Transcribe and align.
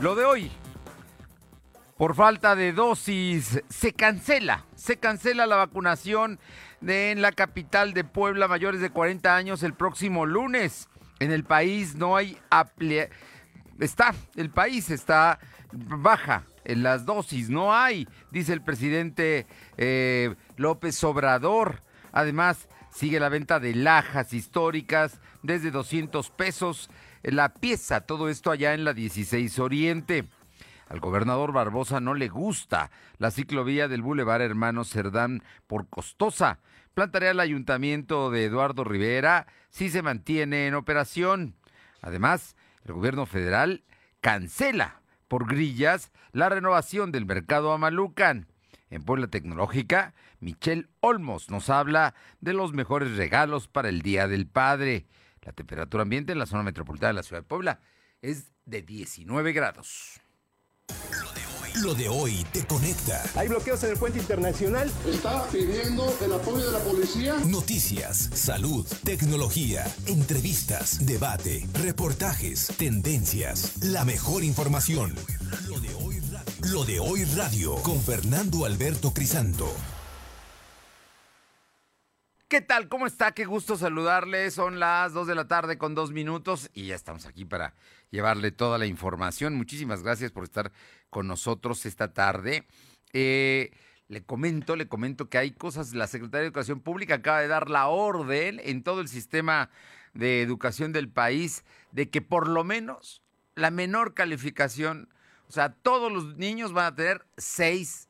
Lo 0.00 0.14
de 0.14 0.24
hoy, 0.24 0.50
por 1.98 2.14
falta 2.14 2.56
de 2.56 2.72
dosis, 2.72 3.62
se 3.68 3.92
cancela, 3.92 4.64
se 4.74 4.96
cancela 4.96 5.44
la 5.44 5.56
vacunación 5.56 6.38
en 6.80 7.20
la 7.20 7.32
capital 7.32 7.92
de 7.92 8.04
Puebla 8.04 8.48
mayores 8.48 8.80
de 8.80 8.88
40 8.88 9.36
años 9.36 9.62
el 9.62 9.74
próximo 9.74 10.24
lunes. 10.24 10.88
En 11.18 11.32
el 11.32 11.44
país 11.44 11.96
no 11.96 12.16
hay 12.16 12.38
está, 13.78 14.14
el 14.36 14.48
país 14.48 14.88
está 14.88 15.38
baja 15.70 16.44
en 16.64 16.82
las 16.82 17.04
dosis, 17.04 17.50
no 17.50 17.74
hay, 17.74 18.08
dice 18.30 18.54
el 18.54 18.62
presidente 18.62 19.46
eh, 19.76 20.34
López 20.56 21.04
Obrador. 21.04 21.82
Además, 22.10 22.70
sigue 22.90 23.20
la 23.20 23.28
venta 23.28 23.60
de 23.60 23.74
lajas 23.74 24.32
históricas 24.32 25.20
desde 25.42 25.70
200 25.70 26.30
pesos 26.30 26.88
la 27.22 27.54
pieza, 27.54 28.02
todo 28.02 28.28
esto 28.28 28.50
allá 28.50 28.74
en 28.74 28.84
la 28.84 28.94
16 28.94 29.58
Oriente. 29.58 30.28
Al 30.88 31.00
gobernador 31.00 31.52
Barbosa 31.52 32.00
no 32.00 32.14
le 32.14 32.28
gusta 32.28 32.90
la 33.18 33.30
ciclovía 33.30 33.86
del 33.86 34.02
Boulevard 34.02 34.42
Hermano 34.42 34.84
Cerdán 34.84 35.42
por 35.66 35.88
costosa. 35.88 36.58
Plantaría 36.94 37.30
el 37.30 37.40
ayuntamiento 37.40 38.30
de 38.30 38.46
Eduardo 38.46 38.82
Rivera 38.82 39.46
si 39.68 39.88
se 39.88 40.02
mantiene 40.02 40.66
en 40.66 40.74
operación. 40.74 41.54
Además, 42.02 42.56
el 42.84 42.94
gobierno 42.94 43.26
federal 43.26 43.84
cancela 44.20 45.00
por 45.28 45.46
grillas 45.46 46.10
la 46.32 46.48
renovación 46.48 47.12
del 47.12 47.24
mercado 47.24 47.72
Amalucan. 47.72 48.48
En 48.90 49.04
Puebla 49.04 49.28
Tecnológica, 49.28 50.14
Michelle 50.40 50.88
Olmos 50.98 51.50
nos 51.50 51.70
habla 51.70 52.14
de 52.40 52.52
los 52.52 52.72
mejores 52.72 53.16
regalos 53.16 53.68
para 53.68 53.88
el 53.88 54.02
Día 54.02 54.26
del 54.26 54.48
Padre. 54.48 55.06
La 55.42 55.52
temperatura 55.52 56.02
ambiente 56.02 56.32
en 56.32 56.38
la 56.38 56.46
zona 56.46 56.62
metropolitana 56.62 57.08
de 57.08 57.14
la 57.14 57.22
ciudad 57.22 57.42
de 57.42 57.48
Puebla 57.48 57.80
es 58.20 58.52
de 58.66 58.82
19 58.82 59.52
grados. 59.52 60.20
Lo 61.82 61.94
de 61.94 62.08
hoy 62.08 62.44
te 62.52 62.66
conecta. 62.66 63.22
Hay 63.36 63.48
bloqueos 63.48 63.82
en 63.84 63.92
el 63.92 63.96
puente 63.96 64.18
internacional. 64.18 64.90
Está 65.06 65.46
pidiendo 65.48 66.12
el 66.20 66.32
apoyo 66.32 66.66
de 66.66 66.72
la 66.72 66.80
policía. 66.80 67.36
Noticias, 67.46 68.28
salud, 68.34 68.84
tecnología, 69.04 69.86
entrevistas, 70.06 71.06
debate, 71.06 71.66
reportajes, 71.74 72.66
tendencias, 72.76 73.82
la 73.82 74.04
mejor 74.04 74.42
información. 74.42 75.14
Lo 75.68 75.78
de 75.80 75.94
hoy 75.94 76.20
radio, 76.20 76.72
Lo 76.72 76.84
de 76.84 77.00
hoy 77.00 77.24
radio 77.24 77.76
con 77.76 78.00
Fernando 78.00 78.66
Alberto 78.66 79.14
Crisanto. 79.14 79.72
¿Qué 82.50 82.60
tal? 82.60 82.88
¿Cómo 82.88 83.06
está? 83.06 83.30
Qué 83.30 83.44
gusto 83.44 83.76
saludarle. 83.76 84.50
Son 84.50 84.80
las 84.80 85.12
2 85.12 85.28
de 85.28 85.36
la 85.36 85.46
tarde 85.46 85.78
con 85.78 85.94
dos 85.94 86.10
minutos 86.10 86.68
y 86.74 86.86
ya 86.88 86.96
estamos 86.96 87.24
aquí 87.26 87.44
para 87.44 87.76
llevarle 88.10 88.50
toda 88.50 88.76
la 88.76 88.86
información. 88.86 89.54
Muchísimas 89.54 90.02
gracias 90.02 90.32
por 90.32 90.42
estar 90.42 90.72
con 91.10 91.28
nosotros 91.28 91.86
esta 91.86 92.12
tarde. 92.12 92.66
Eh, 93.12 93.70
le 94.08 94.24
comento, 94.24 94.74
le 94.74 94.88
comento 94.88 95.28
que 95.28 95.38
hay 95.38 95.52
cosas, 95.52 95.94
la 95.94 96.08
Secretaría 96.08 96.40
de 96.40 96.46
Educación 96.48 96.80
Pública 96.80 97.14
acaba 97.14 97.38
de 97.38 97.46
dar 97.46 97.70
la 97.70 97.86
orden 97.86 98.60
en 98.64 98.82
todo 98.82 99.00
el 99.00 99.06
sistema 99.06 99.70
de 100.12 100.42
educación 100.42 100.92
del 100.92 101.08
país 101.08 101.62
de 101.92 102.10
que 102.10 102.20
por 102.20 102.48
lo 102.48 102.64
menos 102.64 103.22
la 103.54 103.70
menor 103.70 104.12
calificación, 104.12 105.08
o 105.48 105.52
sea, 105.52 105.72
todos 105.72 106.10
los 106.10 106.36
niños 106.36 106.72
van 106.72 106.86
a 106.86 106.94
tener 106.96 107.24
seis 107.36 108.08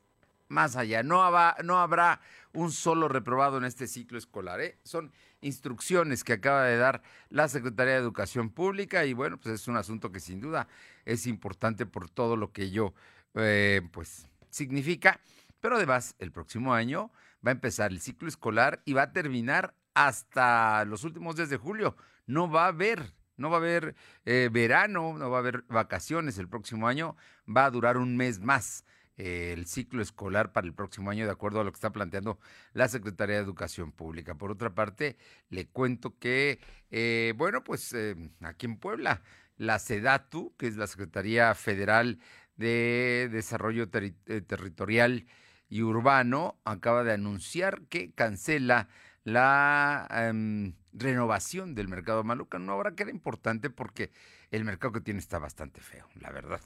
más 0.51 0.75
allá. 0.75 1.03
No, 1.03 1.23
no 1.63 1.79
habrá 1.79 2.21
un 2.53 2.71
solo 2.71 3.07
reprobado 3.07 3.57
en 3.57 3.65
este 3.65 3.87
ciclo 3.87 4.17
escolar. 4.17 4.61
¿eh? 4.61 4.77
Son 4.83 5.11
instrucciones 5.41 6.23
que 6.23 6.33
acaba 6.33 6.65
de 6.65 6.77
dar 6.77 7.01
la 7.29 7.47
Secretaría 7.47 7.93
de 7.93 7.99
Educación 7.99 8.49
Pública 8.49 9.05
y 9.05 9.13
bueno, 9.13 9.37
pues 9.37 9.55
es 9.55 9.67
un 9.67 9.77
asunto 9.77 10.11
que 10.11 10.19
sin 10.19 10.41
duda 10.41 10.67
es 11.05 11.27
importante 11.27 11.85
por 11.85 12.09
todo 12.09 12.35
lo 12.35 12.51
que 12.51 12.63
ello 12.63 12.93
eh, 13.35 13.81
pues 13.91 14.27
significa. 14.49 15.19
Pero 15.59 15.77
además, 15.77 16.15
el 16.19 16.31
próximo 16.31 16.73
año 16.73 17.11
va 17.45 17.51
a 17.51 17.53
empezar 17.53 17.91
el 17.91 18.01
ciclo 18.01 18.27
escolar 18.27 18.81
y 18.85 18.93
va 18.93 19.03
a 19.03 19.13
terminar 19.13 19.73
hasta 19.93 20.85
los 20.85 21.03
últimos 21.03 21.35
días 21.35 21.49
de 21.49 21.57
julio. 21.57 21.95
No 22.25 22.49
va 22.49 22.65
a 22.65 22.69
haber, 22.69 23.13
no 23.37 23.49
va 23.49 23.57
a 23.57 23.59
haber 23.59 23.95
eh, 24.25 24.49
verano, 24.51 25.17
no 25.17 25.29
va 25.29 25.37
a 25.37 25.39
haber 25.39 25.63
vacaciones 25.63 26.37
el 26.37 26.47
próximo 26.47 26.87
año, 26.87 27.15
va 27.47 27.65
a 27.65 27.71
durar 27.71 27.97
un 27.97 28.17
mes 28.17 28.39
más 28.39 28.85
el 29.21 29.67
ciclo 29.67 30.01
escolar 30.01 30.51
para 30.51 30.65
el 30.65 30.73
próximo 30.73 31.11
año, 31.11 31.25
de 31.25 31.31
acuerdo 31.31 31.59
a 31.61 31.63
lo 31.63 31.71
que 31.71 31.75
está 31.75 31.91
planteando 31.91 32.39
la 32.73 32.87
Secretaría 32.87 33.35
de 33.35 33.43
Educación 33.43 33.91
Pública. 33.91 34.35
Por 34.35 34.51
otra 34.51 34.73
parte, 34.73 35.15
le 35.49 35.67
cuento 35.67 36.17
que, 36.17 36.59
eh, 36.89 37.33
bueno, 37.37 37.63
pues 37.63 37.93
eh, 37.93 38.15
aquí 38.41 38.65
en 38.65 38.77
Puebla, 38.77 39.21
la 39.57 39.77
SEDATU, 39.77 40.55
que 40.57 40.67
es 40.67 40.75
la 40.75 40.87
Secretaría 40.87 41.53
Federal 41.53 42.19
de 42.55 43.29
Desarrollo 43.31 43.87
eh, 43.93 44.41
Territorial 44.41 45.27
y 45.69 45.83
Urbano, 45.83 46.59
acaba 46.65 47.03
de 47.03 47.13
anunciar 47.13 47.83
que 47.89 48.11
cancela 48.13 48.87
la 49.23 50.07
em, 50.11 50.73
renovación 50.93 51.75
del 51.75 51.87
mercado 51.89 52.23
Maluca. 52.23 52.57
No 52.57 52.73
habrá 52.73 52.95
que 52.95 53.03
era 53.03 53.11
importante 53.11 53.69
porque 53.69 54.11
el 54.49 54.65
mercado 54.65 54.93
que 54.93 55.01
tiene 55.01 55.19
está 55.19 55.37
bastante 55.37 55.79
feo, 55.79 56.07
la 56.19 56.31
verdad 56.31 56.61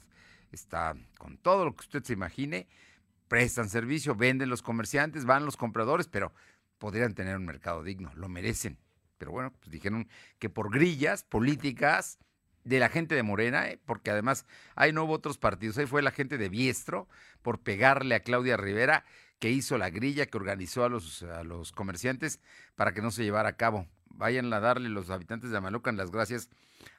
está 0.52 0.94
con 1.18 1.38
todo 1.38 1.64
lo 1.64 1.74
que 1.74 1.82
usted 1.82 2.02
se 2.02 2.12
imagine, 2.12 2.68
prestan 3.28 3.68
servicio, 3.68 4.14
venden 4.14 4.48
los 4.48 4.62
comerciantes, 4.62 5.24
van 5.24 5.44
los 5.44 5.56
compradores, 5.56 6.08
pero 6.08 6.32
podrían 6.78 7.14
tener 7.14 7.36
un 7.36 7.44
mercado 7.44 7.82
digno, 7.82 8.12
lo 8.14 8.28
merecen. 8.28 8.78
Pero 9.18 9.32
bueno, 9.32 9.52
pues 9.52 9.70
dijeron 9.70 10.08
que 10.38 10.50
por 10.50 10.70
grillas 10.70 11.22
políticas 11.24 12.18
de 12.64 12.80
la 12.80 12.88
gente 12.88 13.14
de 13.14 13.22
Morena, 13.22 13.68
¿eh? 13.68 13.80
porque 13.84 14.10
además 14.10 14.44
ahí 14.74 14.92
no 14.92 15.04
hubo 15.04 15.14
otros 15.14 15.38
partidos, 15.38 15.78
ahí 15.78 15.86
fue 15.86 16.02
la 16.02 16.10
gente 16.10 16.36
de 16.36 16.48
Biestro 16.48 17.08
por 17.42 17.60
pegarle 17.60 18.14
a 18.14 18.20
Claudia 18.20 18.56
Rivera, 18.56 19.04
que 19.38 19.50
hizo 19.50 19.78
la 19.78 19.90
grilla, 19.90 20.26
que 20.26 20.36
organizó 20.36 20.84
a 20.84 20.88
los, 20.88 21.22
a 21.22 21.44
los 21.44 21.72
comerciantes 21.72 22.40
para 22.74 22.92
que 22.92 23.02
no 23.02 23.10
se 23.10 23.22
llevara 23.22 23.50
a 23.50 23.56
cabo. 23.56 23.86
Vayan 24.08 24.52
a 24.52 24.60
darle 24.60 24.88
los 24.88 25.10
habitantes 25.10 25.50
de 25.50 25.56
Amalucan 25.56 25.96
las 25.96 26.10
gracias 26.10 26.48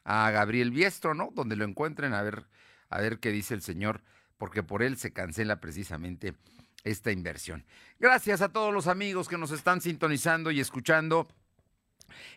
a 0.04 0.30
Gabriel 0.32 0.72
Biestro, 0.72 1.14
¿no? 1.14 1.32
Donde 1.34 1.56
lo 1.56 1.66
encuentren, 1.66 2.14
a 2.14 2.22
ver 2.22 2.46
a 2.90 3.02
ver 3.02 3.20
qué 3.20 3.32
dice 3.32 3.54
el 3.54 3.62
señor, 3.62 4.02
porque 4.38 4.64
por 4.64 4.84
él 4.84 4.98
se 4.98 5.14
cancela 5.14 5.60
precisamente 5.60 6.36
esta 6.84 7.12
inversión. 7.12 7.66
Gracias 8.00 8.42
a 8.42 8.50
todos 8.50 8.74
los 8.74 8.88
amigos 8.88 9.28
que 9.28 9.38
nos 9.38 9.52
están 9.52 9.82
sintonizando 9.82 10.52
y 10.52 10.60
escuchando 10.60 11.28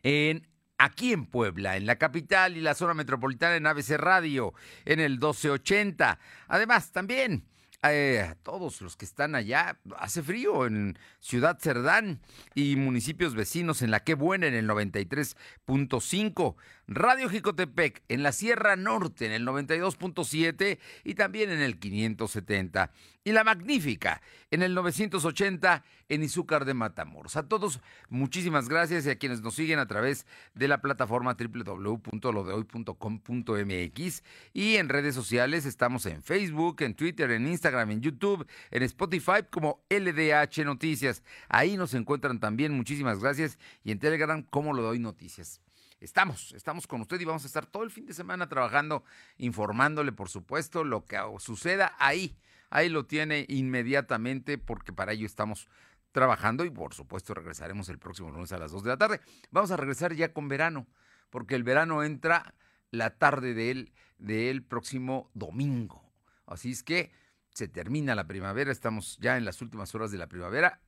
en 0.02 0.48
aquí 0.78 1.12
en 1.12 1.26
Puebla, 1.26 1.76
en 1.76 1.86
la 1.86 1.96
capital 1.96 2.56
y 2.56 2.60
la 2.60 2.74
zona 2.74 2.94
metropolitana 2.94 3.56
en 3.56 3.66
ABC 3.66 3.90
Radio, 3.98 4.54
en 4.86 4.98
el 4.98 5.12
1280. 5.12 6.18
Además, 6.48 6.90
también 6.90 7.44
eh, 7.82 8.20
a 8.20 8.34
todos 8.34 8.82
los 8.82 8.96
que 8.96 9.04
están 9.04 9.34
allá. 9.34 9.78
Hace 9.96 10.22
frío 10.22 10.66
en 10.66 10.98
Ciudad 11.18 11.58
Cerdán 11.58 12.20
y 12.54 12.76
municipios 12.76 13.34
vecinos 13.34 13.82
en 13.82 13.90
La 13.90 14.00
Qué 14.00 14.14
Buena 14.14 14.46
en 14.46 14.54
el 14.54 14.68
93.5. 14.68 16.56
Radio 16.92 17.30
Jicotepec 17.30 18.02
en 18.08 18.24
la 18.24 18.32
Sierra 18.32 18.74
Norte 18.74 19.24
en 19.24 19.30
el 19.30 19.46
92.7 19.46 20.80
y 21.04 21.14
también 21.14 21.50
en 21.50 21.60
el 21.60 21.78
570. 21.78 22.90
Y 23.22 23.32
La 23.32 23.44
Magnífica 23.44 24.22
en 24.50 24.62
el 24.62 24.72
980 24.74 25.84
en 26.08 26.22
Izúcar 26.24 26.64
de 26.64 26.74
Matamoros. 26.74 27.36
A 27.36 27.44
todos, 27.44 27.78
muchísimas 28.08 28.68
gracias 28.68 29.06
y 29.06 29.10
a 29.10 29.18
quienes 29.18 29.40
nos 29.40 29.54
siguen 29.54 29.78
a 29.78 29.86
través 29.86 30.26
de 30.54 30.66
la 30.66 30.80
plataforma 30.80 31.36
www.lodehoy.com.mx 31.38 34.22
y 34.52 34.76
en 34.76 34.88
redes 34.88 35.14
sociales 35.14 35.66
estamos 35.66 36.06
en 36.06 36.24
Facebook, 36.24 36.82
en 36.82 36.94
Twitter, 36.94 37.30
en 37.30 37.46
Instagram, 37.46 37.69
en 37.78 38.00
YouTube, 38.00 38.46
en 38.70 38.82
Spotify 38.82 39.44
como 39.50 39.84
LDH 39.88 40.64
Noticias. 40.64 41.22
Ahí 41.48 41.76
nos 41.76 41.94
encuentran 41.94 42.40
también, 42.40 42.72
muchísimas 42.72 43.20
gracias, 43.20 43.58
y 43.84 43.92
en 43.92 43.98
Telegram 43.98 44.42
como 44.42 44.72
Lo 44.72 44.82
Doy 44.82 44.98
Noticias 44.98 45.60
estamos, 46.00 46.52
estamos 46.52 46.86
con 46.86 47.02
usted 47.02 47.20
y 47.20 47.24
vamos 47.24 47.44
a 47.44 47.46
estar 47.46 47.66
todo 47.66 47.82
el 47.82 47.90
fin 47.90 48.06
de 48.06 48.14
semana 48.14 48.48
trabajando, 48.48 49.04
informándole, 49.36 50.12
por 50.12 50.28
supuesto, 50.28 50.82
lo 50.82 51.04
que 51.04 51.18
suceda 51.38 51.94
ahí. 51.98 52.36
Ahí 52.70 52.88
lo 52.88 53.04
tiene 53.04 53.46
inmediatamente 53.48 54.56
porque 54.56 54.92
para 54.92 55.12
ello 55.12 55.26
estamos 55.26 55.68
trabajando 56.12 56.64
y 56.64 56.70
por 56.70 56.94
supuesto 56.94 57.34
regresaremos 57.34 57.88
el 57.88 57.98
próximo 57.98 58.30
lunes 58.30 58.52
a 58.52 58.58
las 58.58 58.72
2 58.72 58.84
de 58.84 58.88
la 58.88 58.96
tarde. 58.96 59.20
Vamos 59.50 59.70
a 59.70 59.76
regresar 59.76 60.14
ya 60.14 60.32
con 60.32 60.48
verano, 60.48 60.86
porque 61.30 61.54
el 61.54 61.64
verano 61.64 62.02
entra 62.02 62.54
la 62.90 63.10
tarde 63.18 63.54
del, 63.54 63.92
del 64.18 64.62
próximo 64.62 65.30
domingo. 65.34 66.02
Así 66.46 66.70
es 66.72 66.82
que 66.82 67.12
se 67.54 67.68
termina 67.68 68.14
la 68.14 68.26
primavera, 68.26 68.72
estamos 68.72 69.18
ya 69.20 69.36
en 69.36 69.44
las 69.44 69.62
últimas 69.62 69.94
horas 69.94 70.10
de 70.10 70.18
la 70.18 70.28
primavera, 70.28 70.80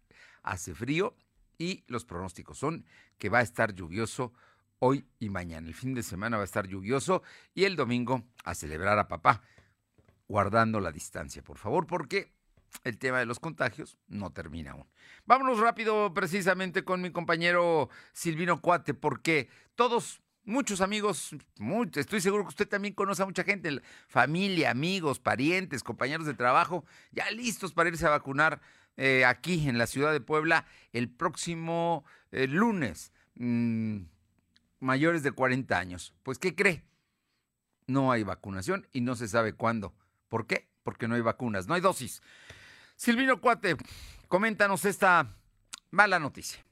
hace 0.42 0.74
frío 0.74 1.16
y 1.58 1.84
los 1.86 2.04
pronósticos 2.04 2.58
son 2.58 2.84
que 3.18 3.28
va 3.28 3.38
a 3.38 3.42
estar 3.42 3.74
lluvioso 3.74 4.32
hoy 4.78 5.06
y 5.18 5.30
mañana. 5.30 5.68
El 5.68 5.74
fin 5.74 5.94
de 5.94 6.02
semana 6.02 6.36
va 6.36 6.42
a 6.42 6.46
estar 6.46 6.66
lluvioso 6.66 7.22
y 7.54 7.64
el 7.64 7.76
domingo 7.76 8.24
a 8.44 8.54
celebrar 8.54 8.98
a 8.98 9.08
papá, 9.08 9.42
guardando 10.28 10.80
la 10.80 10.90
distancia, 10.90 11.42
por 11.42 11.58
favor, 11.58 11.86
porque 11.86 12.32
el 12.84 12.98
tema 12.98 13.18
de 13.18 13.26
los 13.26 13.38
contagios 13.38 13.98
no 14.08 14.30
termina 14.32 14.72
aún. 14.72 14.88
Vámonos 15.24 15.60
rápido 15.60 16.12
precisamente 16.14 16.84
con 16.84 17.02
mi 17.02 17.12
compañero 17.12 17.90
Silvino 18.12 18.60
Cuate, 18.60 18.94
porque 18.94 19.48
todos 19.74 20.20
muchos 20.44 20.80
amigos, 20.80 21.34
estoy 21.94 22.20
seguro 22.20 22.44
que 22.44 22.50
usted 22.50 22.68
también 22.68 22.94
conoce 22.94 23.22
a 23.22 23.26
mucha 23.26 23.44
gente, 23.44 23.80
familia, 24.08 24.70
amigos, 24.70 25.18
parientes, 25.18 25.82
compañeros 25.82 26.26
de 26.26 26.34
trabajo, 26.34 26.84
ya 27.12 27.30
listos 27.30 27.72
para 27.72 27.88
irse 27.88 28.06
a 28.06 28.10
vacunar 28.10 28.60
eh, 28.96 29.24
aquí 29.24 29.68
en 29.68 29.78
la 29.78 29.86
ciudad 29.86 30.12
de 30.12 30.20
Puebla 30.20 30.66
el 30.92 31.08
próximo 31.08 32.04
eh, 32.30 32.46
lunes, 32.46 33.12
mm, 33.36 33.98
mayores 34.80 35.22
de 35.22 35.32
40 35.32 35.78
años. 35.78 36.14
Pues, 36.22 36.38
¿qué 36.38 36.54
cree? 36.54 36.82
No 37.86 38.12
hay 38.12 38.22
vacunación 38.22 38.86
y 38.92 39.00
no 39.00 39.14
se 39.14 39.28
sabe 39.28 39.54
cuándo. 39.54 39.94
¿Por 40.28 40.46
qué? 40.46 40.68
Porque 40.82 41.08
no 41.08 41.14
hay 41.14 41.20
vacunas, 41.20 41.66
no 41.66 41.74
hay 41.74 41.80
dosis. 41.80 42.22
Silvino 42.96 43.40
Cuate, 43.40 43.76
coméntanos 44.28 44.84
esta 44.84 45.36
mala 45.90 46.18
noticia. 46.18 46.64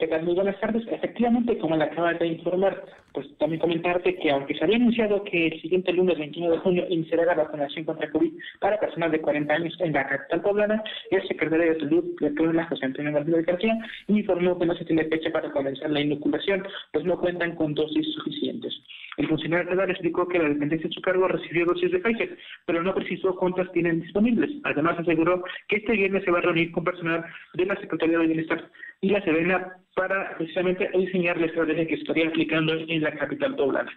¿Qué? 0.00 0.18
Muy 0.20 0.34
buenas 0.34 0.58
tardes. 0.58 0.82
Efectivamente, 0.90 1.58
como 1.58 1.76
le 1.76 1.84
acaba 1.84 2.14
de 2.14 2.26
informar, 2.26 2.82
pues 3.12 3.26
también 3.38 3.60
comentarte 3.60 4.16
que 4.16 4.30
aunque 4.30 4.54
se 4.54 4.64
había 4.64 4.76
anunciado 4.76 5.24
que 5.24 5.48
el 5.48 5.60
siguiente 5.60 5.92
lunes 5.92 6.18
21 6.18 6.50
de 6.50 6.58
junio 6.58 6.86
iniciará 6.88 7.24
la 7.24 7.34
vacunación 7.34 7.84
contra 7.84 8.10
COVID 8.10 8.32
para 8.60 8.80
personas 8.80 9.12
de 9.12 9.20
40 9.20 9.52
años 9.52 9.76
en 9.80 9.92
la 9.92 10.06
capital 10.06 10.42
poblana, 10.42 10.82
el 11.10 11.26
secretario 11.28 11.74
de 11.74 11.80
Salud 11.80 12.04
de 12.20 12.30
Puebla, 12.30 12.66
José 12.66 12.86
Antonio 12.86 13.12
Martínez 13.12 13.46
García, 13.46 13.78
informó 14.08 14.58
que 14.58 14.66
no 14.66 14.74
se 14.74 14.84
tiene 14.84 15.04
fecha 15.04 15.30
para 15.30 15.50
comenzar 15.50 15.90
la 15.90 16.00
inoculación, 16.00 16.66
pues 16.92 17.04
no 17.04 17.18
cuentan 17.18 17.54
con 17.56 17.74
dosis 17.74 18.06
suficientes. 18.14 18.74
El 19.16 19.28
funcionario 19.28 19.68
federal 19.68 19.90
explicó 19.90 20.26
que 20.28 20.38
la 20.38 20.48
dependencia 20.48 20.88
de 20.88 20.94
su 20.94 21.02
cargo 21.02 21.28
recibió 21.28 21.66
dosis 21.66 21.90
de 21.90 21.98
Pfizer, 21.98 22.38
pero 22.64 22.82
no 22.82 22.94
precisó 22.94 23.34
cuántas 23.36 23.70
tienen 23.72 24.00
disponibles. 24.00 24.50
Además, 24.64 24.98
aseguró 24.98 25.42
que 25.68 25.76
este 25.76 25.92
viernes 25.92 26.24
se 26.24 26.30
va 26.30 26.38
a 26.38 26.42
reunir 26.42 26.70
con 26.72 26.84
personal 26.84 27.24
de 27.54 27.66
la 27.66 27.76
Secretaría 27.76 28.18
de 28.18 28.26
Bienestar 28.26 28.70
y 29.00 29.10
la 29.10 29.22
Serena 29.22 29.76
para 29.94 30.36
precisamente 30.36 30.88
diseñar 30.96 31.36
la 31.38 31.46
estrategia 31.46 31.86
que 31.86 31.94
estaría 31.94 32.28
aplicando 32.28 32.74
en 32.74 32.99
la 33.00 33.12
capital 33.12 33.56
poblana. 33.56 33.90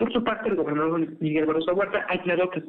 Por 0.00 0.10
su 0.14 0.24
parte, 0.24 0.48
el 0.48 0.56
gobernador 0.56 1.08
Miguel 1.20 1.44
Barroso 1.44 1.74
Huerta 1.74 2.06
ha 2.08 2.14
aclarado 2.14 2.48
que, 2.48 2.62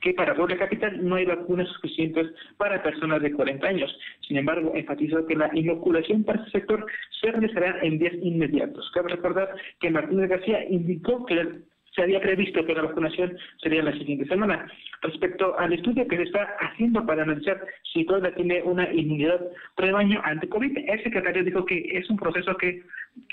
que 0.00 0.14
para 0.14 0.36
Puebla 0.36 0.56
Capital 0.56 1.04
no 1.04 1.16
hay 1.16 1.24
vacunas 1.24 1.66
suficientes 1.70 2.28
para 2.56 2.80
personas 2.84 3.20
de 3.20 3.32
40 3.32 3.66
años. 3.66 3.98
Sin 4.20 4.36
embargo, 4.36 4.70
enfatizó 4.76 5.26
que 5.26 5.34
la 5.34 5.50
inoculación 5.54 6.22
para 6.22 6.38
este 6.38 6.60
sector 6.60 6.86
se 7.20 7.32
realizará 7.32 7.80
en 7.82 7.98
días 7.98 8.14
inmediatos. 8.22 8.88
Cabe 8.94 9.08
recordar 9.08 9.56
que 9.80 9.90
Martínez 9.90 10.30
García 10.30 10.64
indicó 10.70 11.26
que 11.26 11.64
se 11.98 12.02
había 12.04 12.20
previsto 12.20 12.64
que 12.64 12.74
la 12.74 12.82
vacunación 12.82 13.36
sería 13.60 13.82
la 13.82 13.92
siguiente 13.92 14.26
semana. 14.26 14.70
Respecto 15.02 15.58
al 15.58 15.72
estudio 15.72 16.06
que 16.06 16.16
se 16.16 16.22
está 16.24 16.44
haciendo 16.60 17.04
para 17.04 17.24
analizar 17.24 17.60
si 17.92 18.04
todavía 18.04 18.34
tiene 18.36 18.62
una 18.62 18.88
inmunidad 18.92 19.40
rebaño 19.76 20.20
ante 20.22 20.48
COVID, 20.48 20.78
el 20.78 21.02
secretario 21.02 21.42
dijo 21.42 21.64
que 21.64 21.98
es 21.98 22.08
un 22.08 22.16
proceso 22.16 22.56
que 22.56 22.84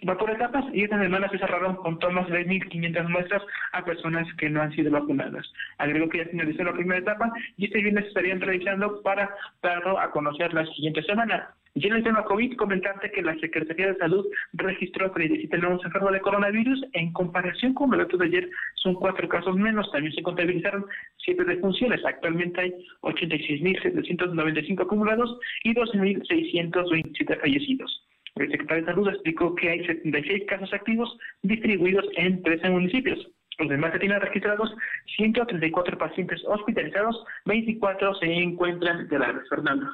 va 0.07 0.17
por 0.17 0.29
etapas 0.29 0.65
y 0.73 0.83
esta 0.83 1.01
semana 1.01 1.29
se 1.29 1.39
cerraron 1.39 1.75
con 1.77 1.99
tomas 1.99 2.27
de 2.29 2.45
1.500 2.45 3.09
muestras 3.09 3.43
a 3.73 3.83
personas 3.83 4.27
que 4.37 4.49
no 4.49 4.61
han 4.61 4.73
sido 4.73 4.91
vacunadas. 4.91 5.51
Agregó 5.77 6.09
que 6.09 6.19
ya 6.19 6.25
finalizó 6.25 6.63
la 6.63 6.73
primera 6.73 6.99
etapa 6.99 7.31
y 7.57 7.65
este 7.65 7.81
viernes 7.81 8.05
estarían 8.05 8.41
realizando 8.41 9.01
para 9.01 9.29
darlo 9.61 9.99
a 9.99 10.11
conocer 10.11 10.53
la 10.53 10.65
siguiente 10.67 11.03
semana. 11.03 11.55
Y 11.77 11.87
en 11.87 11.93
el 11.93 12.03
tema 12.03 12.23
COVID, 12.23 12.55
comentarte 12.55 13.11
que 13.11 13.21
la 13.21 13.37
Secretaría 13.37 13.87
de 13.87 13.97
Salud 13.97 14.25
registró 14.53 15.11
37 15.11 15.57
nuevos 15.57 15.83
enfermos 15.83 16.13
de 16.13 16.21
coronavirus. 16.21 16.85
En 16.93 17.11
comparación 17.11 17.73
con 17.73 17.91
los 17.91 17.99
datos 17.99 18.17
de 18.17 18.27
ayer, 18.27 18.49
son 18.75 18.93
cuatro 18.93 19.27
casos 19.27 19.57
menos. 19.57 19.91
También 19.91 20.15
se 20.15 20.23
contabilizaron 20.23 20.85
siete 21.17 21.43
defunciones. 21.43 21.99
Actualmente 22.05 22.61
hay 22.61 22.73
86.795 23.01 24.83
acumulados 24.83 25.38
y 25.65 25.73
12.627 25.73 27.41
fallecidos. 27.41 28.05
El 28.35 28.51
secretario 28.51 28.85
de 28.85 28.91
Salud 28.91 29.07
explicó 29.09 29.55
que 29.55 29.69
hay 29.69 29.85
76 29.85 30.43
casos 30.47 30.73
activos 30.73 31.17
distribuidos 31.41 32.05
en 32.17 32.43
13 32.43 32.69
municipios. 32.69 33.19
Los 33.57 33.69
demás 33.69 33.93
se 33.93 33.99
tienen 33.99 34.19
registrados 34.19 34.75
134 35.15 35.97
pacientes 35.97 36.41
hospitalizados, 36.45 37.23
24 37.45 38.15
se 38.15 38.25
encuentran 38.25 39.07
de 39.07 39.19
la 39.19 39.41
Fernando. 39.49 39.87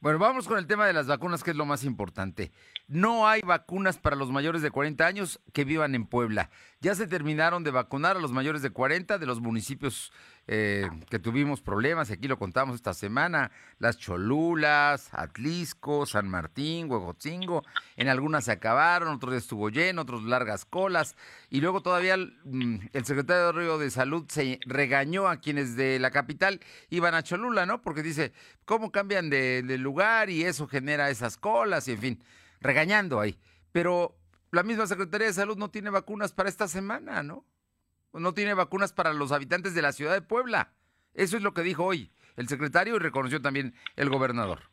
Bueno, 0.00 0.18
vamos 0.18 0.46
con 0.46 0.58
el 0.58 0.66
tema 0.66 0.86
de 0.86 0.92
las 0.92 1.06
vacunas, 1.06 1.42
que 1.42 1.50
es 1.50 1.56
lo 1.56 1.64
más 1.66 1.82
importante. 1.82 2.52
No 2.86 3.26
hay 3.26 3.40
vacunas 3.40 3.98
para 3.98 4.14
los 4.14 4.30
mayores 4.30 4.62
de 4.62 4.70
40 4.70 5.06
años 5.06 5.40
que 5.52 5.64
vivan 5.64 5.94
en 5.94 6.06
Puebla. 6.06 6.50
Ya 6.80 6.94
se 6.94 7.06
terminaron 7.06 7.64
de 7.64 7.70
vacunar 7.70 8.18
a 8.18 8.20
los 8.20 8.32
mayores 8.32 8.60
de 8.60 8.68
40 8.68 9.16
de 9.16 9.24
los 9.24 9.40
municipios 9.40 10.12
eh, 10.46 10.90
que 11.08 11.18
tuvimos 11.18 11.62
problemas, 11.62 12.10
y 12.10 12.12
aquí 12.12 12.28
lo 12.28 12.38
contamos 12.38 12.76
esta 12.76 12.92
semana, 12.92 13.50
las 13.78 13.96
Cholulas, 13.96 15.08
Atlisco, 15.12 16.04
San 16.04 16.28
Martín, 16.28 16.90
Huejotzingo, 16.90 17.64
en 17.96 18.08
algunas 18.08 18.44
se 18.44 18.52
acabaron, 18.52 19.08
otros 19.08 19.34
estuvo 19.34 19.70
lleno, 19.70 20.02
otros 20.02 20.24
largas 20.24 20.66
colas, 20.66 21.16
y 21.48 21.62
luego 21.62 21.80
todavía 21.80 22.18
mm, 22.18 22.76
el, 22.92 23.04
secretario 23.06 23.78
de 23.78 23.90
Salud 23.90 24.26
se 24.28 24.60
regañó 24.66 25.28
a 25.28 25.38
quienes 25.38 25.76
de 25.76 25.98
la 25.98 26.10
capital 26.10 26.60
iban 26.90 27.14
a 27.14 27.22
Cholula, 27.22 27.64
¿no? 27.64 27.80
Porque 27.80 28.02
dice, 28.02 28.34
¿cómo 28.66 28.92
cambian 28.92 29.30
de, 29.30 29.62
de 29.62 29.78
lugar 29.78 30.28
y 30.28 30.44
eso 30.44 30.68
genera 30.68 31.08
esas 31.08 31.38
colas? 31.38 31.88
Y 31.88 31.92
en 31.92 31.98
fin, 31.98 32.24
regañando 32.60 33.18
ahí. 33.18 33.38
Pero 33.72 34.14
la 34.56 34.62
misma 34.62 34.86
Secretaría 34.86 35.26
de 35.26 35.34
Salud 35.34 35.58
no 35.58 35.70
tiene 35.70 35.90
vacunas 35.90 36.32
para 36.32 36.48
esta 36.48 36.66
semana, 36.66 37.22
¿no? 37.22 37.44
no 38.14 38.32
tiene 38.32 38.54
vacunas 38.54 38.94
para 38.94 39.12
los 39.12 39.30
habitantes 39.30 39.74
de 39.74 39.82
la 39.82 39.92
ciudad 39.92 40.14
de 40.14 40.22
Puebla. 40.22 40.72
Eso 41.12 41.36
es 41.36 41.42
lo 41.42 41.52
que 41.52 41.62
dijo 41.62 41.84
hoy 41.84 42.10
el 42.36 42.48
secretario 42.48 42.96
y 42.96 42.98
reconoció 42.98 43.42
también 43.42 43.74
el 43.96 44.08
gobernador. 44.08 44.70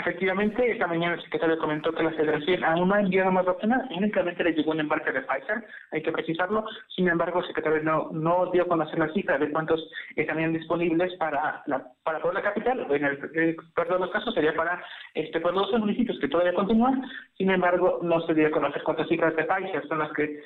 Efectivamente, 0.00 0.70
esta 0.70 0.86
mañana 0.86 1.16
el 1.16 1.22
secretario 1.22 1.58
comentó 1.58 1.92
que 1.92 2.02
la 2.02 2.12
federación 2.12 2.64
aún 2.64 2.88
no 2.88 2.94
ha 2.94 3.00
enviado 3.00 3.30
más 3.30 3.44
vacunas, 3.44 3.86
únicamente 3.94 4.42
le 4.42 4.54
llegó 4.54 4.70
un 4.70 4.80
embarque 4.80 5.12
de 5.12 5.20
Pfizer, 5.20 5.62
hay 5.92 6.02
que 6.02 6.10
precisarlo, 6.10 6.64
sin 6.96 7.06
embargo 7.08 7.40
el 7.40 7.46
secretario 7.46 7.82
no, 7.82 8.08
no 8.10 8.50
dio 8.50 8.62
a 8.62 8.68
conocer 8.68 8.98
la 8.98 9.12
cifra 9.12 9.36
de 9.36 9.50
cuántos 9.50 9.90
estarían 10.16 10.54
disponibles 10.54 11.14
para 11.16 11.62
la, 11.66 11.86
para 12.02 12.18
toda 12.22 12.32
la 12.32 12.42
capital, 12.42 12.86
en 12.88 13.04
el 13.04 13.56
perdón 13.74 14.00
los 14.00 14.10
casos 14.10 14.32
sería 14.32 14.54
para 14.54 14.82
este 15.12 15.38
por 15.38 15.52
los 15.52 15.70
municipios 15.78 16.18
que 16.18 16.28
todavía 16.28 16.54
continúan, 16.54 17.04
sin 17.36 17.50
embargo 17.50 17.98
no 18.02 18.22
se 18.22 18.32
dio 18.32 18.46
a 18.46 18.52
conocer 18.52 18.82
cuántas 18.82 19.06
cifras 19.06 19.36
de 19.36 19.44
Pfizer 19.44 19.86
son 19.86 19.98
las 19.98 20.12
que 20.12 20.40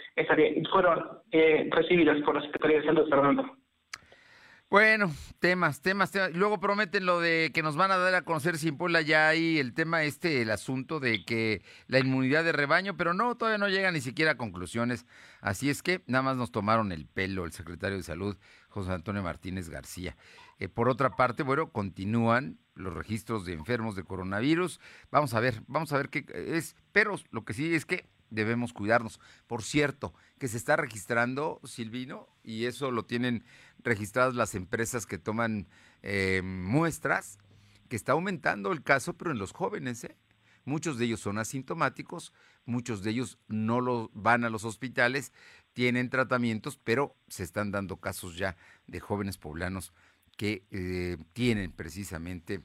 fueron 0.72 1.20
eh, 1.30 1.68
recibidas 1.70 2.20
por 2.22 2.34
la 2.34 2.42
Secretaría 2.42 2.80
de 2.80 2.86
Salud, 2.86 3.08
Fernando. 3.08 3.63
Bueno, 4.75 5.15
temas, 5.38 5.82
temas, 5.82 6.11
temas. 6.11 6.35
Luego 6.35 6.59
prometen 6.59 7.06
lo 7.06 7.21
de 7.21 7.53
que 7.55 7.62
nos 7.62 7.76
van 7.76 7.93
a 7.93 7.97
dar 7.97 8.17
a 8.17 8.23
conocer 8.23 8.59
si 8.59 8.67
en 8.67 8.76
Puebla 8.76 9.03
ya 9.03 9.29
hay 9.29 9.61
el 9.61 9.73
tema 9.73 10.03
este, 10.03 10.43
el 10.43 10.50
asunto 10.50 10.99
de 10.99 11.25
que 11.25 11.62
la 11.87 12.00
inmunidad 12.00 12.43
de 12.43 12.50
rebaño, 12.50 12.97
pero 12.97 13.15
no, 13.15 13.37
todavía 13.37 13.59
no 13.59 13.69
llega 13.69 13.93
ni 13.93 14.00
siquiera 14.00 14.32
a 14.32 14.37
conclusiones. 14.37 15.06
Así 15.41 15.71
es 15.71 15.81
que 15.81 16.03
nada 16.09 16.23
más 16.23 16.37
nos 16.37 16.50
tomaron 16.50 16.91
el 16.91 17.06
pelo 17.06 17.44
el 17.44 17.53
secretario 17.53 17.99
de 17.99 18.03
Salud, 18.03 18.37
José 18.69 18.91
Antonio 18.91 19.23
Martínez 19.23 19.69
García. 19.69 20.17
Eh, 20.59 20.69
por 20.69 20.88
otra 20.88 21.14
parte, 21.14 21.45
bueno, 21.45 21.71
continúan 21.71 22.59
los 22.75 22.95
registros 22.95 23.45
de 23.45 23.52
enfermos 23.52 23.95
de 23.95 24.02
coronavirus. 24.02 24.81
Vamos 25.12 25.35
a 25.35 25.38
ver, 25.38 25.62
vamos 25.69 25.93
a 25.93 25.99
ver 25.99 26.09
qué 26.09 26.26
es, 26.35 26.75
pero 26.90 27.14
lo 27.31 27.45
que 27.45 27.54
sí 27.54 27.73
es 27.76 27.87
que 27.87 28.09
debemos 28.35 28.73
cuidarnos. 28.73 29.21
Por 29.47 29.62
cierto, 29.62 30.14
que 30.38 30.49
se 30.49 30.57
está 30.57 30.76
registrando, 30.76 31.61
Silvino, 31.64 32.29
y 32.43 32.67
eso 32.67 32.91
lo 32.91 33.05
tienen 33.05 33.45
registradas 33.79 34.35
las 34.35 34.55
empresas 34.55 35.07
que 35.07 35.19
toman 35.19 35.69
eh, 36.03 36.43
muestras, 36.45 37.38
que 37.88 37.97
está 37.97 38.12
aumentando 38.12 38.73
el 38.73 38.83
caso, 38.83 39.14
pero 39.14 39.31
en 39.31 39.38
los 39.38 39.53
jóvenes, 39.53 40.05
¿eh? 40.05 40.17
Muchos 40.67 40.97
de 40.97 41.05
ellos 41.05 41.21
son 41.21 41.37
asintomáticos, 41.37 42.33
muchos 42.64 43.03
de 43.03 43.11
ellos 43.11 43.38
no 43.49 43.83
lo, 43.83 44.11
van 44.14 44.45
a 44.45 44.50
los 44.50 44.64
hospitales, 44.64 45.31
tienen 45.75 46.09
tratamientos, 46.09 46.79
pero 46.83 47.14
se 47.29 47.43
están 47.43 47.71
dando 47.71 47.99
casos 47.99 48.38
ya 48.38 48.57
de 48.87 48.99
jóvenes 48.99 49.37
poblanos 49.37 49.93
que 50.38 50.67
eh, 50.71 51.19
tienen 51.35 51.71
precisamente 51.71 52.62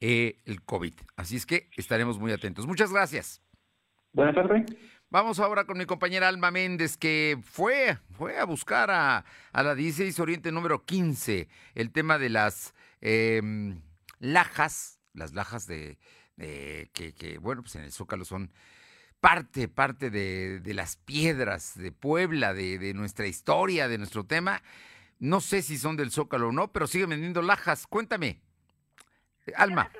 el 0.00 0.62
COVID. 0.64 0.94
Así 1.16 1.36
es 1.36 1.46
que 1.46 1.70
estaremos 1.76 2.18
muy 2.18 2.32
atentos. 2.32 2.66
Muchas 2.66 2.92
gracias. 2.92 3.40
Buenas 4.14 4.36
tardes. 4.36 4.64
Vamos 5.10 5.40
ahora 5.40 5.64
con 5.64 5.76
mi 5.76 5.86
compañera 5.86 6.28
Alma 6.28 6.52
Méndez, 6.52 6.96
que 6.96 7.36
fue, 7.42 7.98
fue 8.12 8.38
a 8.38 8.44
buscar 8.44 8.88
a, 8.92 9.24
la 9.52 9.74
16 9.74 10.20
Oriente 10.20 10.52
número 10.52 10.84
15 10.84 11.48
el 11.74 11.90
tema 11.90 12.16
de 12.18 12.28
las 12.30 12.74
em, 13.00 13.80
lajas, 14.20 15.00
las 15.14 15.34
lajas 15.34 15.66
de, 15.66 15.98
que, 16.36 17.38
bueno, 17.40 17.62
pues 17.62 17.74
en 17.74 17.82
el 17.82 17.90
Zócalo 17.90 18.24
son 18.24 18.52
parte, 19.18 19.66
parte 19.66 20.10
de, 20.10 20.60
las 20.74 20.96
piedras 20.96 21.76
de 21.76 21.90
Puebla, 21.90 22.54
de, 22.54 22.78
de, 22.78 22.94
nuestra 22.94 23.26
historia, 23.26 23.88
de 23.88 23.98
nuestro 23.98 24.24
tema. 24.24 24.62
No 25.18 25.40
sé 25.40 25.60
si 25.60 25.76
son 25.76 25.96
del 25.96 26.12
Zócalo 26.12 26.50
o 26.50 26.52
no, 26.52 26.70
pero 26.70 26.86
siguen 26.86 27.10
vendiendo 27.10 27.42
lajas. 27.42 27.88
Cuéntame, 27.88 28.40
Alma 29.56 29.90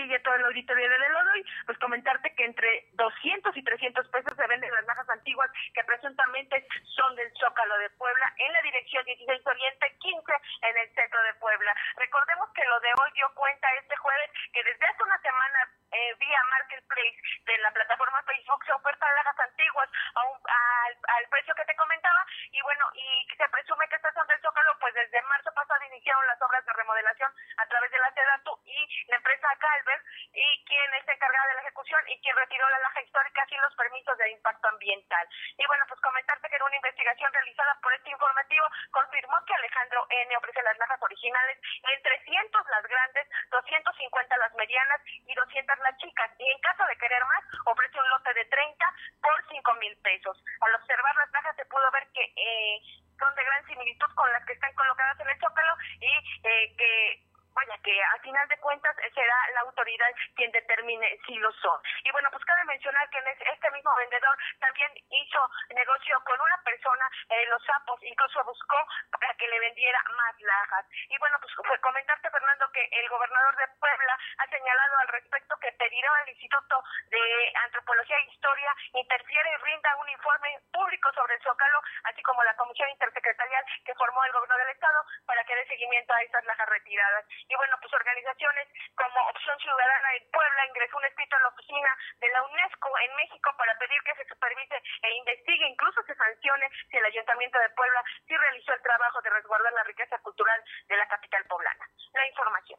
sigue 0.00 0.18
todo 0.20 0.34
el 0.34 0.44
auditorio 0.44 0.88
de 0.88 0.98
Delodoy, 0.98 1.44
pues 1.66 1.78
comentarte 1.78 2.34
que 2.34 2.44
entre 2.44 2.88
200 2.92 3.56
y 3.56 3.62
300 3.62 4.08
pesos 4.08 4.32
se 4.36 4.46
venden 4.46 4.72
las 4.72 4.86
najas 4.86 5.08
antiguas 5.10 5.50
que 5.74 5.84
presuntamente 5.84 6.66
son 6.96 7.14
del 7.16 7.30
Zócalo 7.36 7.76
de 7.78 7.90
Puebla 7.90 8.32
en 8.38 8.52
la 8.52 8.62
dirección 8.62 9.04
16 9.04 9.46
Oriente 9.46 9.96
15 9.98 10.32
en 10.62 10.76
el 10.78 10.94
centro 10.94 11.22
de 11.22 11.34
Puebla. 11.34 11.74
Recordemos 11.96 12.48
que 12.54 12.64
lo 12.64 12.80
de 12.80 12.88
hoy 12.96 13.10
dio 13.12 13.28
cuenta 13.34 13.68
este 13.74 13.96
jueves 13.96 14.30
que 14.52 14.64
desde 14.64 14.86
hace 14.86 15.02
una 15.02 15.18
semana 15.18 15.68
eh, 15.92 16.14
vía 16.18 16.42
Marketplace 16.50 17.18
de 17.44 17.58
la 17.58 17.70
plataforma 17.72 18.22
Facebook 18.22 18.64
se 18.64 18.72
ofertan 18.72 19.14
lajas 19.14 19.40
antiguas 19.40 19.88
a 20.14 20.22
un, 20.24 20.38
a, 20.48 20.84
al, 20.86 20.94
al, 21.18 21.28
precio 21.28 21.54
que 21.54 21.64
te 21.64 21.76
comentaba 21.76 22.24
y 22.52 22.62
bueno, 22.62 22.84
y 22.94 23.26
se 23.36 23.48
presume 23.48 23.88
que 23.88 23.96
estas 23.96 24.14
son 24.14 24.26
del 24.28 24.40
Zócalo, 24.40 24.70
pues 24.78 24.94
desde 24.94 25.22
marzo 25.22 25.50
pasado 25.52 25.84
iniciaron 25.84 26.26
las 26.26 26.40
obras 26.42 26.64
de 26.64 26.72
remodelación 26.72 27.32
a 27.56 27.66
través 27.66 27.90
de 27.90 27.98
la 27.98 28.14
Sedatu 28.14 28.58
y 28.64 29.06
la 29.08 29.16
empresa 29.16 29.50
acá, 29.50 29.66
el 29.78 29.84
y 30.32 30.64
quien 30.64 30.94
está 30.94 31.12
encargada 31.12 31.48
de 31.48 31.54
la 31.54 31.60
ejecución 31.62 32.00
y 32.08 32.20
quien 32.20 32.36
retiró 32.36 32.68
la 32.68 32.78
laja 32.78 33.02
histórica 33.02 33.46
sin 33.46 33.60
los 33.60 33.74
permisos 33.74 34.16
de 34.18 34.30
impacto 34.30 34.68
ambiental. 34.68 35.28
Y 35.56 35.66
bueno, 35.66 35.84
pues 35.88 36.00
comentarte 36.00 36.48
que 36.48 36.56
en 36.56 36.62
una 36.62 36.76
investigación 36.76 37.32
realizada 37.32 37.78
por 37.82 37.92
este 37.94 38.10
informativo 38.10 38.66
confirmó 38.90 39.36
que 39.46 39.54
Alejandro 39.54 40.06
N. 40.10 40.36
ofrece 40.36 40.62
las 40.62 40.78
lajas 40.78 41.02
originales 41.02 41.58
en 41.82 42.02
300 42.02 42.66
las 42.68 42.84
grandes, 42.84 43.28
250 43.50 44.36
las 44.36 44.54
medianas 44.54 45.00
y 45.06 45.34
200 45.34 45.78
las 45.78 45.96
chicas. 45.98 46.30
Y 46.38 46.50
en 46.50 46.58
caso 46.60 46.84
de 46.86 46.96
querer 46.96 47.24
más, 47.24 47.44
ofrece 47.66 47.98
un 47.98 48.08
lote 48.10 48.34
de 48.34 48.44
30 48.44 48.94
por 49.22 49.48
5 49.48 49.74
mil 49.74 49.96
pesos. 50.02 50.36
Al 50.60 50.74
observar 50.74 51.14
las 51.16 51.30
lajas 51.32 51.56
se 51.56 51.66
pudo 51.66 51.90
ver 51.90 52.06
que 52.12 52.24
eh, 52.36 52.80
son 53.18 53.34
de 53.34 53.44
gran 53.44 53.66
similitud 53.66 54.14
con 54.14 54.32
las 54.32 54.44
que 54.46 54.54
están 54.54 54.72
colocadas 54.74 55.20
en 55.20 55.28
el 55.28 55.40
Zócalo 55.40 55.76
y 56.00 56.48
eh, 56.48 56.74
que 56.76 57.29
vaya 57.54 57.76
que 57.82 58.02
a 58.02 58.18
final 58.22 58.46
de 58.48 58.58
cuentas 58.58 58.96
eh, 58.98 59.10
será 59.14 59.36
la 59.54 59.60
autoridad 59.60 60.10
quien 60.34 60.50
determine 60.52 61.18
si 61.26 61.36
lo 61.36 61.52
son. 61.52 61.80
Y 62.04 62.10
bueno, 62.10 62.28
pues 62.30 62.44
cabe 62.44 62.64
mencionar 62.64 63.08
que 63.10 63.18
este 63.18 63.70
mismo 63.70 63.94
vendedor 63.96 64.36
también 64.58 64.90
hizo 65.10 65.50
negocio 65.74 66.20
con 66.24 66.40
una 66.40 66.56
persona 66.64 67.08
en 67.28 67.50
Los 67.50 67.62
Sapos, 67.64 68.02
incluso 68.02 68.44
buscó 68.44 68.76
para 69.10 69.34
que 69.34 69.48
le 69.48 69.60
vendiera 69.60 70.02
más 70.16 70.40
lajas. 70.40 70.86
Y 71.08 71.18
bueno, 71.18 71.38
pues 71.40 71.52
fue 71.54 71.78
comentarte, 71.80 72.30
Fernando, 72.30 72.70
que 72.72 72.88
el 72.92 73.08
gobernador 73.08 73.56
de 73.56 73.68
Puebla 73.78 74.18
ha 74.38 74.46
señalado 74.46 74.98
al 74.98 75.08
respecto 75.08 75.56
que 75.58 75.72
pedirá 75.72 76.10
al 76.22 76.28
Instituto 76.28 76.82
de 77.10 77.52
Antropología 77.64 78.16
e 78.16 78.30
Historia 78.32 78.74
interfiere 78.94 79.50
y 79.50 79.62
rinda 79.64 79.96
un 79.96 80.08
informe 80.08 80.60
público 80.72 81.12
sobre 81.12 81.34
el 81.34 81.42
Zócalo, 81.42 81.80
así 82.04 82.22
como 82.22 82.42
la 82.44 82.54
comisión 82.56 82.88
intersecretarial 82.90 83.64
que 83.84 83.94
formó 83.94 84.24
el 84.24 84.32
gobierno 84.32 84.56
del 84.56 84.70
Estado 84.70 85.04
para 85.26 85.44
que 85.44 85.54
dé 85.54 85.66
seguimiento 85.66 86.12
a 86.12 86.22
estas 86.22 86.44
lajas 86.44 86.68
retiradas. 86.68 87.24
Y 87.48 87.54
bueno, 87.56 87.76
pues 87.80 87.92
organizaciones 87.92 88.68
como 88.94 89.18
Opción 89.30 89.56
Ciudadana 89.60 90.08
en 90.16 90.24
Puebla 90.30 90.66
ingresó 90.68 90.96
un 90.96 91.04
escrito 91.04 91.36
a 91.36 91.40
la 91.40 91.48
oficina 91.48 91.90
de 92.20 92.28
la 92.28 92.42
UNESCO 92.42 92.88
en 93.00 93.12
México 93.16 93.48
para 93.56 93.72
pedir 93.78 94.00
que 94.04 94.14
se 94.16 94.28
supervise 94.28 94.76
e 94.76 95.08
investigue, 95.16 95.64
incluso 95.68 96.02
se 96.04 96.14
sancione 96.14 96.66
si 96.90 96.96
el 96.96 97.04
Ayuntamiento 97.04 97.58
de 97.58 97.70
Puebla 97.70 98.00
sí 98.26 98.36
realizó 98.36 98.72
el 98.74 98.82
trabajo 98.82 99.20
de 99.22 99.30
resguardar 99.30 99.72
la 99.72 99.84
riqueza 99.84 100.18
cultural 100.18 100.60
de 100.88 100.96
la 100.96 101.06
capital 101.08 101.44
poblana. 101.48 101.84
La 102.14 102.26
información. 102.26 102.78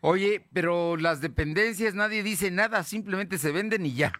Oye, 0.00 0.44
pero 0.52 0.96
las 0.96 1.20
dependencias 1.20 1.94
nadie 1.94 2.22
dice 2.22 2.50
nada, 2.50 2.82
simplemente 2.82 3.38
se 3.38 3.52
venden 3.52 3.86
y 3.86 3.96
ya. 3.96 4.12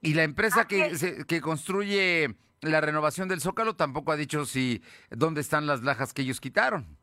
Y 0.00 0.14
la 0.14 0.22
empresa 0.22 0.66
que, 0.66 1.24
que 1.28 1.40
construye 1.40 2.34
la 2.60 2.80
renovación 2.80 3.28
del 3.28 3.40
Zócalo 3.40 3.76
tampoco 3.76 4.12
ha 4.12 4.16
dicho 4.16 4.44
si 4.44 4.82
dónde 5.10 5.40
están 5.40 5.66
las 5.66 5.82
lajas 5.82 6.12
que 6.12 6.22
ellos 6.22 6.40
quitaron 6.40 6.96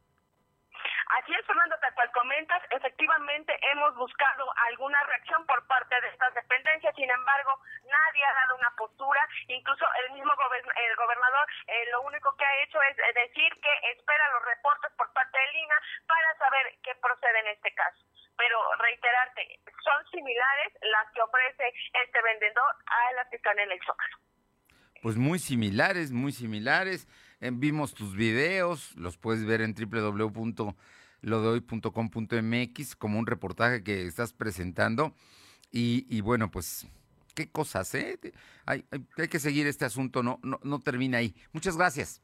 efectivamente 3.03 3.53
hemos 3.71 3.95
buscado 3.95 4.45
alguna 4.71 4.97
reacción 5.03 5.45
por 5.45 5.59
parte 5.67 5.93
de 6.01 6.07
estas 6.07 6.33
dependencias, 6.35 6.95
sin 6.95 7.09
embargo, 7.09 7.59
nadie 7.83 8.23
ha 8.23 8.33
dado 8.33 8.55
una 8.55 8.71
postura, 8.77 9.19
incluso 9.47 9.85
el 10.05 10.13
mismo 10.13 10.31
el 10.31 10.95
gobernador 10.95 11.45
eh, 11.67 11.83
lo 11.91 12.01
único 12.03 12.35
que 12.37 12.45
ha 12.45 12.63
hecho 12.63 12.79
es 12.83 12.97
eh, 12.97 13.27
decir 13.27 13.51
que 13.59 13.73
espera 13.91 14.23
los 14.31 14.45
reportes 14.45 14.91
por 14.95 15.11
parte 15.11 15.37
de 15.37 15.51
Lina 15.51 15.75
para 16.07 16.37
saber 16.37 16.79
qué 16.81 16.95
procede 16.95 17.39
en 17.39 17.47
este 17.47 17.73
caso. 17.75 17.99
Pero 18.37 18.57
reiterarte, 18.79 19.59
son 19.83 19.99
similares 20.11 20.73
las 20.81 21.11
que 21.11 21.21
ofrece 21.21 21.73
este 21.93 22.21
vendedor 22.21 22.71
a 22.87 23.11
las 23.13 23.27
que 23.29 23.35
están 23.35 23.59
en 23.59 23.71
el 23.71 23.79
Zócalo. 23.83 24.17
Pues 25.01 25.17
muy 25.17 25.39
similares, 25.39 26.11
muy 26.11 26.31
similares. 26.31 27.07
Eh, 27.41 27.51
vimos 27.51 27.93
tus 27.93 28.15
videos, 28.15 28.95
los 28.95 29.17
puedes 29.17 29.45
ver 29.45 29.59
en 29.59 29.75
www 29.75 30.73
lodehoy.com.mx 31.23 32.95
como 32.95 33.17
un 33.17 33.25
reportaje 33.25 33.83
que 33.83 34.05
estás 34.05 34.33
presentando. 34.33 35.15
Y, 35.71 36.21
bueno, 36.21 36.51
pues, 36.51 36.85
qué 37.33 37.49
cosas, 37.49 37.95
¿eh? 37.95 38.19
Hay, 38.67 38.85
hay, 39.17 39.27
que 39.27 39.39
seguir 39.39 39.65
este 39.65 39.85
asunto, 39.85 40.21
no, 40.21 40.39
no, 40.43 40.59
no 40.61 40.79
termina 40.79 41.17
ahí. 41.17 41.35
Muchas 41.51 41.75
gracias. 41.75 42.21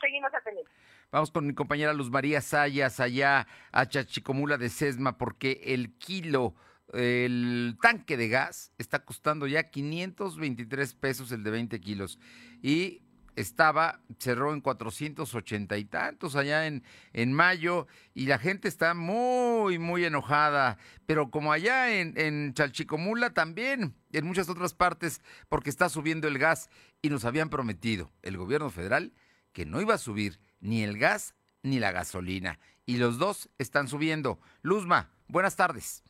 Seguimos 0.00 0.34
atendiendo. 0.34 0.70
Vamos 1.12 1.30
con 1.30 1.46
mi 1.46 1.54
compañera 1.54 1.92
Luz 1.92 2.10
María 2.10 2.40
Sayas 2.40 2.98
allá 2.98 3.46
a 3.70 3.86
Chachicomula 3.86 4.58
de 4.58 4.68
Sesma 4.68 5.16
porque 5.16 5.60
el 5.64 5.96
kilo, 5.98 6.56
el 6.92 7.78
tanque 7.80 8.16
de 8.16 8.28
gas 8.28 8.72
está 8.78 9.04
costando 9.04 9.46
ya 9.46 9.70
523 9.70 10.94
pesos 10.94 11.30
el 11.30 11.44
de 11.44 11.50
20 11.52 11.80
kilos. 11.80 12.18
Y 12.60 13.05
estaba, 13.36 14.00
cerró 14.18 14.52
en 14.52 14.60
480 14.60 15.78
y 15.78 15.84
tantos 15.84 16.34
allá 16.34 16.66
en, 16.66 16.82
en 17.12 17.32
mayo 17.32 17.86
y 18.14 18.26
la 18.26 18.38
gente 18.38 18.66
está 18.66 18.94
muy, 18.94 19.78
muy 19.78 20.04
enojada, 20.04 20.78
pero 21.06 21.30
como 21.30 21.52
allá 21.52 22.00
en, 22.00 22.14
en 22.16 22.54
Chalchicomula 22.54 23.30
también, 23.30 23.94
en 24.12 24.26
muchas 24.26 24.48
otras 24.48 24.74
partes, 24.74 25.22
porque 25.48 25.70
está 25.70 25.88
subiendo 25.88 26.26
el 26.26 26.38
gas 26.38 26.68
y 27.02 27.10
nos 27.10 27.24
habían 27.24 27.50
prometido 27.50 28.10
el 28.22 28.36
gobierno 28.36 28.70
federal 28.70 29.12
que 29.52 29.66
no 29.66 29.80
iba 29.80 29.94
a 29.94 29.98
subir 29.98 30.40
ni 30.60 30.82
el 30.82 30.98
gas 30.98 31.34
ni 31.62 31.78
la 31.78 31.92
gasolina 31.92 32.58
y 32.86 32.96
los 32.98 33.18
dos 33.18 33.50
están 33.58 33.88
subiendo. 33.88 34.38
Luzma, 34.62 35.10
buenas 35.28 35.56
tardes. 35.56 36.02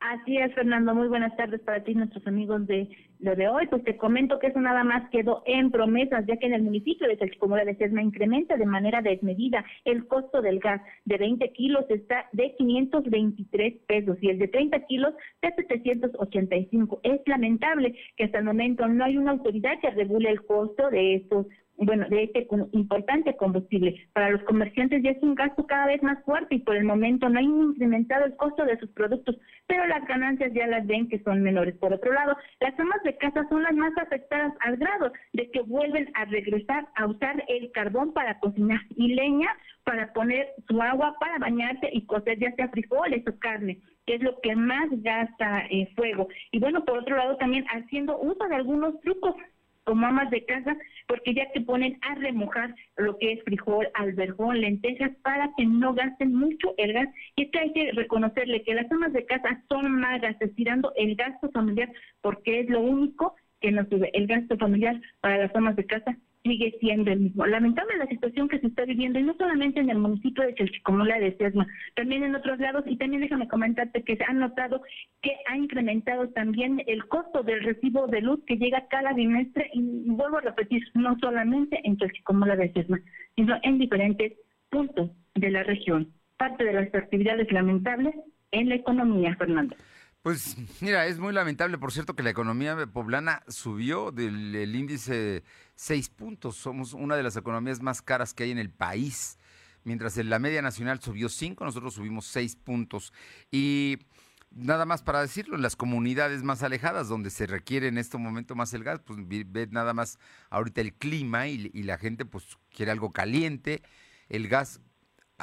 Así 0.00 0.38
es, 0.38 0.54
Fernando. 0.54 0.94
Muy 0.94 1.08
buenas 1.08 1.36
tardes 1.36 1.60
para 1.60 1.84
ti, 1.84 1.94
nuestros 1.94 2.26
amigos 2.26 2.66
de 2.66 2.88
lo 3.20 3.36
de 3.36 3.48
hoy. 3.48 3.66
Pues 3.68 3.84
te 3.84 3.96
comento 3.96 4.38
que 4.38 4.48
eso 4.48 4.60
nada 4.60 4.84
más 4.84 5.08
quedó 5.10 5.42
en 5.46 5.70
promesas, 5.70 6.24
ya 6.26 6.36
que 6.36 6.46
en 6.46 6.54
el 6.54 6.62
municipio 6.62 7.06
de 7.08 7.16
Salchicomora 7.16 7.64
de 7.64 7.76
Sesma 7.76 8.02
incrementa 8.02 8.56
de 8.56 8.66
manera 8.66 9.02
desmedida 9.02 9.64
el 9.84 10.06
costo 10.06 10.42
del 10.42 10.58
gas. 10.58 10.82
De 11.04 11.18
20 11.18 11.52
kilos 11.52 11.84
está 11.88 12.28
de 12.32 12.54
523 12.56 13.74
pesos 13.86 14.18
y 14.20 14.30
el 14.30 14.38
de 14.38 14.48
30 14.48 14.86
kilos 14.86 15.14
de 15.42 15.52
785. 15.54 17.00
Es 17.02 17.20
lamentable 17.26 17.94
que 18.16 18.24
hasta 18.24 18.38
el 18.38 18.44
momento 18.44 18.86
no 18.88 19.04
hay 19.04 19.16
una 19.16 19.32
autoridad 19.32 19.78
que 19.80 19.90
regule 19.90 20.30
el 20.30 20.42
costo 20.44 20.90
de 20.90 21.16
estos 21.16 21.46
bueno, 21.80 22.06
de 22.08 22.24
este 22.24 22.46
importante 22.72 23.36
combustible. 23.36 24.06
Para 24.12 24.30
los 24.30 24.42
comerciantes 24.42 25.02
ya 25.02 25.10
es 25.10 25.22
un 25.22 25.34
gasto 25.34 25.66
cada 25.66 25.86
vez 25.86 26.02
más 26.02 26.22
fuerte 26.24 26.56
y 26.56 26.60
por 26.60 26.76
el 26.76 26.84
momento 26.84 27.28
no 27.28 27.38
hay 27.38 27.46
incrementado 27.46 28.26
el 28.26 28.36
costo 28.36 28.64
de 28.64 28.78
sus 28.78 28.90
productos, 28.90 29.36
pero 29.66 29.86
las 29.86 30.06
ganancias 30.06 30.52
ya 30.52 30.66
las 30.66 30.86
ven 30.86 31.08
que 31.08 31.22
son 31.22 31.42
menores. 31.42 31.74
Por 31.76 31.92
otro 31.92 32.12
lado, 32.12 32.36
las 32.60 32.78
amas 32.78 33.02
de 33.02 33.16
casa 33.16 33.46
son 33.48 33.62
las 33.62 33.74
más 33.74 33.96
afectadas 33.96 34.52
al 34.60 34.76
grado 34.76 35.12
de 35.32 35.50
que 35.50 35.62
vuelven 35.62 36.10
a 36.14 36.26
regresar 36.26 36.86
a 36.96 37.06
usar 37.06 37.42
el 37.48 37.70
carbón 37.72 38.12
para 38.12 38.38
cocinar 38.40 38.80
y 38.96 39.14
leña 39.14 39.48
para 39.84 40.12
poner 40.12 40.48
su 40.68 40.80
agua 40.82 41.16
para 41.18 41.38
bañarse 41.38 41.88
y 41.92 42.04
cocer 42.04 42.38
ya 42.38 42.52
sea 42.56 42.68
frijoles 42.68 43.26
o 43.26 43.38
carne 43.38 43.78
que 44.06 44.16
es 44.16 44.22
lo 44.22 44.40
que 44.40 44.56
más 44.56 44.88
gasta 45.02 45.66
eh, 45.70 45.88
fuego. 45.94 46.26
Y 46.50 46.58
bueno, 46.58 46.84
por 46.84 46.98
otro 46.98 47.16
lado, 47.16 47.36
también 47.36 47.64
haciendo 47.68 48.18
uso 48.18 48.44
de 48.48 48.56
algunos 48.56 49.00
trucos 49.02 49.36
como 49.84 50.06
amas 50.06 50.30
de 50.30 50.44
casa, 50.44 50.76
porque 51.10 51.34
ya 51.34 51.50
te 51.52 51.60
ponen 51.60 51.98
a 52.02 52.14
remojar 52.14 52.72
lo 52.96 53.18
que 53.18 53.32
es 53.32 53.42
frijol, 53.42 53.88
albergón, 53.94 54.60
lentejas, 54.60 55.10
para 55.24 55.50
que 55.56 55.66
no 55.66 55.92
gasten 55.92 56.32
mucho 56.32 56.72
el 56.76 56.92
gas. 56.92 57.08
Y 57.34 57.42
es 57.42 57.50
que 57.50 57.58
hay 57.58 57.72
que 57.72 57.90
reconocerle 57.90 58.62
que 58.62 58.74
las 58.74 58.90
amas 58.92 59.12
de 59.12 59.26
casa 59.26 59.60
son 59.68 59.90
magas, 59.90 60.36
estirando 60.38 60.92
el 60.94 61.16
gasto 61.16 61.50
familiar, 61.50 61.90
porque 62.20 62.60
es 62.60 62.68
lo 62.68 62.80
único 62.80 63.34
que 63.60 63.72
nos 63.72 63.88
sube 63.88 64.08
el 64.12 64.28
gasto 64.28 64.56
familiar 64.56 65.00
para 65.20 65.38
las 65.38 65.56
amas 65.56 65.74
de 65.74 65.84
casa 65.84 66.16
sigue 66.42 66.74
siendo 66.80 67.10
el 67.10 67.20
mismo. 67.20 67.46
Lamentable 67.46 67.96
la 67.98 68.06
situación 68.06 68.48
que 68.48 68.58
se 68.60 68.68
está 68.68 68.84
viviendo, 68.84 69.18
y 69.18 69.22
no 69.22 69.34
solamente 69.34 69.80
en 69.80 69.90
el 69.90 69.98
municipio 69.98 70.44
de 70.44 70.54
Chalchicomula 70.54 71.18
de 71.18 71.36
Sesma, 71.36 71.66
también 71.96 72.22
en 72.22 72.34
otros 72.34 72.58
lados, 72.58 72.84
y 72.86 72.96
también 72.96 73.22
déjame 73.22 73.48
comentarte 73.48 74.02
que 74.02 74.16
se 74.16 74.24
ha 74.24 74.32
notado 74.32 74.82
que 75.22 75.32
ha 75.48 75.56
incrementado 75.56 76.28
también 76.30 76.82
el 76.86 77.06
costo 77.06 77.42
del 77.42 77.62
recibo 77.62 78.06
de 78.06 78.22
luz 78.22 78.40
que 78.46 78.56
llega 78.56 78.88
cada 78.88 79.12
bimestre, 79.12 79.70
y 79.74 79.82
vuelvo 80.06 80.38
a 80.38 80.42
repetir, 80.42 80.82
no 80.94 81.18
solamente 81.18 81.80
en 81.84 81.96
Chalchicomula 81.98 82.56
de 82.56 82.72
Sesma, 82.72 83.00
sino 83.36 83.56
en 83.62 83.78
diferentes 83.78 84.32
puntos 84.70 85.10
de 85.34 85.50
la 85.50 85.62
región. 85.62 86.12
Parte 86.38 86.64
de 86.64 86.72
las 86.72 86.94
actividades 86.94 87.52
lamentables 87.52 88.14
en 88.50 88.70
la 88.70 88.76
economía, 88.76 89.36
Fernando. 89.36 89.76
Pues 90.22 90.56
mira, 90.82 91.06
es 91.06 91.18
muy 91.18 91.32
lamentable, 91.32 91.78
por 91.78 91.92
cierto, 91.92 92.14
que 92.14 92.22
la 92.22 92.30
economía 92.30 92.76
poblana 92.92 93.42
subió 93.48 94.10
del 94.10 94.74
índice 94.74 95.42
seis 95.80 96.10
puntos. 96.10 96.56
Somos 96.56 96.92
una 96.92 97.16
de 97.16 97.22
las 97.22 97.36
economías 97.36 97.80
más 97.80 98.02
caras 98.02 98.34
que 98.34 98.44
hay 98.44 98.50
en 98.50 98.58
el 98.58 98.68
país. 98.68 99.38
Mientras 99.82 100.14
la 100.18 100.38
media 100.38 100.60
nacional 100.60 101.00
subió 101.00 101.30
cinco, 101.30 101.64
nosotros 101.64 101.94
subimos 101.94 102.26
seis 102.26 102.54
puntos. 102.54 103.14
Y 103.50 103.96
nada 104.50 104.84
más 104.84 105.00
para 105.00 105.22
decirlo, 105.22 105.56
en 105.56 105.62
las 105.62 105.76
comunidades 105.76 106.42
más 106.42 106.62
alejadas, 106.62 107.08
donde 107.08 107.30
se 107.30 107.46
requiere 107.46 107.88
en 107.88 107.96
este 107.96 108.18
momento 108.18 108.54
más 108.54 108.74
el 108.74 108.84
gas, 108.84 109.00
pues 109.00 109.18
ve 109.26 109.68
nada 109.70 109.94
más 109.94 110.18
ahorita 110.50 110.82
el 110.82 110.92
clima 110.92 111.48
y, 111.48 111.70
la 111.82 111.96
gente 111.96 112.26
pues 112.26 112.58
quiere 112.70 112.92
algo 112.92 113.10
caliente. 113.10 113.82
El 114.28 114.48
gas 114.48 114.80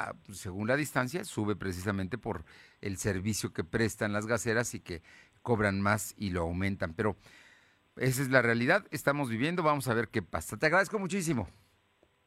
Ah, 0.00 0.14
según 0.32 0.68
la 0.68 0.76
distancia, 0.76 1.24
sube 1.24 1.56
precisamente 1.56 2.18
por 2.18 2.44
el 2.80 2.98
servicio 2.98 3.52
que 3.52 3.64
prestan 3.64 4.12
las 4.12 4.28
gaseras 4.28 4.72
y 4.74 4.78
que 4.78 5.02
cobran 5.42 5.80
más 5.80 6.14
y 6.16 6.30
lo 6.30 6.42
aumentan. 6.42 6.94
Pero 6.94 7.16
esa 8.00 8.22
es 8.22 8.30
la 8.30 8.42
realidad, 8.42 8.86
estamos 8.90 9.28
viviendo, 9.28 9.62
vamos 9.62 9.88
a 9.88 9.94
ver 9.94 10.08
qué 10.08 10.22
pasa. 10.22 10.56
Te 10.56 10.66
agradezco 10.66 10.98
muchísimo. 10.98 11.48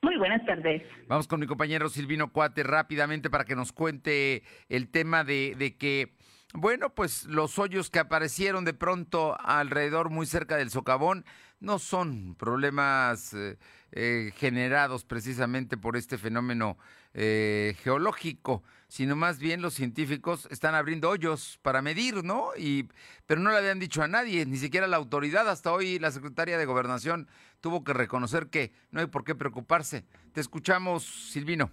Muy 0.02 0.18
buenas 0.18 0.44
tardes. 0.46 0.82
Vamos 1.08 1.28
con 1.28 1.40
mi 1.40 1.48
compañero 1.48 1.88
Silvino 1.88 2.32
Cuate 2.32 2.64
rápidamente 2.64 3.30
para 3.30 3.46
que 3.46 3.56
nos 3.56 3.72
cuente 3.72 4.44
el 4.68 4.90
tema 4.90 5.24
de, 5.24 5.56
de 5.58 5.78
que, 5.78 6.16
bueno, 6.54 6.96
pues 6.96 7.26
los 7.26 7.60
hoyos 7.60 7.90
que 7.92 8.00
aparecieron 8.00 8.66
de 8.66 8.74
pronto 8.74 9.38
alrededor, 9.40 10.10
muy 10.10 10.26
cerca 10.26 10.58
del 10.58 10.72
socavón, 10.72 11.24
no 11.60 11.78
son 11.78 12.36
problemas 12.36 13.34
eh, 13.36 13.58
eh, 13.94 14.32
generados 14.36 15.04
precisamente 15.04 15.78
por 15.78 15.98
este 15.98 16.18
fenómeno 16.18 16.78
eh, 17.14 17.76
geológico, 17.84 18.64
sino 18.88 19.16
más 19.16 19.40
bien 19.40 19.62
los 19.62 19.74
científicos 19.74 20.48
están 20.52 20.76
abriendo 20.76 21.10
hoyos 21.10 21.60
para 21.62 21.82
medir, 21.82 22.24
¿no? 22.24 22.50
Y, 22.58 22.90
pero 23.26 23.42
no 23.42 23.52
le 23.52 23.58
habían 23.58 23.80
dicho 23.80 24.02
a 24.04 24.08
nadie, 24.08 24.46
ni 24.46 24.58
siquiera 24.58 24.88
la 24.88 24.98
autoridad. 24.98 25.50
Hasta 25.50 25.72
hoy 25.72 26.00
la 26.00 26.12
secretaria 26.12 26.58
de 26.58 26.66
Gobernación 26.66 27.28
tuvo 27.62 27.84
que 27.84 27.94
reconocer 27.94 28.48
que 28.48 28.74
no 28.92 29.00
hay 29.00 29.08
por 29.08 29.24
qué 29.24 29.36
preocuparse. 29.36 30.06
Te 30.34 30.42
escuchamos, 30.42 31.04
Silvino. 31.32 31.72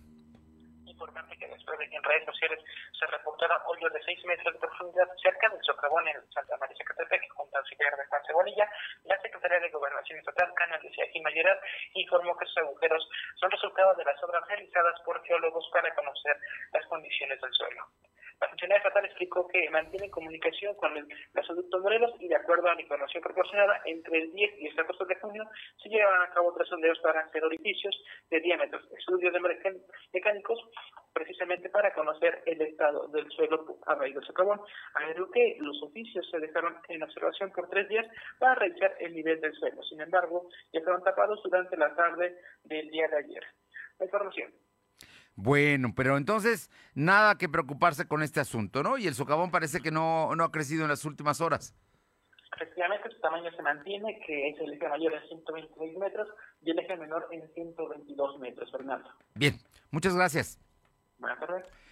Importante 0.86 1.36
que 1.38 1.47
en 1.76 2.02
redes 2.02 2.24
sociales 2.24 2.60
se 2.98 3.06
reportaron 3.06 3.58
hoyos 3.66 3.92
de 3.92 4.02
6 4.02 4.24
metros 4.24 4.54
de 4.54 4.60
profundidad 4.60 5.08
cerca 5.22 5.48
del 5.48 5.62
socavón 5.62 6.08
en 6.08 6.32
Santa 6.32 6.56
María 6.56 6.76
Zacatepec, 6.76 7.28
junto 7.34 7.56
al 7.56 7.62
auxiliar 7.62 7.96
de 7.96 8.06
Juan 8.06 8.22
Cebolilla, 8.26 8.70
la 9.04 9.20
Secretaría 9.20 9.60
de 9.60 9.70
Gobernación 9.70 10.18
Estatal, 10.18 10.52
Canal 10.54 10.80
de 10.80 10.90
Gerard, 10.90 11.60
informó 11.94 12.36
que 12.36 12.44
esos 12.44 12.58
agujeros 12.58 13.08
son 13.36 13.50
resultado 13.50 13.94
de 13.94 14.04
las 14.04 14.22
obras 14.22 14.46
realizadas 14.48 15.00
por 15.04 15.22
geólogos 15.24 15.68
para 15.72 15.94
conocer 15.94 16.36
las 16.72 16.86
condiciones 16.86 17.40
del 17.40 17.52
suelo. 17.52 17.86
La 18.40 18.48
funcionaria 18.48 18.78
estatal 18.78 19.04
explicó 19.04 19.48
que 19.48 19.68
mantiene 19.70 20.10
comunicación 20.10 20.74
con 20.76 20.96
el 20.96 21.08
gasoducto 21.34 21.80
Morelos 21.80 22.12
y 22.20 22.28
de 22.28 22.36
acuerdo 22.36 22.68
a 22.68 22.74
la 22.74 22.80
información 22.80 23.22
proporcionada, 23.22 23.82
entre 23.84 24.18
el 24.18 24.32
10 24.32 24.60
y 24.60 24.66
el 24.68 24.76
14 24.76 25.04
de 25.06 25.16
junio 25.16 25.44
se 25.82 25.88
llevan 25.88 26.22
a 26.22 26.30
cabo 26.32 26.54
tres 26.54 26.68
sondeos 26.68 26.98
para 27.00 27.20
hacer 27.20 27.44
orificios 27.44 27.96
de 28.30 28.40
diámetros, 28.40 28.84
estudios 28.96 29.32
de 29.32 29.40
mecánicos, 30.12 30.60
precisamente 31.18 31.68
para 31.68 31.92
conocer 31.92 32.42
el 32.46 32.60
estado 32.62 33.08
del 33.08 33.28
suelo 33.30 33.78
a 33.86 33.94
raíz 33.96 34.14
del 34.14 34.24
socavón. 34.24 34.60
Agregó 34.94 35.30
que 35.30 35.56
los 35.60 35.82
oficios 35.82 36.28
se 36.30 36.38
dejaron 36.38 36.76
en 36.88 37.02
observación 37.02 37.50
por 37.50 37.68
tres 37.68 37.88
días 37.88 38.06
para 38.38 38.54
revisar 38.54 38.94
el 39.00 39.14
nivel 39.14 39.40
del 39.40 39.52
suelo. 39.54 39.82
Sin 39.82 40.00
embargo, 40.00 40.48
ya 40.72 40.80
fueron 40.82 41.02
tapados 41.02 41.40
durante 41.42 41.76
la 41.76 41.94
tarde 41.96 42.38
del 42.64 42.88
día 42.90 43.08
de 43.08 43.16
ayer. 43.16 43.42
La 43.98 44.06
información. 44.06 44.52
Bueno, 45.34 45.92
pero 45.96 46.16
entonces 46.16 46.70
nada 46.94 47.36
que 47.36 47.48
preocuparse 47.48 48.06
con 48.06 48.22
este 48.22 48.40
asunto, 48.40 48.82
¿no? 48.82 48.96
Y 48.98 49.06
el 49.06 49.14
socavón 49.14 49.50
parece 49.50 49.80
que 49.80 49.90
no, 49.90 50.34
no 50.36 50.44
ha 50.44 50.52
crecido 50.52 50.82
en 50.82 50.88
las 50.88 51.04
últimas 51.04 51.40
horas. 51.40 51.74
Efectivamente, 52.56 53.08
su 53.10 53.20
tamaño 53.20 53.50
se 53.52 53.62
mantiene, 53.62 54.20
que 54.26 54.48
es 54.48 54.60
el 54.60 54.72
eje 54.72 54.88
mayor 54.88 55.14
en 55.14 55.28
126 55.28 55.98
metros 55.98 56.28
y 56.62 56.70
el 56.70 56.78
eje 56.78 56.96
menor 56.96 57.28
en 57.30 57.48
122 57.54 58.38
metros, 58.40 58.70
Fernando. 58.72 59.08
Bien, 59.34 59.54
muchas 59.90 60.16
gracias. 60.16 60.58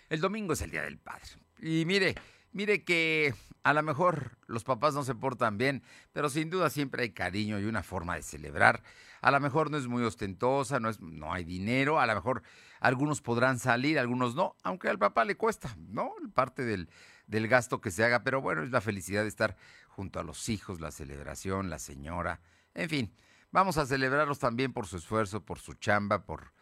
El 0.08 0.20
domingo 0.20 0.52
es 0.52 0.62
el 0.62 0.70
Día 0.70 0.82
del 0.82 0.98
Padre. 0.98 1.28
Y 1.58 1.84
mire, 1.84 2.14
mire 2.52 2.84
que 2.84 3.34
a 3.62 3.72
lo 3.72 3.82
mejor 3.82 4.38
los 4.46 4.62
papás 4.62 4.94
no 4.94 5.02
se 5.02 5.14
portan 5.14 5.58
bien, 5.58 5.82
pero 6.12 6.28
sin 6.28 6.50
duda 6.50 6.70
siempre 6.70 7.02
hay 7.02 7.10
cariño 7.10 7.58
y 7.58 7.64
una 7.64 7.82
forma 7.82 8.14
de 8.14 8.22
celebrar. 8.22 8.82
A 9.20 9.30
lo 9.30 9.40
mejor 9.40 9.70
no 9.70 9.76
es 9.76 9.88
muy 9.88 10.04
ostentosa, 10.04 10.78
no, 10.78 10.88
es, 10.88 11.00
no 11.00 11.32
hay 11.32 11.42
dinero, 11.42 11.98
a 11.98 12.06
lo 12.06 12.14
mejor 12.14 12.42
algunos 12.78 13.20
podrán 13.22 13.58
salir, 13.58 13.98
algunos 13.98 14.36
no, 14.36 14.54
aunque 14.62 14.88
al 14.88 14.98
papá 14.98 15.24
le 15.24 15.36
cuesta, 15.36 15.74
¿no? 15.88 16.12
Parte 16.34 16.64
del, 16.64 16.88
del 17.26 17.48
gasto 17.48 17.80
que 17.80 17.90
se 17.90 18.04
haga, 18.04 18.22
pero 18.22 18.40
bueno, 18.40 18.62
es 18.62 18.70
la 18.70 18.80
felicidad 18.80 19.22
de 19.22 19.28
estar 19.28 19.56
junto 19.88 20.20
a 20.20 20.22
los 20.22 20.48
hijos, 20.48 20.80
la 20.80 20.92
celebración, 20.92 21.70
la 21.70 21.78
señora, 21.80 22.40
en 22.74 22.88
fin, 22.90 23.14
vamos 23.50 23.78
a 23.78 23.86
celebrarlos 23.86 24.38
también 24.38 24.72
por 24.72 24.86
su 24.86 24.98
esfuerzo, 24.98 25.44
por 25.44 25.58
su 25.58 25.74
chamba, 25.74 26.24
por, 26.24 26.52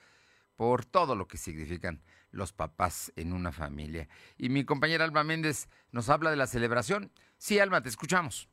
por 0.57 0.85
todo 0.85 1.17
lo 1.17 1.27
que 1.27 1.37
significan 1.37 2.01
los 2.35 2.53
papás 2.53 3.13
en 3.17 3.33
una 3.33 3.53
familia. 3.53 4.09
Y 4.37 4.49
mi 4.49 4.65
compañera 4.65 5.05
Alma 5.05 5.25
Méndez 5.25 5.69
nos 5.93 6.09
habla 6.09 6.31
de 6.31 6.37
la 6.37 6.47
celebración. 6.47 7.13
Sí, 7.39 7.59
Alma, 7.59 7.83
te 7.83 7.89
escuchamos. 7.89 8.49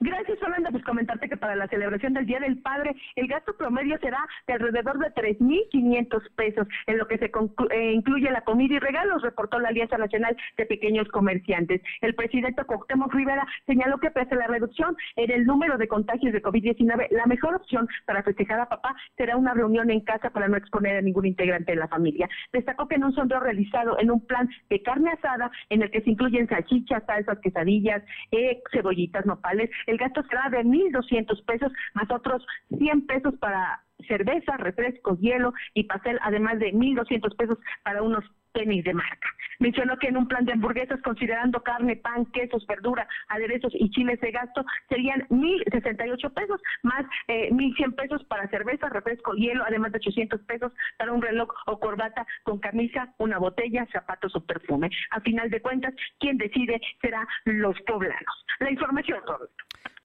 Gracias, 0.00 0.38
Fernanda. 0.38 0.70
Pues 0.70 0.84
comentarte 0.84 1.28
que 1.28 1.36
para 1.36 1.56
la 1.56 1.66
celebración 1.66 2.14
del 2.14 2.24
Día 2.24 2.38
del 2.38 2.58
Padre, 2.58 2.94
el 3.16 3.26
gasto 3.26 3.56
promedio 3.56 3.98
será 3.98 4.18
de 4.46 4.52
alrededor 4.52 4.98
de 5.00 5.12
3.500 5.12 6.22
pesos, 6.36 6.68
en 6.86 6.98
lo 6.98 7.08
que 7.08 7.18
se 7.18 7.32
eh, 7.70 7.92
incluye 7.92 8.30
la 8.30 8.42
comida 8.42 8.74
y 8.74 8.78
regalos, 8.78 9.22
reportó 9.22 9.58
la 9.58 9.70
Alianza 9.70 9.98
Nacional 9.98 10.36
de 10.56 10.66
Pequeños 10.66 11.08
Comerciantes. 11.08 11.82
El 12.00 12.14
presidente 12.14 12.62
Cuauhtémoc 12.64 13.12
Rivera 13.12 13.44
señaló 13.66 13.98
que 13.98 14.12
pese 14.12 14.34
a 14.34 14.38
la 14.38 14.46
reducción 14.46 14.96
en 15.16 15.32
el 15.32 15.44
número 15.44 15.76
de 15.78 15.88
contagios 15.88 16.32
de 16.32 16.42
COVID-19, 16.42 17.08
la 17.10 17.26
mejor 17.26 17.56
opción 17.56 17.88
para 18.06 18.22
festejar 18.22 18.60
a 18.60 18.68
papá 18.68 18.94
será 19.16 19.36
una 19.36 19.52
reunión 19.52 19.90
en 19.90 20.00
casa 20.00 20.30
para 20.30 20.46
no 20.46 20.56
exponer 20.56 20.98
a 20.98 21.02
ningún 21.02 21.26
integrante 21.26 21.72
de 21.72 21.78
la 21.78 21.88
familia. 21.88 22.28
Destacó 22.52 22.86
que 22.86 22.94
en 22.94 23.04
un 23.04 23.14
sondeo 23.14 23.40
realizado 23.40 23.98
en 23.98 24.12
un 24.12 24.24
plan 24.24 24.48
de 24.70 24.80
carne 24.80 25.10
asada, 25.10 25.50
en 25.70 25.82
el 25.82 25.90
que 25.90 26.02
se 26.02 26.10
incluyen 26.10 26.48
salchichas, 26.48 27.02
salsas, 27.04 27.40
quesadillas, 27.40 28.04
eh, 28.30 28.62
cebollitas, 28.70 29.26
nopales, 29.26 29.70
el 29.88 29.96
gasto 29.96 30.22
será 30.24 30.48
de 30.50 30.64
1.200 30.64 31.44
pesos, 31.44 31.72
más 31.94 32.10
otros 32.10 32.46
100 32.76 33.06
pesos 33.06 33.34
para 33.38 33.82
cerveza, 34.06 34.56
refrescos, 34.58 35.18
hielo 35.18 35.52
y 35.74 35.84
pastel, 35.84 36.18
además 36.22 36.58
de 36.58 36.72
1.200 36.72 37.34
pesos 37.36 37.58
para 37.82 38.02
unos 38.02 38.24
tenis 38.52 38.84
de 38.84 38.94
marca. 38.94 39.28
Mencionó 39.58 39.96
que 39.98 40.08
en 40.08 40.16
un 40.16 40.28
plan 40.28 40.44
de 40.44 40.52
hamburguesas, 40.52 41.00
considerando 41.02 41.62
carne, 41.62 41.96
pan, 41.96 42.26
quesos, 42.26 42.66
verdura, 42.66 43.08
aderezos 43.28 43.72
y 43.74 43.90
chiles 43.90 44.20
de 44.20 44.30
gasto, 44.30 44.64
serían 44.88 45.26
1.068 45.28 46.32
pesos, 46.32 46.60
más 46.82 47.04
eh, 47.26 47.50
1.100 47.50 47.94
pesos 47.96 48.24
para 48.24 48.48
cerveza, 48.48 48.88
refresco, 48.88 49.34
hielo, 49.34 49.64
además 49.66 49.92
de 49.92 49.98
800 49.98 50.40
pesos 50.42 50.72
para 50.96 51.12
un 51.12 51.22
reloj 51.22 51.48
o 51.66 51.80
corbata 51.80 52.26
con 52.44 52.58
camisa, 52.58 53.12
una 53.18 53.38
botella, 53.38 53.86
zapatos 53.92 54.34
o 54.36 54.44
perfume. 54.44 54.90
A 55.10 55.20
final 55.20 55.50
de 55.50 55.60
cuentas, 55.60 55.94
quien 56.20 56.38
decide 56.38 56.80
será 57.00 57.26
los 57.44 57.78
poblanos. 57.82 58.46
La 58.60 58.70
información, 58.70 59.20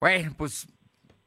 Bueno, 0.00 0.32
pues 0.36 0.66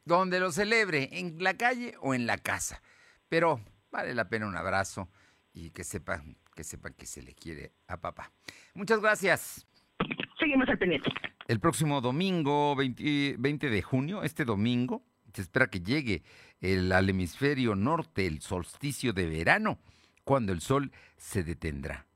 donde 0.06 0.40
lo 0.40 0.52
celebre, 0.52 1.10
en 1.12 1.44
la 1.44 1.56
calle 1.56 1.94
o 2.02 2.14
en 2.14 2.28
la 2.28 2.38
casa. 2.38 2.82
Pero 3.30 3.60
vale 3.92 4.14
la 4.14 4.30
pena 4.30 4.48
un 4.48 4.56
abrazo 4.56 5.10
y 5.54 5.72
que 5.72 5.84
sepan 5.84 6.38
que 6.58 6.64
sepan 6.64 6.94
que 6.94 7.06
se 7.06 7.22
le 7.22 7.36
quiere 7.36 7.72
a 7.88 7.98
papá. 7.98 8.32
Muchas 8.74 9.00
gracias. 9.00 9.68
Seguimos 10.40 10.68
al 10.68 10.80
pendiente. 10.80 11.10
El 11.48 11.60
próximo 11.60 12.02
domingo, 12.02 12.76
20, 12.76 13.36
20 13.38 13.70
de 13.70 13.82
junio, 13.84 14.24
este 14.24 14.44
domingo, 14.44 15.04
se 15.34 15.44
espera 15.44 15.68
que 15.68 15.82
llegue 15.82 16.24
el, 16.60 16.92
al 16.92 17.10
hemisferio 17.10 17.76
norte 17.76 18.26
el 18.26 18.42
solsticio 18.42 19.14
de 19.14 19.28
verano, 19.28 19.80
cuando 20.24 20.52
el 20.52 20.62
sol 20.62 20.92
se 21.16 21.44
detendrá. 21.44 22.08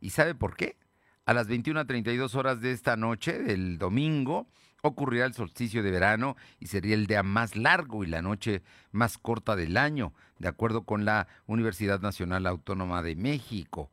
¿Y 0.00 0.10
sabe 0.10 0.34
por 0.34 0.54
qué? 0.54 0.76
A 1.24 1.32
las 1.32 1.48
21 1.48 1.80
a 1.80 1.86
32 1.86 2.34
horas 2.34 2.60
de 2.60 2.72
esta 2.72 2.94
noche, 2.96 3.38
del 3.38 3.78
domingo, 3.78 4.48
ocurrirá 4.82 5.26
el 5.26 5.34
solsticio 5.34 5.82
de 5.82 5.90
verano 5.90 6.36
y 6.60 6.66
sería 6.66 6.94
el 6.94 7.06
día 7.06 7.22
más 7.22 7.56
largo 7.56 8.04
y 8.04 8.06
la 8.06 8.22
noche 8.22 8.62
más 8.92 9.18
corta 9.18 9.56
del 9.56 9.76
año, 9.76 10.12
de 10.38 10.48
acuerdo 10.48 10.82
con 10.82 11.04
la 11.04 11.28
Universidad 11.46 12.00
Nacional 12.00 12.46
Autónoma 12.46 13.02
de 13.02 13.16
México. 13.16 13.90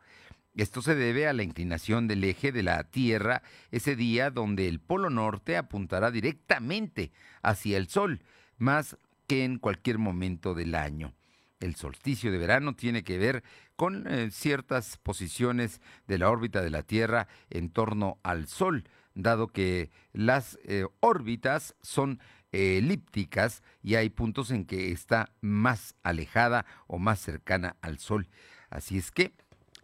Esto 0.55 0.81
se 0.81 0.95
debe 0.95 1.27
a 1.27 1.33
la 1.33 1.43
inclinación 1.43 2.07
del 2.07 2.23
eje 2.23 2.51
de 2.51 2.63
la 2.63 2.83
Tierra 2.85 3.41
ese 3.71 3.95
día 3.95 4.29
donde 4.29 4.69
el 4.69 4.79
Polo 4.79 5.09
Norte 5.09 5.57
apuntará 5.57 6.11
directamente 6.11 7.11
hacia 7.41 7.77
el 7.77 7.89
Sol, 7.89 8.21
más 8.57 8.97
que 9.27 9.43
en 9.43 9.57
cualquier 9.57 9.97
momento 9.97 10.53
del 10.53 10.75
año. 10.75 11.13
El 11.59 11.75
solsticio 11.75 12.31
de 12.31 12.37
verano 12.37 12.75
tiene 12.75 13.03
que 13.03 13.17
ver 13.17 13.43
con 13.75 14.07
eh, 14.07 14.29
ciertas 14.31 14.97
posiciones 14.97 15.81
de 16.07 16.19
la 16.19 16.29
órbita 16.29 16.61
de 16.61 16.69
la 16.69 16.83
Tierra 16.83 17.27
en 17.49 17.69
torno 17.69 18.17
al 18.23 18.47
Sol, 18.47 18.85
dado 19.15 19.47
que 19.47 19.89
las 20.13 20.59
eh, 20.63 20.85
órbitas 20.99 21.75
son 21.81 22.19
eh, 22.51 22.77
elípticas 22.77 23.63
y 23.81 23.95
hay 23.95 24.09
puntos 24.09 24.51
en 24.51 24.65
que 24.65 24.91
está 24.91 25.31
más 25.41 25.95
alejada 26.03 26.65
o 26.87 26.99
más 26.99 27.19
cercana 27.19 27.77
al 27.81 27.97
Sol. 27.97 28.29
Así 28.69 28.97
es 28.97 29.11
que 29.11 29.33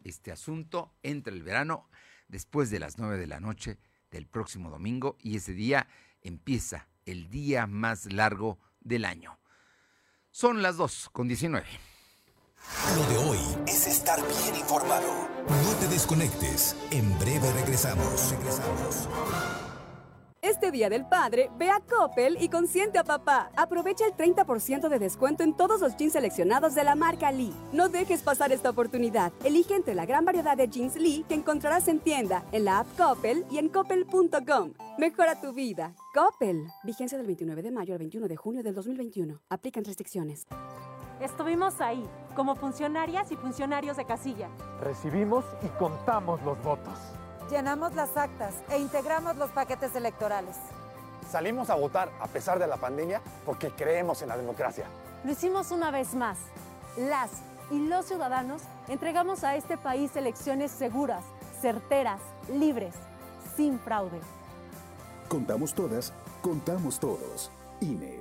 este 0.03 0.31
asunto 0.31 0.93
entra 1.01 1.33
el 1.33 1.43
verano 1.43 1.89
después 2.27 2.69
de 2.69 2.79
las 2.79 2.97
9 2.97 3.17
de 3.17 3.27
la 3.27 3.39
noche 3.39 3.77
del 4.11 4.27
próximo 4.27 4.69
domingo 4.69 5.17
y 5.19 5.37
ese 5.37 5.53
día 5.53 5.87
empieza 6.21 6.87
el 7.05 7.29
día 7.29 7.67
más 7.67 8.11
largo 8.11 8.59
del 8.79 9.05
año. 9.05 9.39
Son 10.29 10.61
las 10.61 10.77
2 10.77 11.09
con 11.11 11.27
19. 11.27 11.65
Lo 12.95 13.09
de 13.09 13.17
hoy 13.17 13.39
es 13.67 13.87
estar 13.87 14.19
bien 14.19 14.55
informado. 14.55 15.30
No 15.49 15.71
te 15.79 15.87
desconectes. 15.87 16.75
En 16.91 17.17
breve 17.19 17.51
regresamos. 17.53 18.31
Regresamos. 18.31 19.07
Este 20.43 20.71
Día 20.71 20.89
del 20.89 21.05
Padre, 21.05 21.51
ve 21.59 21.69
a 21.69 21.79
Coppel 21.81 22.35
y 22.41 22.49
consiente 22.49 22.97
a 22.97 23.03
papá. 23.03 23.51
Aprovecha 23.55 24.07
el 24.07 24.13
30% 24.13 24.89
de 24.89 24.97
descuento 24.97 25.43
en 25.43 25.53
todos 25.53 25.81
los 25.81 25.95
jeans 25.97 26.13
seleccionados 26.13 26.73
de 26.73 26.83
la 26.83 26.95
marca 26.95 27.31
Lee. 27.31 27.53
No 27.71 27.89
dejes 27.89 28.23
pasar 28.23 28.51
esta 28.51 28.71
oportunidad. 28.71 29.31
Elige 29.43 29.75
entre 29.75 29.93
la 29.93 30.07
gran 30.07 30.25
variedad 30.25 30.57
de 30.57 30.67
jeans 30.67 30.95
Lee 30.95 31.23
que 31.29 31.35
encontrarás 31.35 31.87
en 31.87 31.99
tienda, 31.99 32.43
en 32.51 32.65
la 32.65 32.79
app 32.79 32.87
Coppel 32.97 33.45
y 33.51 33.59
en 33.59 33.69
coppel.com. 33.69 34.73
Mejora 34.97 35.39
tu 35.39 35.53
vida. 35.53 35.93
Coppel. 36.11 36.65
Vigencia 36.83 37.19
del 37.19 37.27
29 37.27 37.61
de 37.61 37.69
mayo 37.69 37.93
al 37.93 37.99
21 37.99 38.27
de 38.27 38.35
junio 38.35 38.63
del 38.63 38.73
2021. 38.73 39.41
Aplican 39.47 39.85
restricciones. 39.85 40.47
Estuvimos 41.19 41.79
ahí, 41.81 42.03
como 42.35 42.55
funcionarias 42.55 43.31
y 43.31 43.35
funcionarios 43.35 43.95
de 43.95 44.05
casilla. 44.05 44.49
Recibimos 44.81 45.45
y 45.61 45.67
contamos 45.77 46.41
los 46.41 46.59
votos. 46.63 46.97
Llenamos 47.51 47.93
las 47.95 48.15
actas 48.15 48.53
e 48.69 48.79
integramos 48.79 49.35
los 49.35 49.49
paquetes 49.49 49.93
electorales. 49.93 50.55
Salimos 51.29 51.69
a 51.69 51.75
votar 51.75 52.09
a 52.21 52.27
pesar 52.27 52.57
de 52.59 52.65
la 52.65 52.77
pandemia 52.77 53.21
porque 53.45 53.71
creemos 53.71 54.21
en 54.21 54.29
la 54.29 54.37
democracia. 54.37 54.85
Lo 55.25 55.31
hicimos 55.33 55.69
una 55.71 55.91
vez 55.91 56.15
más. 56.15 56.37
Las 56.97 57.29
y 57.69 57.87
los 57.89 58.05
ciudadanos 58.05 58.61
entregamos 58.87 59.43
a 59.43 59.57
este 59.57 59.77
país 59.77 60.15
elecciones 60.15 60.71
seguras, 60.71 61.25
certeras, 61.61 62.21
libres, 62.49 62.95
sin 63.57 63.79
fraude. 63.79 64.21
Contamos 65.27 65.73
todas, 65.73 66.13
contamos 66.41 67.01
todos. 67.01 67.51
INE. 67.81 68.20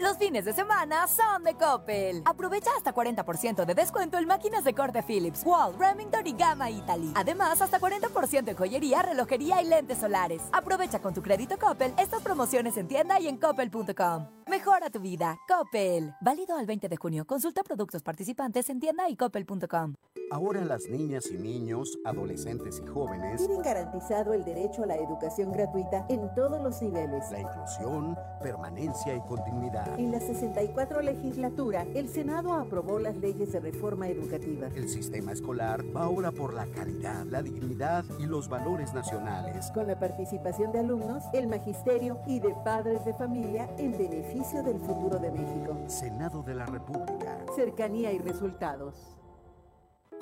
Los 0.00 0.18
fines 0.18 0.44
de 0.44 0.52
semana 0.52 1.06
son 1.06 1.44
de 1.44 1.54
Coppel. 1.54 2.22
Aprovecha 2.24 2.70
hasta 2.76 2.92
40% 2.92 3.64
de 3.64 3.74
descuento 3.74 4.18
en 4.18 4.26
máquinas 4.26 4.64
de 4.64 4.74
corte 4.74 5.04
Philips, 5.04 5.42
Wall, 5.44 5.78
Remington 5.78 6.26
y 6.26 6.32
Gamma 6.32 6.68
Italy. 6.68 7.12
Además, 7.14 7.62
hasta 7.62 7.78
40% 7.78 8.48
en 8.48 8.56
joyería, 8.56 9.02
relojería 9.02 9.62
y 9.62 9.66
lentes 9.66 9.98
solares. 9.98 10.42
Aprovecha 10.50 10.98
con 10.98 11.14
tu 11.14 11.22
crédito 11.22 11.56
Coppel 11.58 11.94
estas 11.96 12.22
promociones 12.22 12.76
en 12.76 12.88
tienda 12.88 13.20
y 13.20 13.28
en 13.28 13.36
coppel.com. 13.36 14.26
Mejora 14.54 14.88
tu 14.88 15.00
vida. 15.00 15.40
Coppel. 15.48 16.14
Válido 16.20 16.56
al 16.56 16.64
20 16.64 16.88
de 16.88 16.96
junio. 16.96 17.26
Consulta 17.26 17.64
productos 17.64 18.02
participantes 18.02 18.70
en 18.70 18.78
tienda 18.78 19.08
y 19.10 19.16
coppel.com. 19.16 19.94
Ahora 20.30 20.64
las 20.64 20.88
niñas 20.88 21.26
y 21.30 21.34
niños, 21.34 21.98
adolescentes 22.04 22.80
y 22.82 22.86
jóvenes 22.86 23.38
tienen 23.38 23.62
garantizado 23.62 24.32
el 24.32 24.44
derecho 24.44 24.84
a 24.84 24.86
la 24.86 24.96
educación 24.96 25.52
gratuita 25.52 26.06
en 26.08 26.32
todos 26.34 26.62
los 26.62 26.80
niveles. 26.80 27.30
La 27.30 27.40
inclusión, 27.40 28.16
permanencia 28.40 29.14
y 29.14 29.20
continuidad. 29.22 29.98
En 29.98 30.12
la 30.12 30.20
64 30.20 31.02
legislatura, 31.02 31.84
el 31.94 32.08
Senado 32.08 32.54
aprobó 32.54 33.00
las 33.00 33.16
leyes 33.16 33.52
de 33.52 33.60
reforma 33.60 34.08
educativa. 34.08 34.68
El 34.74 34.88
sistema 34.88 35.32
escolar 35.32 35.84
va 35.94 36.04
ahora 36.04 36.30
por 36.30 36.54
la 36.54 36.66
calidad, 36.66 37.24
la 37.26 37.42
dignidad 37.42 38.04
y 38.18 38.26
los 38.26 38.48
valores 38.48 38.94
nacionales. 38.94 39.70
Con 39.72 39.88
la 39.88 39.98
participación 39.98 40.72
de 40.72 40.78
alumnos, 40.78 41.24
el 41.32 41.48
magisterio 41.48 42.18
y 42.26 42.38
de 42.38 42.54
padres 42.64 43.04
de 43.04 43.14
familia 43.14 43.68
en 43.78 43.92
beneficio 43.98 44.43
del 44.52 44.78
futuro 44.78 45.18
de 45.18 45.30
México. 45.30 45.74
Senado 45.86 46.42
de 46.42 46.54
la 46.54 46.66
República. 46.66 47.38
Cercanía 47.56 48.12
y 48.12 48.18
resultados. 48.18 49.13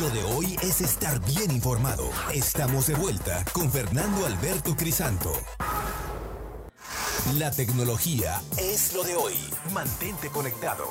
Lo 0.00 0.10
de 0.10 0.22
hoy 0.24 0.56
es 0.62 0.82
estar 0.82 1.18
bien 1.24 1.50
informado. 1.50 2.10
Estamos 2.34 2.88
de 2.88 2.94
vuelta 2.94 3.42
con 3.52 3.70
Fernando 3.70 4.26
Alberto 4.26 4.76
Crisanto. 4.76 5.32
La 7.38 7.50
tecnología 7.50 8.42
es 8.58 8.94
lo 8.94 9.02
de 9.02 9.14
hoy. 9.16 9.34
Mantente 9.72 10.28
conectado. 10.28 10.84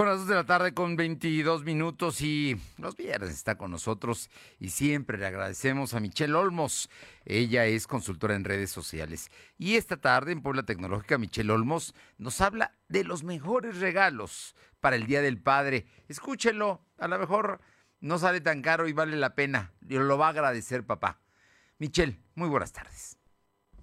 Son 0.00 0.06
las 0.08 0.18
2 0.20 0.28
de 0.28 0.34
la 0.34 0.44
tarde 0.44 0.72
con 0.72 0.96
22 0.96 1.62
minutos 1.62 2.22
y 2.22 2.56
los 2.78 2.96
viernes 2.96 3.32
está 3.32 3.58
con 3.58 3.70
nosotros 3.70 4.30
y 4.58 4.70
siempre 4.70 5.18
le 5.18 5.26
agradecemos 5.26 5.92
a 5.92 6.00
Michelle 6.00 6.32
Olmos. 6.32 6.88
Ella 7.26 7.66
es 7.66 7.86
consultora 7.86 8.34
en 8.34 8.44
redes 8.44 8.70
sociales. 8.70 9.30
Y 9.58 9.76
esta 9.76 9.98
tarde 9.98 10.32
en 10.32 10.40
Puebla 10.40 10.62
Tecnológica, 10.62 11.18
Michelle 11.18 11.52
Olmos 11.52 11.94
nos 12.16 12.40
habla 12.40 12.74
de 12.88 13.04
los 13.04 13.24
mejores 13.24 13.78
regalos 13.78 14.56
para 14.80 14.96
el 14.96 15.06
Día 15.06 15.22
del 15.22 15.40
Padre. 15.40 15.86
Escúchelo, 16.08 16.84
a 16.98 17.08
lo 17.08 17.18
mejor 17.18 17.60
no 18.00 18.18
sale 18.18 18.40
tan 18.40 18.62
caro 18.62 18.88
y 18.88 18.92
vale 18.92 19.16
la 19.16 19.34
pena. 19.34 19.72
Lo 19.80 20.18
va 20.18 20.26
a 20.26 20.30
agradecer 20.30 20.84
papá. 20.84 21.20
Michelle, 21.78 22.20
muy 22.34 22.48
buenas 22.48 22.72
tardes. 22.72 23.16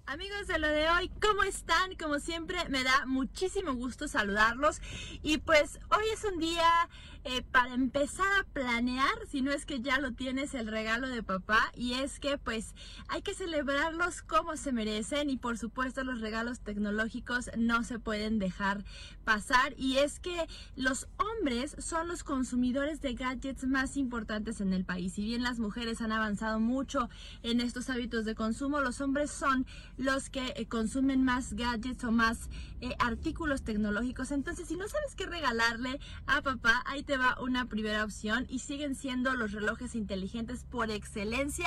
Amigos 0.06 0.46
de 0.46 0.58
lo 0.58 0.68
de 0.68 0.88
hoy, 0.88 1.10
¿cómo 1.20 1.42
están? 1.42 1.94
Como 1.96 2.18
siempre, 2.18 2.66
me 2.70 2.82
da 2.82 3.04
muchísimo 3.04 3.74
gusto 3.74 4.08
saludarlos. 4.08 4.80
Y 5.22 5.36
pues 5.36 5.78
hoy 5.90 6.04
es 6.14 6.24
un 6.24 6.38
día 6.38 6.88
eh, 7.24 7.42
para 7.42 7.74
empezar 7.74 8.26
a 8.40 8.44
planear, 8.44 9.14
si 9.28 9.42
no 9.42 9.52
es 9.52 9.66
que 9.66 9.80
ya 9.80 9.98
lo 9.98 10.12
tienes, 10.12 10.54
el 10.54 10.66
regalo 10.66 11.08
de 11.08 11.22
papá. 11.22 11.72
Y 11.74 11.94
es 11.94 12.20
que 12.20 12.38
pues 12.38 12.74
hay 13.08 13.22
que 13.22 13.34
celebrarlos 13.34 14.22
como 14.22 14.56
se 14.56 14.72
merecen. 14.72 15.30
Y 15.30 15.36
por 15.36 15.58
supuesto 15.58 16.04
los 16.04 16.20
regalos 16.20 16.60
tecnológicos 16.60 17.50
no 17.56 17.84
se 17.84 17.98
pueden 17.98 18.38
dejar 18.38 18.84
pasar. 19.24 19.74
Y 19.76 19.98
es 19.98 20.20
que 20.20 20.46
los 20.76 21.08
hombres 21.16 21.76
son 21.78 22.08
los 22.08 22.24
consumidores 22.24 23.00
de 23.00 23.14
gadgets 23.14 23.66
más 23.66 23.96
importantes 23.96 24.60
en 24.60 24.72
el 24.72 24.84
país. 24.84 25.14
Si 25.14 25.22
bien 25.22 25.42
las 25.42 25.58
mujeres 25.58 26.00
han 26.00 26.12
avanzado 26.12 26.60
mucho 26.60 27.08
en 27.42 27.60
estos 27.60 27.90
hábitos 27.90 28.24
de 28.24 28.34
consumo, 28.34 28.80
los 28.80 29.00
hombres 29.00 29.30
son 29.30 29.66
los 29.96 30.30
que 30.30 30.54
eh, 30.56 30.66
consumen 30.66 31.24
más 31.24 31.54
gadgets 31.54 32.04
o 32.04 32.12
más 32.12 32.48
eh, 32.80 32.94
artículos 32.98 33.62
tecnológicos. 33.62 34.30
Entonces, 34.30 34.68
si 34.68 34.76
no 34.76 34.86
sabes 34.88 35.14
qué 35.16 35.26
regalarle 35.26 35.98
a 36.26 36.42
papá, 36.42 36.82
ahí 36.86 37.02
te 37.08 37.16
va 37.16 37.38
una 37.40 37.64
primera 37.64 38.04
opción 38.04 38.44
y 38.50 38.58
siguen 38.58 38.94
siendo 38.94 39.32
los 39.32 39.52
relojes 39.52 39.94
inteligentes 39.94 40.64
por 40.64 40.90
excelencia. 40.90 41.66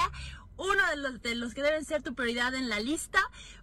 Uno 0.56 0.88
de 0.92 0.98
los, 0.98 1.22
de 1.24 1.34
los 1.34 1.56
que 1.56 1.64
deben 1.64 1.84
ser 1.84 2.04
tu 2.04 2.14
prioridad 2.14 2.54
en 2.54 2.70
la 2.70 2.80
lista 2.80 3.20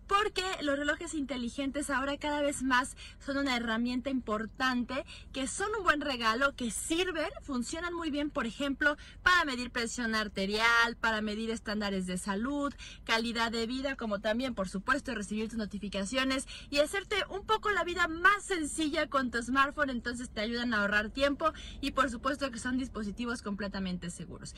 porque 0.08 0.42
los 0.62 0.78
relojes 0.78 1.14
inteligentes 1.14 1.90
ahora 1.90 2.16
cada 2.16 2.40
vez 2.40 2.62
más 2.62 2.96
son 3.24 3.36
una 3.36 3.56
herramienta 3.56 4.10
importante, 4.10 5.04
que 5.32 5.46
son 5.46 5.68
un 5.78 5.84
buen 5.84 6.00
regalo, 6.00 6.56
que 6.56 6.70
sirven, 6.70 7.28
funcionan 7.42 7.94
muy 7.94 8.10
bien, 8.10 8.30
por 8.30 8.46
ejemplo, 8.46 8.96
para 9.22 9.44
medir 9.44 9.70
presión 9.70 10.14
arterial, 10.14 10.96
para 11.00 11.20
medir 11.20 11.50
estándares 11.50 12.06
de 12.06 12.18
salud, 12.18 12.72
calidad 13.04 13.52
de 13.52 13.66
vida, 13.66 13.96
como 13.96 14.20
también, 14.20 14.54
por 14.54 14.68
supuesto, 14.68 15.14
recibir 15.14 15.48
tus 15.48 15.58
notificaciones 15.58 16.46
y 16.70 16.78
hacerte 16.78 17.16
un 17.28 17.44
poco 17.44 17.70
la 17.70 17.84
vida 17.84 18.08
más 18.08 18.44
sencilla 18.44 19.08
con 19.08 19.30
tu 19.30 19.42
smartphone, 19.42 19.90
entonces 19.90 20.30
te 20.30 20.40
ayudan 20.40 20.72
a 20.72 20.80
ahorrar 20.80 21.10
tiempo 21.10 21.52
y 21.80 21.90
por 21.90 22.10
supuesto 22.10 22.50
que 22.50 22.58
son 22.58 22.78
dispositivos 22.78 23.42
completamente 23.42 24.10
seguros. 24.10 24.54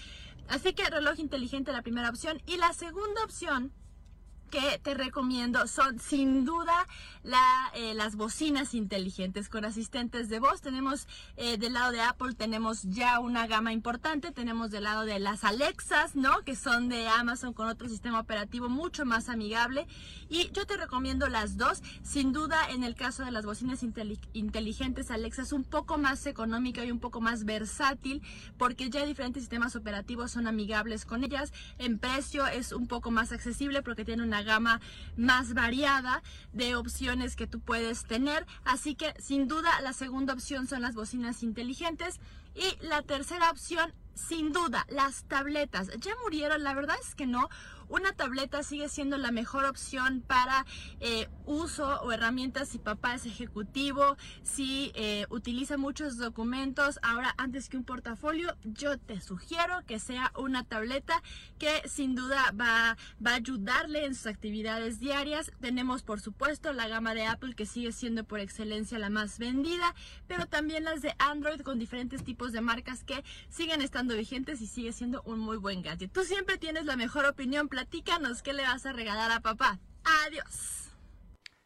Así 0.48 0.72
que 0.72 0.88
reloj 0.88 1.18
inteligente 1.18 1.72
la 1.72 1.82
primera 1.82 2.08
opción 2.08 2.40
y 2.46 2.56
la 2.56 2.72
segunda 2.72 3.24
opción 3.24 3.72
que 4.50 4.78
te 4.82 4.94
recomiendo 4.94 5.66
son 5.66 5.98
sin 5.98 6.44
duda 6.44 6.86
la, 7.22 7.70
eh, 7.74 7.94
las 7.94 8.16
bocinas 8.16 8.74
inteligentes 8.74 9.48
con 9.48 9.64
asistentes 9.64 10.28
de 10.28 10.40
voz. 10.40 10.60
Tenemos 10.60 11.06
eh, 11.36 11.56
del 11.56 11.74
lado 11.74 11.92
de 11.92 12.00
Apple 12.00 12.34
tenemos 12.34 12.82
ya 12.82 13.20
una 13.20 13.46
gama 13.46 13.72
importante. 13.72 14.32
Tenemos 14.32 14.70
del 14.70 14.84
lado 14.84 15.04
de 15.04 15.18
las 15.18 15.44
Alexas, 15.44 16.16
¿no? 16.16 16.42
Que 16.42 16.56
son 16.56 16.88
de 16.88 17.08
Amazon 17.08 17.52
con 17.52 17.68
otro 17.68 17.88
sistema 17.88 18.20
operativo 18.20 18.68
mucho 18.68 19.04
más 19.04 19.28
amigable. 19.28 19.86
Y 20.28 20.50
yo 20.52 20.66
te 20.66 20.76
recomiendo 20.76 21.28
las 21.28 21.56
dos. 21.56 21.82
Sin 22.02 22.32
duda, 22.32 22.68
en 22.70 22.84
el 22.84 22.94
caso 22.94 23.24
de 23.24 23.30
las 23.30 23.46
bocinas 23.46 23.82
inteligentes, 23.82 25.10
Alexa 25.10 25.42
es 25.42 25.52
un 25.52 25.64
poco 25.64 25.98
más 25.98 26.26
económica 26.26 26.84
y 26.84 26.90
un 26.90 27.00
poco 27.00 27.20
más 27.20 27.44
versátil 27.44 28.22
porque 28.58 28.90
ya 28.90 29.04
diferentes 29.06 29.42
sistemas 29.42 29.76
operativos 29.76 30.30
son 30.32 30.46
amigables 30.46 31.04
con 31.04 31.24
ellas. 31.24 31.52
En 31.78 31.98
precio 31.98 32.46
es 32.46 32.72
un 32.72 32.86
poco 32.86 33.10
más 33.10 33.32
accesible 33.32 33.82
porque 33.82 34.04
tiene 34.04 34.22
una 34.22 34.39
gama 34.42 34.81
más 35.16 35.55
variada 35.55 36.22
de 36.53 36.76
opciones 36.76 37.37
que 37.37 37.46
tú 37.46 37.61
puedes 37.61 38.05
tener. 38.05 38.46
Así 38.64 38.94
que 38.94 39.14
sin 39.18 39.48
duda 39.48 39.81
la 39.83 39.92
segunda 39.92 40.35
opción 40.35 40.66
son 40.66 40.83
las 40.83 40.94
bocinas 40.94 41.42
inteligentes. 41.42 42.20
Y 42.55 42.85
la 42.85 43.03
tercera 43.03 43.50
opción, 43.50 43.92
sin 44.14 44.53
duda, 44.53 44.85
las 44.88 45.24
tabletas. 45.24 45.88
Ya 46.00 46.12
murieron, 46.22 46.64
la 46.64 46.74
verdad 46.74 46.96
es 47.00 47.14
que 47.14 47.26
no 47.26 47.48
una 47.90 48.12
tableta 48.12 48.62
sigue 48.62 48.88
siendo 48.88 49.18
la 49.18 49.33
mejor 49.33 49.64
opción 49.64 50.22
para 50.26 50.64
eh, 51.00 51.29
uso 51.44 52.00
o 52.03 52.12
herramientas 52.12 52.68
si 52.68 52.79
papá 52.79 53.14
es 53.14 53.26
ejecutivo, 53.26 54.16
si 54.42 54.92
eh, 54.94 55.26
utiliza 55.29 55.76
muchos 55.76 56.16
documentos. 56.16 56.98
Ahora, 57.03 57.35
antes 57.37 57.68
que 57.68 57.76
un 57.76 57.85
portafolio, 57.85 58.57
yo 58.64 58.96
te 58.98 59.20
sugiero 59.20 59.83
que 59.87 59.98
sea 59.98 60.33
una 60.37 60.64
tableta 60.64 61.22
que 61.59 61.83
sin 61.88 62.14
duda 62.14 62.53
va, 62.53 62.96
va 63.24 63.33
a 63.33 63.35
ayudarle 63.35 64.05
en 64.05 64.14
sus 64.14 64.26
actividades 64.26 65.00
diarias. 65.00 65.50
Tenemos, 65.61 66.03
por 66.03 66.20
supuesto, 66.20 66.72
la 66.72 66.88
gama 66.88 67.14
de 67.14 67.26
Apple 67.26 67.55
que 67.55 67.66
sigue 67.66 67.92
siendo 67.92 68.24
por 68.24 68.40
excelencia 68.40 68.98
la 68.98 69.11
más 69.11 69.38
vendida, 69.38 69.94
pero 70.29 70.46
también 70.46 70.85
las 70.85 71.03
de 71.03 71.14
Android 71.18 71.61
con 71.62 71.79
diferentes 71.79 72.22
tipos 72.22 72.53
de 72.53 72.61
marcas 72.61 73.03
que 73.03 73.24
siguen 73.48 73.83
estando 73.83 74.14
vigentes 74.14 74.61
y 74.61 74.66
sigue 74.66 74.92
siendo 74.92 75.22
un 75.22 75.40
muy 75.40 75.57
buen 75.57 75.83
gadget. 75.83 76.12
Tú 76.12 76.22
siempre 76.22 76.59
tienes 76.59 76.85
la 76.85 76.96
mejor 76.96 77.24
opinión, 77.24 77.68
platícanos 77.80 78.42
qué 78.42 78.52
le 78.52 78.62
vas 78.62 78.84
a 78.84 78.92
regalar 78.92 79.30
a 79.30 79.40
papá. 79.40 79.78
Adiós. 80.26 80.90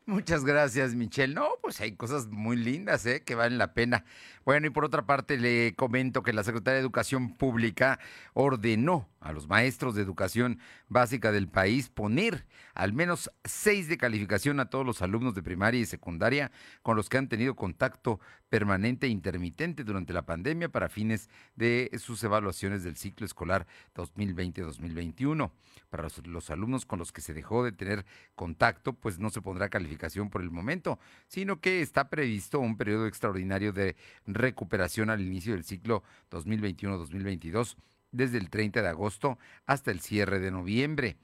Muchas 0.07 0.45
gracias, 0.45 0.95
Michelle. 0.95 1.35
No, 1.35 1.49
pues 1.61 1.81
hay 1.81 1.97
cosas 1.97 2.29
muy 2.29 2.57
lindas, 2.57 3.05
¿eh? 3.07 3.25
Que 3.25 3.35
valen 3.35 3.59
la 3.59 3.75
pena. 3.75 4.05
Bueno, 4.45 4.67
y 4.67 4.71
por 4.71 4.85
otra 4.85 5.07
parte, 5.07 5.39
le 5.39 5.75
comento 5.75 6.23
que 6.23 6.33
la 6.33 6.45
Secretaría 6.45 6.75
de 6.75 6.81
Educación 6.81 7.35
Pública 7.35 7.99
ordenó 8.35 9.09
a 9.25 9.33
los 9.33 9.49
maestros 9.49 9.95
de 9.95 10.03
educación 10.03 10.59
básica 10.89 11.33
del 11.33 11.49
país 11.49 11.89
poner 11.89 12.45
al 12.75 12.93
menos 12.93 13.31
seis 13.45 13.89
de 13.89 13.97
calificación 13.97 14.61
a 14.61 14.69
todos 14.69 14.85
los 14.85 15.01
alumnos 15.01 15.35
de 15.35 15.43
primaria 15.43 15.81
y 15.81 15.87
secundaria 15.87 16.53
con 16.83 16.95
los 16.95 17.09
que 17.09 17.17
han 17.17 17.29
tenido 17.29 17.57
contacto 17.57 18.21
permanente 18.51 19.07
e 19.07 19.11
intermitente 19.11 19.83
durante 19.83 20.13
la 20.13 20.27
pandemia 20.27 20.69
para 20.69 20.91
fines 20.91 21.31
de 21.57 21.91
sus 21.99 22.23
evaluaciones 22.23 22.85
del 22.85 22.97
ciclo 22.97 23.25
escolar 23.25 23.67
2020-2021. 23.95 25.51
Para 25.89 26.09
los, 26.25 26.51
alumnos 26.51 26.85
con 26.85 26.99
los 26.99 27.11
que 27.11 27.21
se 27.21 27.33
dejó 27.33 27.65
de 27.65 27.73
tener 27.73 28.05
contacto, 28.35 28.93
pues 28.93 29.19
no 29.19 29.31
se 29.31 29.41
pondrá 29.41 29.71
calificación 29.71 30.29
por 30.29 30.43
el 30.43 30.51
momento, 30.51 30.99
sino 31.29 31.61
que 31.61 31.81
está 31.81 32.11
previsto 32.11 32.61
un 32.61 32.77
periodo 32.77 33.07
extraordinario 33.07 33.73
de 33.73 33.97
recuperación 34.35 35.11
al 35.11 35.21
inicio 35.21 35.55
del 35.55 35.65
ciclo 35.65 36.03
2021-2022 36.31 37.77
desde 38.15 38.39
el 38.39 38.49
30 38.49 38.83
de 38.83 38.89
agosto 38.89 39.39
hasta 39.67 39.91
el 39.91 40.01
cierre 40.01 40.41
de 40.41 40.51
noviembre. 40.51 41.17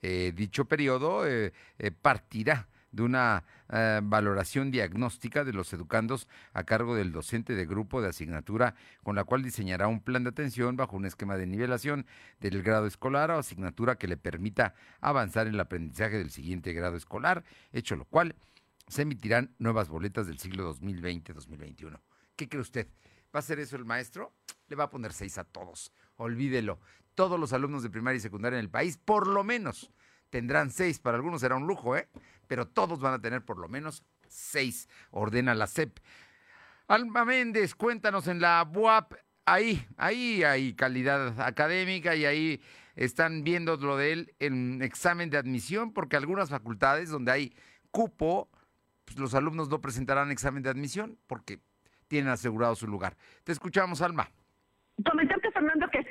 Eh, 0.00 0.32
dicho 0.34 0.66
periodo 0.66 1.26
eh, 1.26 1.52
eh, 1.78 1.90
partirá 1.90 2.68
de 2.90 3.02
una 3.02 3.44
valoración 4.02 4.70
diagnóstica 4.70 5.44
de 5.44 5.52
los 5.52 5.70
educandos 5.74 6.26
a 6.54 6.64
cargo 6.64 6.94
del 6.94 7.12
docente 7.12 7.54
de 7.54 7.66
grupo 7.66 8.00
de 8.00 8.08
asignatura, 8.08 8.74
con 9.02 9.14
la 9.14 9.24
cual 9.24 9.42
diseñará 9.42 9.88
un 9.88 10.00
plan 10.00 10.24
de 10.24 10.30
atención 10.30 10.74
bajo 10.74 10.96
un 10.96 11.04
esquema 11.04 11.36
de 11.36 11.46
nivelación 11.46 12.06
del 12.40 12.62
grado 12.62 12.86
escolar 12.86 13.30
o 13.30 13.38
asignatura 13.38 13.96
que 13.96 14.08
le 14.08 14.16
permita 14.16 14.72
avanzar 15.02 15.48
en 15.48 15.54
el 15.54 15.60
aprendizaje 15.60 16.16
del 16.16 16.30
siguiente 16.30 16.72
grado 16.72 16.96
escolar, 16.96 17.44
hecho 17.70 17.94
lo 17.94 18.06
cual 18.06 18.34
se 18.88 19.02
emitirán 19.02 19.54
nuevas 19.58 19.90
boletas 19.90 20.26
del 20.26 20.38
siglo 20.38 20.74
2020-2021. 20.74 22.00
¿Qué 22.38 22.48
cree 22.48 22.62
usted? 22.62 22.86
¿Va 23.34 23.38
a 23.38 23.38
hacer 23.40 23.58
eso 23.58 23.74
el 23.74 23.84
maestro? 23.84 24.32
Le 24.68 24.76
va 24.76 24.84
a 24.84 24.90
poner 24.90 25.12
seis 25.12 25.38
a 25.38 25.44
todos. 25.44 25.92
Olvídelo. 26.14 26.78
Todos 27.16 27.38
los 27.38 27.52
alumnos 27.52 27.82
de 27.82 27.90
primaria 27.90 28.18
y 28.18 28.20
secundaria 28.20 28.60
en 28.60 28.64
el 28.64 28.70
país, 28.70 28.96
por 28.96 29.26
lo 29.26 29.42
menos, 29.42 29.90
tendrán 30.30 30.70
seis. 30.70 31.00
Para 31.00 31.16
algunos 31.16 31.40
será 31.40 31.56
un 31.56 31.66
lujo, 31.66 31.96
¿eh? 31.96 32.08
Pero 32.46 32.68
todos 32.68 33.00
van 33.00 33.14
a 33.14 33.20
tener 33.20 33.44
por 33.44 33.58
lo 33.58 33.68
menos 33.68 34.04
seis. 34.28 34.88
Ordena 35.10 35.52
la 35.56 35.66
CEP. 35.66 35.98
Alma 36.86 37.24
Méndez, 37.24 37.74
cuéntanos 37.74 38.28
en 38.28 38.40
la 38.40 38.62
BUAP. 38.62 39.14
Ahí, 39.44 39.84
ahí 39.96 40.44
hay 40.44 40.74
calidad 40.74 41.40
académica 41.40 42.14
y 42.14 42.24
ahí 42.24 42.62
están 42.94 43.42
viendo 43.42 43.76
lo 43.78 43.96
de 43.96 44.12
él 44.12 44.34
en 44.38 44.80
examen 44.80 45.28
de 45.28 45.38
admisión, 45.38 45.92
porque 45.92 46.14
algunas 46.14 46.50
facultades 46.50 47.10
donde 47.10 47.32
hay 47.32 47.56
cupo, 47.90 48.48
pues 49.04 49.18
los 49.18 49.34
alumnos 49.34 49.68
no 49.70 49.80
presentarán 49.80 50.30
examen 50.30 50.62
de 50.62 50.70
admisión 50.70 51.18
porque 51.26 51.60
tienen 52.08 52.30
asegurado 52.30 52.74
su 52.74 52.86
lugar. 52.86 53.16
Te 53.44 53.52
escuchamos, 53.52 54.02
Alma. 54.02 54.30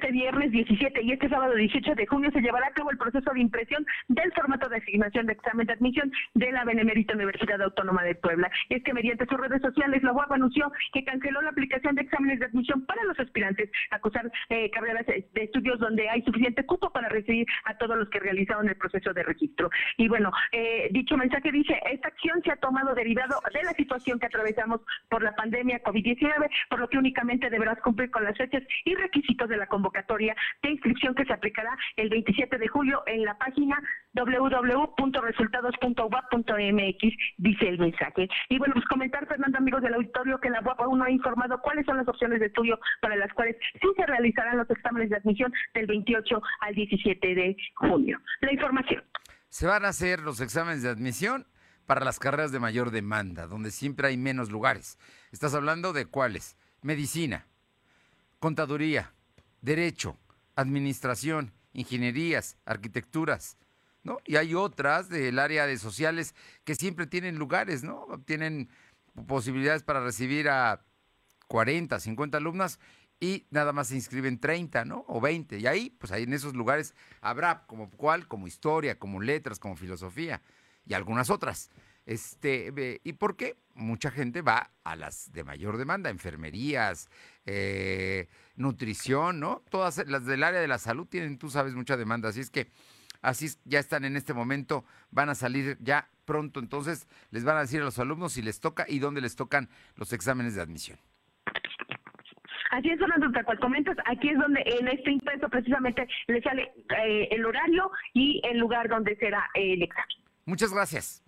Este 0.07 0.19
viernes 0.19 0.51
17 0.51 1.01
y 1.03 1.11
este 1.11 1.27
sábado 1.27 1.53
18 1.53 1.95
de 1.95 2.07
junio 2.07 2.31
se 2.31 2.39
llevará 2.39 2.67
a 2.67 2.71
cabo 2.71 2.91
el 2.91 2.97
proceso 2.97 3.29
de 3.33 3.41
impresión 3.41 3.85
del 4.07 4.31
formato 4.31 4.69
de 4.69 4.77
asignación 4.77 5.25
de 5.25 5.33
examen 5.33 5.67
de 5.67 5.73
admisión 5.73 6.09
de 6.33 6.49
la 6.53 6.63
Benemérita 6.63 7.13
Universidad 7.13 7.61
Autónoma 7.61 8.03
de 8.03 8.15
Puebla. 8.15 8.49
Es 8.69 8.81
que 8.85 8.93
mediante 8.93 9.25
sus 9.25 9.37
redes 9.37 9.61
sociales, 9.61 10.01
la 10.03 10.13
UAP 10.13 10.31
anunció 10.31 10.71
que 10.93 11.03
canceló 11.03 11.41
la 11.41 11.49
aplicación 11.49 11.95
de 11.95 12.03
exámenes 12.03 12.39
de 12.39 12.45
admisión 12.45 12.85
para 12.85 13.03
los 13.03 13.19
aspirantes 13.19 13.69
a 13.91 13.99
cursar 13.99 14.31
eh, 14.47 14.71
carreras 14.71 15.05
de 15.07 15.27
estudios 15.33 15.77
donde 15.77 16.07
hay 16.07 16.21
suficiente 16.21 16.65
cupo 16.65 16.89
para 16.89 17.09
recibir 17.09 17.45
a 17.65 17.77
todos 17.77 17.97
los 17.97 18.07
que 18.07 18.21
realizaron 18.21 18.69
el 18.69 18.77
proceso 18.77 19.11
de 19.11 19.23
registro. 19.23 19.69
Y 19.97 20.07
bueno, 20.07 20.31
eh, 20.53 20.87
dicho 20.91 21.17
mensaje 21.17 21.51
dice, 21.51 21.81
esta 21.91 22.07
acción 22.07 22.41
se 22.45 22.53
ha 22.53 22.55
tomado 22.55 22.95
derivado 22.95 23.41
de 23.53 23.61
la 23.61 23.71
situación 23.71 24.19
que 24.19 24.27
atravesamos 24.27 24.79
por 25.09 25.21
la 25.21 25.35
pandemia 25.35 25.83
COVID-19, 25.83 26.49
por 26.69 26.79
lo 26.79 26.87
que 26.87 26.97
únicamente 26.97 27.49
deberás 27.49 27.81
cumplir 27.81 28.09
con 28.09 28.23
las 28.23 28.37
fechas 28.37 28.63
y 28.85 28.95
requisitos 28.95 29.49
de 29.49 29.57
la 29.57 29.67
convocatoria 29.67 29.96
de 30.63 30.69
inscripción 30.69 31.13
que 31.15 31.25
se 31.25 31.33
aplicará 31.33 31.75
el 31.95 32.09
27 32.09 32.57
de 32.57 32.67
julio 32.67 33.01
en 33.05 33.23
la 33.25 33.37
página 33.37 33.79
www.resultados.uap.mx, 34.13 37.13
dice 37.37 37.67
el 37.67 37.77
mensaje. 37.79 38.29
Y 38.49 38.57
bueno, 38.57 38.73
pues 38.73 38.85
comentar, 38.85 39.27
Fernando, 39.27 39.57
amigos 39.57 39.81
del 39.81 39.95
auditorio, 39.95 40.39
que 40.39 40.49
la 40.49 40.61
UAP 40.61 40.79
aún 40.81 40.99
no 40.99 41.05
ha 41.05 41.11
informado 41.11 41.59
cuáles 41.61 41.85
son 41.85 41.97
las 41.97 42.07
opciones 42.07 42.39
de 42.39 42.45
estudio 42.47 42.79
para 43.01 43.15
las 43.15 43.31
cuales 43.33 43.55
sí 43.81 43.87
se 43.95 44.05
realizarán 44.05 44.57
los 44.57 44.69
exámenes 44.69 45.09
de 45.09 45.15
admisión 45.17 45.51
del 45.73 45.87
28 45.87 46.41
al 46.61 46.75
17 46.75 47.35
de 47.35 47.57
junio. 47.75 48.19
La 48.41 48.53
información. 48.53 49.03
Se 49.49 49.65
van 49.65 49.85
a 49.85 49.89
hacer 49.89 50.21
los 50.21 50.41
exámenes 50.41 50.83
de 50.83 50.89
admisión 50.89 51.47
para 51.85 52.03
las 52.03 52.19
carreras 52.19 52.51
de 52.51 52.59
mayor 52.59 52.91
demanda, 52.91 53.47
donde 53.47 53.71
siempre 53.71 54.09
hay 54.09 54.17
menos 54.17 54.51
lugares. 54.51 54.99
¿Estás 55.31 55.55
hablando 55.55 55.93
de 55.93 56.05
cuáles? 56.05 56.57
Medicina, 56.81 57.47
contaduría, 58.39 59.13
derecho, 59.61 60.17
administración, 60.55 61.53
ingenierías, 61.73 62.57
arquitecturas, 62.65 63.57
¿no? 64.03 64.19
Y 64.25 64.37
hay 64.37 64.55
otras 64.55 65.09
del 65.09 65.39
área 65.39 65.65
de 65.67 65.77
sociales 65.77 66.35
que 66.63 66.75
siempre 66.75 67.07
tienen 67.07 67.37
lugares, 67.37 67.83
¿no? 67.83 68.05
Tienen 68.25 68.69
posibilidades 69.27 69.83
para 69.83 70.03
recibir 70.03 70.49
a 70.49 70.85
40, 71.47 71.99
50 71.99 72.37
alumnas 72.37 72.79
y 73.19 73.47
nada 73.49 73.73
más 73.73 73.87
se 73.87 73.95
inscriben 73.95 74.39
30, 74.39 74.85
¿no? 74.85 75.03
O 75.07 75.19
20. 75.19 75.57
Y 75.57 75.67
ahí, 75.67 75.89
pues 75.89 76.11
ahí 76.11 76.23
en 76.23 76.33
esos 76.33 76.55
lugares 76.55 76.93
habrá 77.21 77.65
como 77.65 77.89
cuál, 77.89 78.27
como 78.27 78.47
historia, 78.47 78.99
como 78.99 79.21
letras, 79.21 79.59
como 79.59 79.75
filosofía 79.75 80.41
y 80.85 80.93
algunas 80.93 81.29
otras. 81.29 81.69
Este, 82.05 83.01
¿y 83.03 83.13
por 83.13 83.35
qué? 83.35 83.57
Mucha 83.73 84.11
gente 84.11 84.41
va 84.41 84.71
a 84.83 84.95
las 84.95 85.31
de 85.33 85.43
mayor 85.43 85.77
demanda, 85.77 86.09
enfermerías, 86.09 87.09
eh, 87.47 88.27
nutrición, 88.55 89.39
¿no? 89.39 89.63
Todas 89.69 90.05
las 90.07 90.25
del 90.25 90.43
área 90.43 90.59
de 90.59 90.67
la 90.67 90.77
salud 90.77 91.07
tienen, 91.07 91.37
tú 91.37 91.49
sabes, 91.49 91.73
mucha 91.73 91.97
demanda. 91.97 92.29
Así 92.29 92.41
es 92.41 92.49
que 92.49 92.67
así 93.21 93.47
ya 93.63 93.79
están 93.79 94.05
en 94.05 94.15
este 94.15 94.33
momento, 94.33 94.85
van 95.09 95.29
a 95.29 95.35
salir 95.35 95.77
ya 95.79 96.09
pronto. 96.25 96.59
Entonces 96.59 97.07
les 97.31 97.43
van 97.43 97.57
a 97.57 97.61
decir 97.61 97.81
a 97.81 97.85
los 97.85 97.97
alumnos 97.99 98.33
si 98.33 98.41
les 98.41 98.59
toca 98.59 98.85
y 98.87 98.99
dónde 98.99 99.21
les 99.21 99.35
tocan 99.35 99.69
los 99.95 100.13
exámenes 100.13 100.55
de 100.55 100.61
admisión. 100.61 100.99
Así 102.69 102.89
es, 102.89 102.99
Fernando, 102.99 103.31
tal 103.31 103.45
cual 103.45 103.59
comentas, 103.59 103.95
aquí 104.05 104.29
es 104.29 104.37
donde 104.37 104.61
en 104.65 104.89
este 104.89 105.11
impreso 105.11 105.47
precisamente 105.47 106.05
le 106.27 106.41
sale 106.41 106.73
eh, 107.01 107.29
el 107.31 107.45
horario 107.45 107.89
y 108.13 108.41
el 108.43 108.57
lugar 108.59 108.89
donde 108.89 109.15
será 109.15 109.49
el 109.53 109.81
examen. 109.81 110.17
Muchas 110.45 110.73
gracias. 110.73 111.23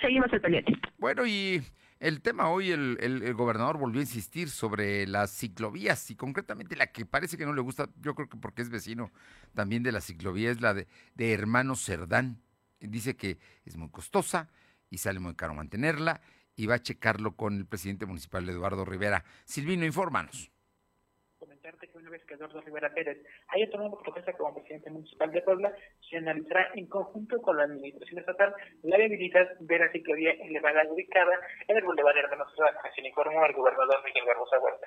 Seguimos 0.00 0.32
el 0.32 0.40
pendiente. 0.40 0.72
Bueno, 0.98 1.26
y 1.26 1.60
el 1.98 2.20
tema 2.20 2.48
hoy, 2.48 2.70
el, 2.70 2.98
el, 3.00 3.22
el, 3.22 3.34
gobernador 3.34 3.78
volvió 3.78 4.00
a 4.00 4.04
insistir 4.04 4.50
sobre 4.50 5.06
las 5.06 5.30
ciclovías 5.30 6.10
y 6.10 6.16
concretamente 6.16 6.76
la 6.76 6.88
que 6.88 7.06
parece 7.06 7.36
que 7.36 7.46
no 7.46 7.54
le 7.54 7.62
gusta, 7.62 7.88
yo 8.00 8.14
creo 8.14 8.28
que 8.28 8.36
porque 8.36 8.62
es 8.62 8.70
vecino 8.70 9.10
también 9.54 9.82
de 9.82 9.92
la 9.92 10.00
ciclovía, 10.00 10.50
es 10.50 10.60
la 10.60 10.74
de, 10.74 10.86
de 11.14 11.32
Hermano 11.32 11.74
Cerdán. 11.76 12.42
Dice 12.80 13.16
que 13.16 13.38
es 13.64 13.76
muy 13.76 13.88
costosa 13.90 14.50
y 14.90 14.98
sale 14.98 15.18
muy 15.20 15.34
caro 15.34 15.54
mantenerla 15.54 16.20
y 16.54 16.66
va 16.66 16.74
a 16.74 16.82
checarlo 16.82 17.36
con 17.36 17.56
el 17.56 17.66
presidente 17.66 18.06
municipal 18.06 18.48
Eduardo 18.48 18.84
Rivera. 18.84 19.24
Silvino, 19.44 19.84
infórmanos 19.86 20.50
comentarte 21.76 21.88
que 21.88 21.98
una 21.98 22.10
vez 22.10 22.24
que 22.24 22.34
Eduardo 22.34 22.60
Rivera 22.60 22.92
Pérez 22.92 23.18
haya 23.48 23.70
tomado 23.70 23.98
protesta 24.02 24.32
como 24.32 24.54
presidente 24.54 24.90
municipal 24.90 25.30
de 25.30 25.42
Puebla, 25.42 25.72
se 26.08 26.16
analizará 26.16 26.70
en 26.74 26.86
conjunto 26.86 27.40
con 27.42 27.56
la 27.56 27.64
administración 27.64 28.20
estatal 28.20 28.54
la 28.82 28.96
viabilidad 28.96 29.46
de 29.58 29.78
la 29.78 29.90
ciclovía 29.92 30.32
elevada 30.32 30.82
ubicada 30.88 31.38
en 31.68 31.76
el 31.76 31.84
Boulevard 31.84 32.16
Hermanos 32.16 32.52
lo 32.56 33.08
informó 33.08 33.44
el 33.46 33.52
gobernador 33.52 34.02
Miguel 34.04 34.24
Barbosa 34.26 34.58
Huerta. 34.58 34.86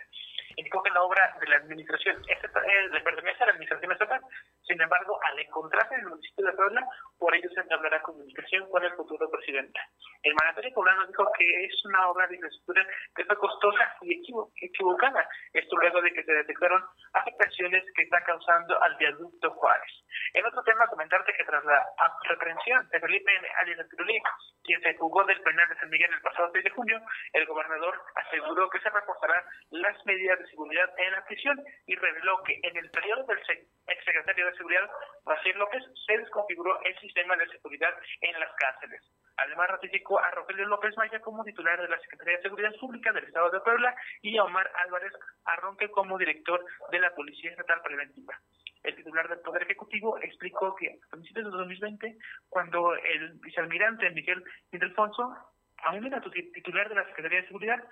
Indicó 0.60 0.84
que 0.84 0.91
la 0.91 1.04
obra 1.04 1.38
de 1.39 1.48
la 1.48 1.56
administración 1.56 2.22
estatal, 2.28 2.65
eh, 2.65 2.89
le 2.91 3.00
pertenece 3.00 3.43
a 3.43 3.45
la 3.45 3.54
administración 3.54 3.93
estatal, 3.93 4.19
sin 4.67 4.82
embargo, 4.82 5.17
al 5.24 5.39
encontrarse 5.39 5.95
en 5.95 6.02
el 6.02 6.08
municipio 6.08 6.45
de 6.45 6.52
Puebla, 6.52 6.86
por 7.17 7.34
ello 7.34 7.50
se 7.56 7.62
entablará 7.62 8.02
comunicación 8.02 8.69
con 8.69 8.84
el 8.84 8.91
futuro 8.91 9.32
presidente. 9.32 9.80
El 10.22 10.36
mandatario 10.36 10.74
poblano 10.76 11.08
dijo 11.08 11.32
que 11.38 11.63
es 11.63 11.86
una 11.86 12.10
obra 12.10 12.28
de 12.28 12.36
infraestructura 12.36 12.86
que 13.15 13.24
fue 13.24 13.38
costosa 13.38 13.95
y 14.02 14.22
equivocada, 14.62 15.30
esto 15.54 15.78
luego 15.78 16.02
de 16.02 16.12
que 16.12 16.24
se 16.26 16.34
detectaron 16.34 16.84
afectaciones 17.13 17.86
que 17.95 18.04
está 18.04 18.22
causando 18.26 18.84
al 18.84 18.98
viaducto 18.98 19.52
Juárez. 19.52 20.04
En 20.34 20.45
otro 20.45 20.62
tema, 20.63 20.88
comentarte 20.88 21.34
que 21.38 21.45
tras 21.45 21.63
la 21.63 21.88
reprensión 22.28 22.86
de 22.89 23.00
Felipe 23.00 23.32
alias 23.62 23.88
Pirulí, 23.89 24.22
quien 24.63 24.82
se 24.82 24.95
jugó 24.98 25.24
del 25.24 25.41
penal 25.41 25.69
de 25.69 25.76
San 25.76 25.89
Miguel 25.89 26.13
el 26.13 26.22
pasado 26.22 26.50
6 26.52 26.63
de 26.65 26.69
junio, 26.72 27.02
el 27.32 27.45
gobernador 27.45 27.95
aseguró 28.15 28.69
que 28.69 28.80
se 28.82 28.89
reforzarán 28.89 29.43
las 29.72 30.06
medidas 30.06 30.39
de 30.39 30.48
seguridad 30.49 30.89
en 30.97 31.12
la 31.12 31.25
prisión 31.25 31.63
y 31.85 31.95
reveló 31.95 32.41
que 32.43 32.59
en 32.63 32.77
el 32.77 32.89
periodo 32.91 33.23
del 33.23 33.39
exsecretario 33.88 34.45
de 34.45 34.57
Seguridad, 34.57 34.89
Rafael 35.25 35.57
López, 35.57 35.83
se 36.05 36.17
desconfiguró 36.17 36.79
el 36.83 36.97
sistema 36.99 37.35
de 37.35 37.47
seguridad 37.47 37.93
en 38.21 38.39
las 38.39 38.53
cárceles. 38.55 39.01
Además, 39.38 39.69
ratificó 39.69 40.19
a 40.19 40.31
Rogelio 40.31 40.65
López 40.65 40.95
Maya 40.97 41.19
como 41.21 41.43
titular 41.43 41.81
de 41.81 41.88
la 41.88 41.99
Secretaría 41.99 42.38
de 42.38 42.43
Seguridad 42.43 42.75
Pública 42.79 43.12
del 43.13 43.25
Estado 43.25 43.49
de 43.49 43.62
Puebla 43.62 43.95
y 44.21 44.38
a 44.38 44.43
Omar 44.43 44.69
Álvarez 44.85 45.13
Arronque 45.45 45.89
como 45.89 46.17
director 46.17 46.65
de 46.91 46.99
la 46.99 47.13
Policía 47.15 47.51
Estatal 47.51 47.81
Preventiva. 47.81 48.38
El 48.83 48.95
titular 48.95 49.27
del 49.27 49.39
Poder 49.39 49.63
Ejecutivo 49.63 50.17
explicó 50.19 50.75
que 50.75 50.88
a 50.88 51.12
principios 51.12 51.51
de 51.51 51.57
2020, 51.57 52.17
cuando 52.49 52.95
el 52.95 53.33
vicealmirante 53.39 54.09
Miguel 54.12 54.43
Ildefonso 54.71 55.35
aún 55.84 56.06
era 56.06 56.22
titular 56.22 56.89
de 56.89 56.96
la 56.96 57.06
Secretaría 57.06 57.42
de 57.42 57.48
Seguridad, 57.48 57.84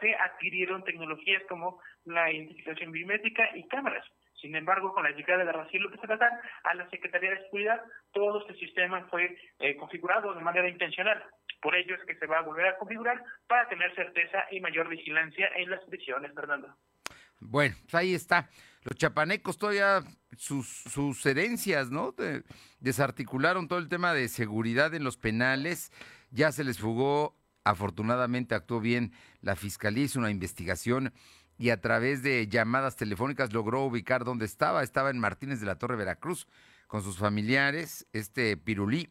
se 0.00 0.14
adquirieron 0.14 0.84
tecnologías 0.84 1.42
como 1.48 1.80
la 2.04 2.30
identificación 2.32 2.92
biométrica 2.92 3.56
y 3.56 3.66
cámaras. 3.68 4.04
Sin 4.40 4.54
embargo, 4.54 4.92
con 4.92 5.04
la 5.04 5.10
llegada 5.10 5.44
de 5.44 5.52
Raciel 5.52 5.82
López 5.82 6.00
Atatán 6.04 6.30
a 6.64 6.74
la 6.74 6.88
Secretaría 6.90 7.30
de 7.30 7.42
Seguridad, 7.44 7.80
todo 8.12 8.40
este 8.40 8.54
sistema 8.54 9.06
fue 9.10 9.36
eh, 9.58 9.76
configurado 9.76 10.34
de 10.34 10.40
manera 10.42 10.68
intencional. 10.68 11.22
Por 11.60 11.74
ello 11.74 11.94
es 11.94 12.04
que 12.04 12.16
se 12.16 12.26
va 12.26 12.38
a 12.38 12.42
volver 12.42 12.66
a 12.66 12.76
configurar 12.76 13.22
para 13.48 13.68
tener 13.68 13.94
certeza 13.94 14.44
y 14.50 14.60
mayor 14.60 14.88
vigilancia 14.88 15.48
en 15.56 15.70
las 15.70 15.82
prisiones, 15.84 16.32
Fernando. 16.34 16.76
Bueno, 17.40 17.74
pues 17.82 17.94
ahí 17.94 18.14
está. 18.14 18.48
Los 18.84 18.96
chapanecos 18.98 19.58
todavía 19.58 20.02
sus, 20.36 20.68
sus 20.68 21.24
herencias, 21.26 21.90
¿no? 21.90 22.14
desarticularon 22.78 23.68
todo 23.68 23.78
el 23.78 23.88
tema 23.88 24.14
de 24.14 24.28
seguridad 24.28 24.94
en 24.94 25.02
los 25.02 25.16
penales. 25.16 25.90
Ya 26.30 26.52
se 26.52 26.64
les 26.64 26.78
fugó. 26.78 27.36
Afortunadamente 27.64 28.54
actuó 28.54 28.80
bien 28.80 29.12
la 29.40 29.56
fiscalía, 29.56 30.04
hizo 30.04 30.20
una 30.20 30.30
investigación 30.30 31.12
y 31.58 31.70
a 31.70 31.80
través 31.80 32.22
de 32.22 32.46
llamadas 32.48 32.96
telefónicas 32.96 33.52
logró 33.52 33.84
ubicar 33.84 34.24
dónde 34.24 34.44
estaba. 34.44 34.82
Estaba 34.82 35.10
en 35.10 35.18
Martínez 35.18 35.60
de 35.60 35.66
la 35.66 35.76
Torre, 35.76 35.96
Veracruz, 35.96 36.46
con 36.86 37.02
sus 37.02 37.18
familiares, 37.18 38.06
este 38.12 38.56
Pirulí. 38.56 39.10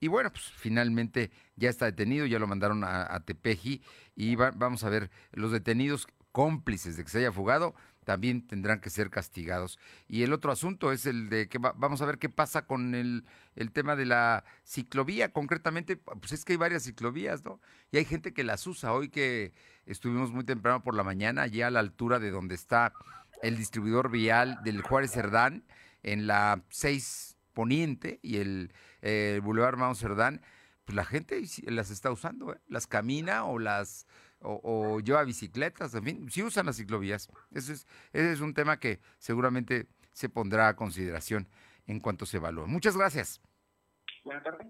Y 0.00 0.08
bueno, 0.08 0.32
pues 0.32 0.50
finalmente 0.56 1.30
ya 1.54 1.70
está 1.70 1.84
detenido, 1.84 2.26
ya 2.26 2.40
lo 2.40 2.48
mandaron 2.48 2.82
a, 2.82 3.20
Tepeji 3.20 3.82
y 4.16 4.34
vamos 4.34 4.82
a 4.82 4.88
ver 4.88 5.10
los 5.30 5.52
detenidos 5.52 6.08
cómplices 6.32 6.96
de 6.96 7.04
que 7.04 7.10
se 7.10 7.18
haya 7.18 7.30
fugado 7.30 7.76
también 8.04 8.46
tendrán 8.46 8.80
que 8.80 8.90
ser 8.90 9.10
castigados. 9.10 9.78
Y 10.08 10.22
el 10.22 10.32
otro 10.32 10.52
asunto 10.52 10.92
es 10.92 11.06
el 11.06 11.28
de 11.28 11.48
que 11.48 11.58
vamos 11.58 12.02
a 12.02 12.06
ver 12.06 12.18
qué 12.18 12.28
pasa 12.28 12.66
con 12.66 12.94
el, 12.94 13.24
el, 13.54 13.70
tema 13.72 13.96
de 13.96 14.06
la 14.06 14.44
ciclovía. 14.64 15.32
Concretamente, 15.32 15.96
pues 15.96 16.32
es 16.32 16.44
que 16.44 16.54
hay 16.54 16.56
varias 16.56 16.84
ciclovías, 16.84 17.44
¿no? 17.44 17.60
Y 17.90 17.98
hay 17.98 18.04
gente 18.04 18.32
que 18.32 18.44
las 18.44 18.66
usa. 18.66 18.92
Hoy 18.92 19.08
que 19.08 19.52
estuvimos 19.86 20.32
muy 20.32 20.44
temprano 20.44 20.82
por 20.82 20.94
la 20.94 21.04
mañana, 21.04 21.42
allí 21.42 21.62
a 21.62 21.70
la 21.70 21.80
altura 21.80 22.18
de 22.18 22.30
donde 22.30 22.54
está 22.54 22.92
el 23.42 23.56
distribuidor 23.56 24.10
vial 24.10 24.58
del 24.64 24.82
Juárez 24.82 25.12
Cerdán, 25.12 25.64
en 26.02 26.26
la 26.26 26.62
6 26.70 27.36
Poniente 27.52 28.18
y 28.22 28.38
el 28.38 28.72
eh, 29.02 29.40
Boulevard 29.42 29.76
Mount 29.76 29.96
Cerdán, 29.96 30.40
pues 30.84 30.96
la 30.96 31.04
gente 31.04 31.42
las 31.66 31.90
está 31.90 32.10
usando, 32.10 32.54
¿eh? 32.54 32.60
las 32.66 32.86
camina 32.86 33.44
o 33.44 33.58
las 33.58 34.06
o, 34.42 35.00
lleva 35.00 35.24
bicicletas, 35.24 35.94
en 35.94 36.04
fin, 36.04 36.30
si 36.30 36.42
usan 36.42 36.66
las 36.66 36.76
ciclovías. 36.76 37.28
Ese 37.52 37.74
es, 37.74 37.86
ese 38.12 38.32
es 38.32 38.40
un 38.40 38.54
tema 38.54 38.78
que 38.78 39.00
seguramente 39.18 39.88
se 40.12 40.28
pondrá 40.28 40.68
a 40.68 40.76
consideración 40.76 41.48
en 41.86 42.00
cuanto 42.00 42.26
se 42.26 42.36
evalúe. 42.38 42.66
Muchas 42.66 42.96
gracias. 42.96 43.40
Buenas 44.24 44.44
tardes. 44.44 44.66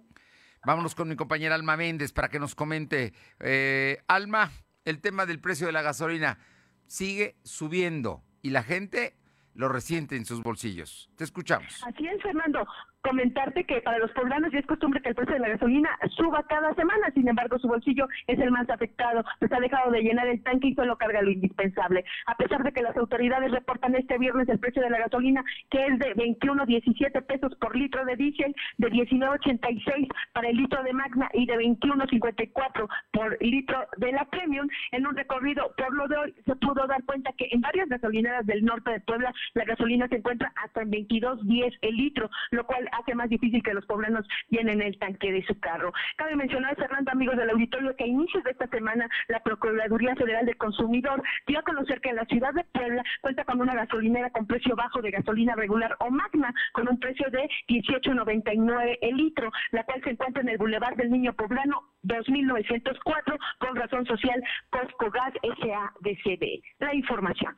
Vámonos 0.65 0.95
con 0.95 1.09
mi 1.09 1.17
compañera 1.17 1.55
Alma 1.55 1.77
Méndez 1.77 2.13
para 2.13 2.29
que 2.29 2.39
nos 2.39 2.55
comente. 2.55 3.13
Eh, 3.41 4.03
Alma, 4.07 4.51
el 4.85 5.01
tema 5.01 5.27
del 5.27 5.41
precio 5.41 5.67
de 5.67 5.73
la 5.73 5.83
gasolina 5.83 6.39
sigue 6.87 7.37
subiendo 7.43 8.23
y 8.43 8.51
la 8.51 8.63
gente 8.63 9.17
lo 9.55 9.69
resiente 9.69 10.17
en 10.17 10.25
sus 10.25 10.43
bolsillos. 10.43 11.11
Te 11.17 11.25
escuchamos. 11.25 11.83
Así 11.85 12.07
es, 12.07 12.23
Fernando 12.23 12.67
comentarte 13.03 13.65
que 13.65 13.81
para 13.83 13.99
los 13.99 14.11
poblanos 14.13 14.53
ya 14.53 14.61
es 14.61 14.67
costumbre 14.67 15.01
que 15.01 15.11
el 15.11 15.15
precio 15.15 15.35
de 15.35 15.41
la 15.41 15.49
gasolina 15.49 15.91
suba 16.17 16.45
cada 16.49 16.75
semana, 16.75 17.11
sin 17.15 17.29
embargo 17.29 17.59
su 17.59 17.69
bolsillo 17.69 18.07
es 18.27 18.39
el 18.39 18.51
más 18.51 18.69
afectado, 18.71 19.25
pues 19.39 19.53
ha 19.53 19.61
dejado 19.61 19.91
de 19.91 20.03
llenar 20.03 20.27
el 20.29 20.43
tanque 20.43 20.69
y 20.69 20.75
solo 20.75 20.97
carga 20.97 21.23
lo 21.23 21.31
indispensable. 21.31 22.05
A 22.27 22.37
pesar 22.37 22.63
de 22.63 22.73
que 22.73 22.83
las 22.83 22.97
autoridades 22.97 23.51
reportan 23.51 23.95
este 23.95 24.19
viernes 24.19 24.49
el 24.49 24.59
precio 24.59 24.83
de 24.83 24.91
la 24.91 24.99
gasolina 24.99 25.45
que 25.71 25.85
es 25.87 25.99
de 25.99 26.15
21.17 26.15 27.27
pesos 27.27 27.55
por 27.57 27.77
litro 27.77 28.05
de 28.05 28.17
diésel, 28.17 28.55
de 28.79 28.89
19.86 28.89 30.09
para 30.33 30.49
el 30.49 30.57
litro 30.57 30.83
de 30.83 30.93
Magna 30.93 31.29
y 31.33 31.47
de 31.47 31.55
21.54 31.55 32.89
por 33.13 33.43
litro 33.43 33.85
de 33.97 34.13
la 34.13 34.25
Premium, 34.27 34.69
en 34.93 35.07
un 35.07 35.17
recorrido 35.17 35.73
por 35.77 35.95
lo 35.95 36.07
de 36.09 36.17
hoy 36.17 36.35
se 36.47 36.57
pudo 36.57 36.87
dar 36.87 37.03
cuenta 37.05 37.33
que 37.37 37.49
en 37.51 37.61
varias 37.61 37.89
gasolineras 37.89 38.47
del 38.47 38.65
norte 38.65 38.91
de 38.91 39.01
Puebla 39.01 39.33
la 39.55 39.65
gasolina 39.65 40.09
se 40.09 40.17
encuentra 40.17 40.53
hasta 40.63 40.83
en 40.83 40.91
22.10 40.91 41.79
el 41.83 41.97
litro, 41.97 42.31
lo 42.51 42.67
cual 42.67 42.89
hace 42.93 43.15
más 43.15 43.29
difícil 43.29 43.63
que 43.63 43.75
los 43.75 43.85
poblanos 43.87 44.27
llenen 44.49 44.83
el 44.83 44.99
tanque 44.99 45.33
de 45.33 45.45
su 45.45 45.59
carro. 45.59 45.93
Cabe 46.17 46.37
mencionar, 46.37 46.77
Fernando, 46.77 47.11
amigos 47.11 47.37
del 47.37 47.51
auditorio, 47.51 47.97
que 47.97 48.05
a 48.05 48.07
inicios 48.07 48.45
de 48.45 48.51
esta 48.51 48.69
semana 48.69 49.09
la 49.29 49.41
Procuraduría 49.41 50.15
Federal 50.15 50.47
del 50.47 50.57
Consumidor 50.57 51.23
dio 51.47 51.59
a 51.59 51.63
conocer 51.63 52.01
que 52.01 52.13
la 52.13 52.25
ciudad 52.27 52.53
de 52.55 52.65
Puebla 52.65 53.03
cuenta 53.21 53.45
con 53.45 53.61
una 53.61 53.75
gasolinera 53.75 54.31
con 54.31 54.47
precio 54.47 54.77
bajo 54.77 55.01
de 55.03 55.11
gasolina 55.11 55.55
regular 55.57 55.97
o 56.01 56.11
magna, 56.11 56.55
con 56.73 56.89
un 56.89 56.99
precio 56.99 57.27
de 57.31 57.49
18.99 57.69 58.99
el 59.01 59.17
litro, 59.17 59.51
la 59.71 59.85
cual 59.85 60.03
se 60.03 60.11
encuentra 60.11 60.43
en 60.43 60.49
el 60.49 60.59
Boulevard 60.59 60.97
del 60.97 61.11
Niño 61.11 61.33
Poblano 61.35 61.93
2904, 62.03 63.39
con 63.59 63.77
razón 63.77 64.07
social 64.07 64.43
Costco 64.71 65.11
Gas 65.11 65.33
SADCB. 65.43 66.63
La 66.79 66.95
información. 66.95 67.57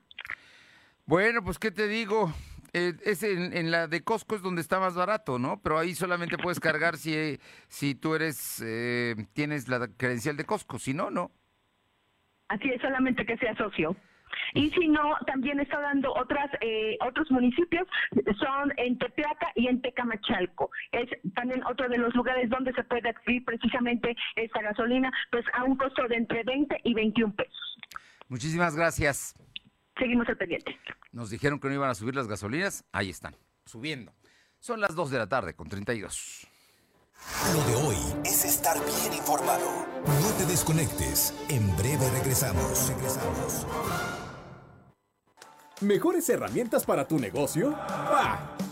Bueno, 1.07 1.43
pues 1.43 1.59
qué 1.59 1.71
te 1.71 1.87
digo, 1.87 2.33
eh, 2.75 2.93
es 3.05 3.23
en, 3.23 3.71
la 3.71 3.87
de 3.87 4.03
Costco 4.03 4.35
es 4.35 4.43
donde 4.43 4.61
está 4.61 4.81
más 4.81 4.97
barato, 4.97 5.39
¿no? 5.39 5.63
Pero 5.63 5.79
ahí 5.79 5.95
solamente 5.95 6.37
puedes 6.37 6.59
cargar 6.59 6.97
si, 6.97 7.39
si 7.69 7.95
tú 7.95 8.17
eres, 8.17 8.61
eh, 8.67 9.15
tienes 9.33 9.69
la 9.69 9.87
credencial 9.97 10.37
de 10.37 10.45
Costco, 10.45 10.81
si 10.81 10.93
no, 10.93 11.09
no. 11.09 11.31
Así 12.49 12.69
es, 12.71 12.83
solamente 12.83 13.25
que 13.25 13.39
sea 13.39 13.57
socio. 13.57 13.97
Y 14.55 14.71
si 14.73 14.89
no, 14.89 15.15
también 15.25 15.61
está 15.61 15.81
dando 15.81 16.13
otras 16.15 16.51
eh, 16.61 16.99
otros 17.07 17.31
municipios, 17.31 17.87
son 18.41 18.73
en 18.77 18.99
Tepeaca 18.99 19.53
y 19.55 19.69
en 19.69 19.81
Tecamachalco. 19.81 20.69
Es 20.91 21.09
también 21.37 21.63
otro 21.65 21.89
de 21.89 21.99
los 21.99 22.13
lugares 22.17 22.51
donde 22.51 22.73
se 22.73 22.83
puede 22.83 23.09
adquirir 23.09 23.45
precisamente 23.45 24.17
esta 24.35 24.61
gasolina, 24.63 25.13
pues 25.31 25.45
a 25.53 25.63
un 25.63 25.77
costo 25.77 26.09
de 26.09 26.17
entre 26.17 26.43
20 26.43 26.81
y 26.83 26.93
21 26.93 27.35
pesos. 27.35 27.79
Muchísimas 28.29 28.75
gracias 28.75 29.37
seguimos 29.99 30.29
al 30.29 30.37
pendiente. 30.37 30.79
Nos 31.13 31.31
dijeron 31.31 31.61
que 31.61 31.69
no 31.69 31.75
iban 31.75 31.91
a 31.91 31.95
subir 31.95 32.15
las 32.15 32.29
gasolinas, 32.29 32.85
ahí 32.93 33.11
están, 33.11 33.37
subiendo. 33.65 34.13
Son 34.61 34.81
las 34.81 34.95
2 34.95 35.11
de 35.11 35.19
la 35.19 35.29
tarde 35.29 35.55
con 35.55 35.69
32. 35.69 36.47
Lo 37.53 37.65
de 37.65 37.75
hoy 37.87 37.97
es 38.25 38.45
estar 38.45 38.77
bien 38.79 39.15
informado. 39.15 39.87
No 40.07 40.31
te 40.37 40.47
desconectes. 40.47 41.35
En 41.49 41.75
breve 41.77 42.09
regresamos. 42.11 42.89
Regresamos. 42.89 43.67
¿Mejores 45.81 46.29
herramientas 46.29 46.85
para 46.85 47.07
tu 47.07 47.19
negocio? 47.19 47.71
¡Bah! 47.73 48.57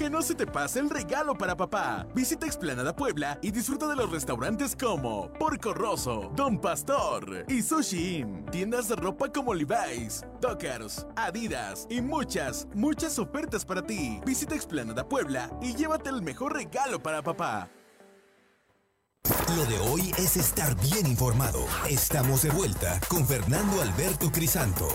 Que 0.00 0.08
no 0.08 0.22
se 0.22 0.34
te 0.34 0.46
pase 0.46 0.78
el 0.78 0.88
regalo 0.88 1.34
para 1.34 1.54
papá. 1.54 2.06
Visita 2.14 2.46
Explanada 2.46 2.96
Puebla 2.96 3.38
y 3.42 3.50
disfruta 3.50 3.86
de 3.86 3.96
los 3.96 4.10
restaurantes 4.10 4.74
como 4.74 5.30
Porco 5.34 5.74
Rosso, 5.74 6.32
Don 6.34 6.58
Pastor 6.58 7.44
y 7.48 7.60
Sushi 7.60 8.20
Inn. 8.20 8.46
Tiendas 8.46 8.88
de 8.88 8.96
ropa 8.96 9.30
como 9.30 9.52
Levi's, 9.52 10.24
Dockers, 10.40 11.06
Adidas 11.16 11.86
y 11.90 12.00
muchas, 12.00 12.66
muchas 12.72 13.18
ofertas 13.18 13.66
para 13.66 13.82
ti. 13.82 14.22
Visita 14.24 14.54
Explanada 14.54 15.06
Puebla 15.06 15.50
y 15.60 15.74
llévate 15.74 16.08
el 16.08 16.22
mejor 16.22 16.54
regalo 16.54 17.02
para 17.02 17.20
papá. 17.20 17.68
Lo 19.54 19.66
de 19.66 19.78
hoy 19.80 20.14
es 20.16 20.38
estar 20.38 20.74
bien 20.80 21.08
informado. 21.08 21.60
Estamos 21.90 22.40
de 22.40 22.48
vuelta 22.48 22.98
con 23.10 23.26
Fernando 23.26 23.82
Alberto 23.82 24.32
Crisanto. 24.32 24.88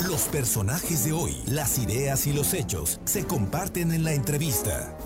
Los 0.00 0.22
personajes 0.28 1.04
de 1.04 1.12
hoy, 1.12 1.36
las 1.46 1.78
ideas 1.78 2.26
y 2.26 2.32
los 2.32 2.54
hechos 2.54 3.00
se 3.04 3.24
comparten 3.26 3.92
en 3.92 4.02
la 4.02 4.12
entrevista. 4.12 4.96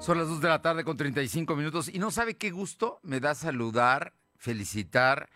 Son 0.00 0.18
las 0.18 0.28
2 0.28 0.40
de 0.40 0.48
la 0.48 0.62
tarde 0.62 0.84
con 0.84 0.96
35 0.96 1.56
minutos 1.56 1.88
y 1.92 1.98
no 1.98 2.10
sabe 2.10 2.36
qué 2.36 2.50
gusto 2.50 3.00
me 3.02 3.18
da 3.18 3.34
saludar, 3.34 4.12
felicitar 4.36 5.28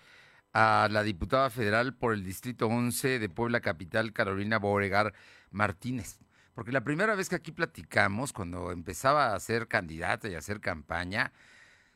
a 0.53 0.89
la 0.91 1.03
diputada 1.03 1.51
federal 1.51 1.95
por 1.95 2.13
el 2.13 2.23
Distrito 2.23 2.69
11 2.69 3.19
de 3.19 3.29
Puebla 3.29 3.61
Capital, 3.61 4.13
Carolina 4.13 4.59
Boregar 4.59 5.13
Martínez. 5.51 6.21
Porque 6.55 6.71
la 6.71 6.85
primera 6.85 7.15
vez 7.15 7.29
que 7.29 7.37
aquí 7.37 7.51
platicamos, 7.51 8.33
cuando 8.33 8.71
empezaba 8.71 9.35
a 9.35 9.41
ser 9.41 9.67
candidata 9.67 10.29
y 10.29 10.35
a 10.35 10.39
hacer 10.39 10.61
campaña, 10.61 11.33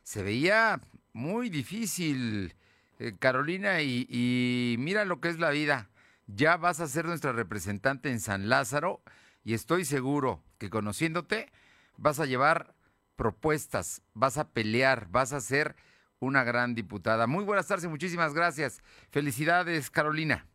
se 0.03 0.23
veía 0.23 0.81
muy 1.13 1.51
difícil, 1.51 2.55
eh, 2.99 3.15
Carolina, 3.19 3.83
y, 3.83 4.77
mira 4.79 5.05
lo 5.05 5.21
que 5.21 5.29
es 5.29 5.39
la 5.39 5.51
vida. 5.51 5.89
Ya 6.27 6.57
vas 6.57 6.81
a 6.81 6.89
ser 6.89 7.05
nuestra 7.05 7.33
representante 7.33 8.11
en 8.11 8.21
San 8.21 8.49
Lázaro 8.49 9.01
y 9.45 9.55
estoy 9.55 9.85
seguro 9.85 10.43
que 10.59 10.71
conociéndote 10.71 11.53
vas 11.97 12.19
a 12.19 12.27
llevar 12.27 12.75
propuestas, 13.15 14.03
vas 14.13 14.39
a 14.39 14.49
pelear, 14.49 15.09
vas 15.11 15.33
a 15.33 15.41
ser 15.41 15.77
una 16.19 16.43
gran 16.43 16.75
diputada. 16.75 17.27
Muy 17.27 17.45
buenas 17.45 17.69
tardes, 17.69 17.89
muchísimas 17.89 18.35
gracias. 18.35 18.83
Felicidades, 19.11 19.91
Carolina. 19.91 20.47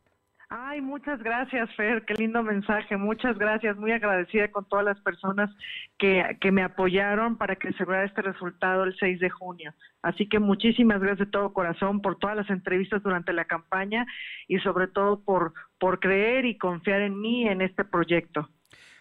Ay, 0.54 0.82
muchas 0.82 1.24
gracias, 1.24 1.74
Fer, 1.78 2.04
qué 2.04 2.14
lindo 2.16 2.44
mensaje, 2.44 2.98
muchas 2.98 3.38
gracias, 3.38 3.78
muy 3.78 3.94
agradecida 3.94 4.52
con 4.52 4.68
todas 4.68 4.84
las 4.84 5.00
personas 5.00 5.50
que, 5.98 6.38
que 6.42 6.52
me 6.52 6.62
apoyaron 6.62 7.38
para 7.38 7.56
que 7.56 7.72
se 7.72 7.86
vea 7.86 8.04
este 8.04 8.22
resultado 8.22 8.84
el 8.84 8.94
6 9.00 9.22
de 9.22 9.30
junio. 9.30 9.74
Así 10.02 10.28
que 10.28 10.40
muchísimas 10.40 11.00
gracias 11.00 11.20
de 11.20 11.32
todo 11.32 11.54
corazón 11.54 12.02
por 12.02 12.20
todas 12.20 12.36
las 12.36 12.50
entrevistas 12.50 13.02
durante 13.02 13.32
la 13.32 13.46
campaña 13.46 14.06
y 14.50 14.60
sobre 14.60 14.90
todo 14.90 15.24
por, 15.24 15.54
por 15.80 16.02
creer 16.02 16.44
y 16.44 16.58
confiar 16.58 17.00
en 17.00 17.22
mí 17.22 17.48
en 17.48 17.62
este 17.62 17.86
proyecto. 17.86 18.50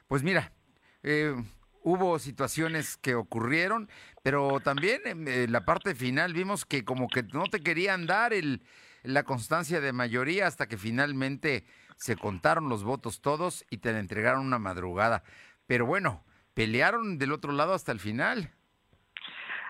Pues 0.07 0.23
mira, 0.23 0.53
eh, 1.03 1.35
hubo 1.83 2.21
situaciones 2.21 2.97
que 2.97 3.17
ocurrieron, 3.17 3.89
pero 4.23 4.61
también 4.61 5.01
en 5.05 5.51
la 5.51 5.65
parte 5.65 5.97
final 5.97 6.33
vimos 6.33 6.65
que 6.65 6.85
como 6.85 7.09
que 7.09 7.25
no 7.25 7.43
te 7.47 7.59
querían 7.59 8.07
dar 8.07 8.33
el 8.33 8.63
la 9.03 9.25
constancia 9.25 9.81
de 9.81 9.93
mayoría 9.93 10.47
hasta 10.47 10.67
que 10.67 10.77
finalmente 10.77 11.65
se 11.97 12.17
contaron 12.17 12.69
los 12.69 12.85
votos 12.85 13.21
todos 13.21 13.65
y 13.71 13.79
te 13.79 13.93
la 13.93 14.01
entregaron 14.01 14.47
una 14.47 14.59
madrugada. 14.59 15.23
Pero 15.67 15.87
bueno, 15.87 16.25
pelearon 16.55 17.19
del 17.19 17.33
otro 17.33 17.53
lado 17.53 17.75
hasta 17.75 17.93
el 17.93 18.01
final. 18.01 18.51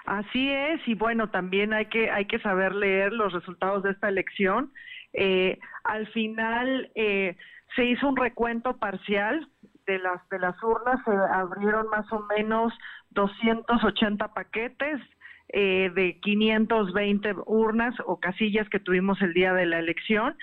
Así 0.07 0.51
es, 0.51 0.81
y 0.89 0.95
bueno, 0.95 1.31
también 1.31 1.73
hay 1.73 1.87
que, 1.87 2.11
hay 2.11 2.27
que 2.27 2.41
saber 2.41 2.75
leer 2.75 3.13
los 3.13 3.33
resultados 3.33 3.83
de 3.83 3.91
esta 3.91 4.09
elección. 4.09 4.73
Eh, 5.13 5.59
al 5.85 6.07
final 6.09 6.91
eh, 6.95 7.37
se 7.77 7.85
hizo 7.85 8.09
un 8.09 8.17
recuento 8.17 8.79
parcial 8.79 9.49
de 9.87 9.99
las, 9.99 10.27
de 10.29 10.39
las 10.39 10.61
urnas, 10.63 11.01
se 11.05 11.11
abrieron 11.11 11.89
más 11.89 12.11
o 12.13 12.21
menos 12.37 12.73
280 13.11 14.33
paquetes, 14.35 15.01
eh, 15.53 15.91
de 15.95 16.19
520 16.21 17.35
urnas 17.47 17.95
o 18.07 18.21
casillas 18.21 18.69
que 18.69 18.81
tuvimos 18.81 19.21
el 19.23 19.35
día 19.35 19.53
de 19.53 19.67
la 19.67 19.79
elección. 19.79 20.37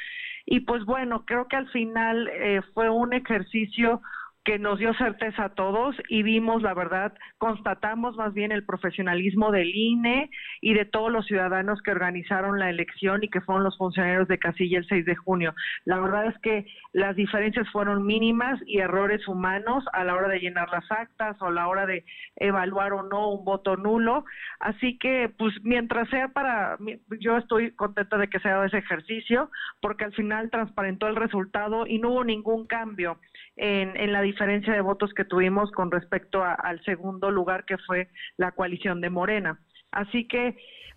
Y 0.45 0.61
pues 0.61 0.85
bueno, 0.85 1.25
creo 1.25 1.47
que 1.47 1.55
al 1.55 1.69
final 1.69 2.29
eh, 2.29 2.61
fue 2.73 2.89
un 2.89 3.13
ejercicio 3.13 4.01
que 4.47 4.57
nos 4.59 4.79
dio 4.79 4.93
certeza 4.93 5.43
a 5.43 5.49
todos 5.55 5.93
y 6.07 6.23
vimos, 6.23 6.61
la 6.61 6.73
verdad, 6.73 7.13
constatamos 7.37 8.15
más 8.15 8.33
bien 8.33 8.53
el 8.53 8.63
profesionalismo 8.63 9.51
del 9.51 9.75
INE 9.75 10.29
y 10.61 10.73
de 10.73 10.85
todos 10.85 11.11
los 11.11 11.25
ciudadanos 11.25 11.81
que 11.81 11.91
organizaron 11.91 12.57
la 12.57 12.69
elección 12.69 13.25
y 13.25 13.27
que 13.27 13.41
fueron 13.41 13.65
los 13.65 13.77
funcionarios 13.77 14.25
de 14.29 14.39
casilla 14.39 14.77
el 14.77 14.87
6 14.87 15.05
de 15.05 15.17
junio. 15.17 15.53
La 15.83 15.99
verdad 15.99 16.27
es 16.27 16.37
que 16.39 16.65
las 16.93 17.17
diferencias 17.17 17.69
fueron 17.73 18.05
mínimas 18.05 18.57
y 18.65 18.77
errores 18.79 19.27
humanos 19.27 19.83
a 19.91 20.05
la 20.05 20.15
hora 20.15 20.29
de 20.29 20.39
llenar 20.39 20.69
las 20.69 20.89
actas 20.93 21.35
o 21.41 21.47
a 21.47 21.51
la 21.51 21.67
hora 21.67 21.85
de 21.85 22.05
evaluar 22.37 22.93
o 22.93 23.03
no 23.03 23.29
un 23.29 23.43
voto 23.43 23.75
nulo. 23.75 24.23
Así 24.61 24.97
que, 24.97 25.29
pues, 25.37 25.53
mientras 25.63 26.07
sea 26.07 26.29
para, 26.29 26.77
yo 27.19 27.35
estoy 27.35 27.71
contenta 27.71 28.17
de 28.17 28.29
que 28.29 28.39
sea 28.39 28.63
ese 28.63 28.77
ejercicio 28.77 29.51
porque 29.81 30.05
al 30.05 30.13
final 30.13 30.49
transparentó 30.49 31.07
el 31.07 31.17
resultado 31.17 31.85
y 31.85 31.99
no 31.99 32.11
hubo 32.11 32.23
ningún 32.23 32.65
cambio 32.65 33.19
en, 33.57 33.97
en 33.97 34.13
la 34.13 34.21
diferencia 34.21 34.73
de 34.73 34.81
votos 34.81 35.13
que 35.13 35.25
tuvimos 35.25 35.71
con 35.71 35.91
respecto 35.91 36.43
al 36.43 36.81
segundo 36.83 37.31
lugar 37.31 37.65
que 37.65 37.77
fue 37.79 38.07
la 38.37 38.51
coalición 38.51 39.01
de 39.01 39.09
Morena. 39.09 39.59
Así 39.91 40.27
que, 40.27 40.55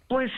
pues 0.09 0.31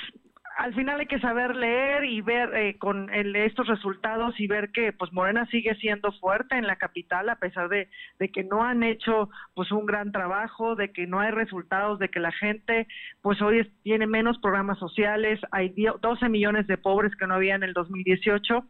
al 0.59 0.75
final 0.75 1.01
hay 1.01 1.07
que 1.07 1.21
saber 1.21 1.57
leer 1.57 2.05
y 2.05 2.21
ver 2.21 2.55
eh, 2.55 2.79
con 2.79 3.11
el, 3.11 3.35
estos 3.37 3.67
resultados 3.67 4.39
y 4.39 4.47
ver 4.47 4.71
que 4.71 4.93
pues 4.93 5.13
Morena 5.13 5.47
sigue 5.47 5.75
siendo 5.77 6.13
fuerte 6.13 6.57
en 6.57 6.67
la 6.67 6.77
capital 6.77 7.29
a 7.29 7.37
pesar 7.37 7.69
de, 7.69 7.89
que 8.33 8.45
no 8.45 8.63
han 8.63 8.83
hecho 8.83 9.31
pues 9.55 9.71
un 9.73 9.87
gran 9.87 10.13
trabajo, 10.13 10.75
de 10.77 10.93
que 10.93 11.07
no 11.07 11.21
hay 11.21 11.31
resultados, 11.31 11.99
de 11.99 12.09
que 12.09 12.21
la 12.21 12.33
gente 12.33 12.87
pues 13.21 13.41
hoy 13.43 13.71
tiene 13.83 14.07
menos 14.07 14.39
programas 14.39 14.79
sociales, 14.79 15.41
hay 15.51 15.75
12 16.01 16.29
millones 16.29 16.67
de 16.67 16.79
pobres 16.79 17.15
que 17.17 17.27
no 17.27 17.35
había 17.35 17.55
en 17.55 17.63
el 17.63 17.73
2018 17.73 18.65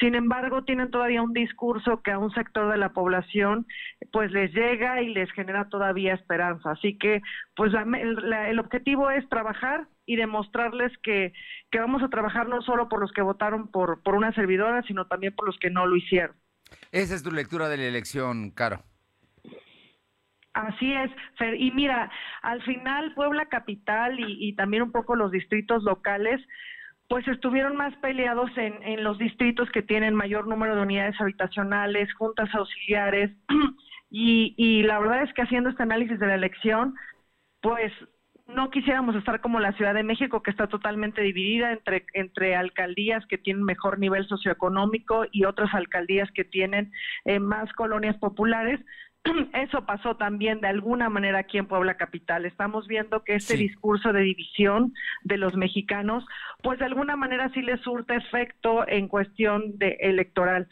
sin 0.00 0.14
embargo, 0.14 0.62
tienen 0.62 0.92
todavía 0.92 1.22
un 1.22 1.32
discurso 1.32 2.02
que 2.02 2.12
a 2.12 2.18
un 2.20 2.30
sector 2.30 2.70
de 2.70 2.78
la 2.78 2.92
población 2.92 3.66
pues 4.12 4.30
les 4.30 4.52
llega 4.52 5.02
y 5.02 5.12
les 5.12 5.28
genera 5.32 5.68
todavía 5.68 6.14
esperanza. 6.14 6.70
Así 6.70 6.96
que 6.96 7.20
pues 7.56 7.72
la, 7.72 7.84
la, 7.84 8.48
el 8.48 8.60
objetivo 8.60 9.10
es 9.10 9.28
trabajar 9.28 9.88
y 10.08 10.16
demostrarles 10.16 10.90
que, 11.02 11.34
que 11.70 11.78
vamos 11.78 12.02
a 12.02 12.08
trabajar 12.08 12.48
no 12.48 12.62
solo 12.62 12.88
por 12.88 13.00
los 13.00 13.12
que 13.12 13.20
votaron 13.20 13.70
por, 13.70 14.02
por 14.02 14.14
una 14.14 14.32
servidora, 14.32 14.82
sino 14.84 15.06
también 15.06 15.34
por 15.34 15.46
los 15.46 15.58
que 15.58 15.68
no 15.68 15.86
lo 15.86 15.96
hicieron. 15.96 16.34
Esa 16.92 17.14
es 17.14 17.22
tu 17.22 17.30
lectura 17.30 17.68
de 17.68 17.76
la 17.76 17.84
elección, 17.84 18.50
Caro. 18.50 18.82
Así 20.54 20.94
es, 20.94 21.10
Fer. 21.36 21.60
Y 21.60 21.70
mira, 21.72 22.10
al 22.40 22.62
final 22.62 23.12
Puebla 23.14 23.46
Capital 23.46 24.18
y, 24.18 24.48
y 24.48 24.54
también 24.54 24.82
un 24.82 24.92
poco 24.92 25.14
los 25.14 25.30
distritos 25.30 25.82
locales 25.82 26.40
pues 27.08 27.26
estuvieron 27.28 27.76
más 27.76 27.94
peleados 27.96 28.50
en, 28.56 28.82
en 28.82 29.02
los 29.02 29.18
distritos 29.18 29.70
que 29.70 29.82
tienen 29.82 30.14
mayor 30.14 30.46
número 30.46 30.76
de 30.76 30.82
unidades 30.82 31.18
habitacionales, 31.20 32.12
juntas 32.14 32.50
auxiliares, 32.54 33.30
y, 34.10 34.54
y 34.56 34.82
la 34.82 34.98
verdad 34.98 35.22
es 35.22 35.32
que 35.32 35.42
haciendo 35.42 35.70
este 35.70 35.82
análisis 35.82 36.18
de 36.18 36.26
la 36.26 36.34
elección, 36.34 36.94
pues 37.60 37.92
no 38.48 38.70
quisiéramos 38.70 39.14
estar 39.14 39.40
como 39.40 39.60
la 39.60 39.72
Ciudad 39.72 39.94
de 39.94 40.02
México, 40.02 40.42
que 40.42 40.50
está 40.50 40.66
totalmente 40.66 41.20
dividida 41.20 41.72
entre, 41.72 42.06
entre 42.14 42.56
alcaldías 42.56 43.24
que 43.26 43.38
tienen 43.38 43.62
mejor 43.62 43.98
nivel 43.98 44.26
socioeconómico 44.26 45.26
y 45.30 45.44
otras 45.44 45.72
alcaldías 45.74 46.30
que 46.32 46.44
tienen 46.44 46.90
eh, 47.26 47.40
más 47.40 47.70
colonias 47.74 48.16
populares. 48.16 48.80
Eso 49.52 49.84
pasó 49.84 50.16
también 50.16 50.60
de 50.60 50.68
alguna 50.68 51.10
manera 51.10 51.40
aquí 51.40 51.58
en 51.58 51.66
Puebla 51.66 51.98
Capital. 51.98 52.46
Estamos 52.46 52.88
viendo 52.88 53.22
que 53.22 53.34
este 53.34 53.56
sí. 53.56 53.68
discurso 53.68 54.14
de 54.14 54.22
división 54.22 54.94
de 55.24 55.36
los 55.36 55.54
mexicanos, 55.54 56.24
pues 56.62 56.78
de 56.78 56.86
alguna 56.86 57.16
manera 57.16 57.50
sí 57.50 57.60
le 57.60 57.76
surte 57.78 58.16
efecto 58.16 58.88
en 58.88 59.08
cuestión 59.08 59.76
de 59.78 59.98
electoral 60.00 60.68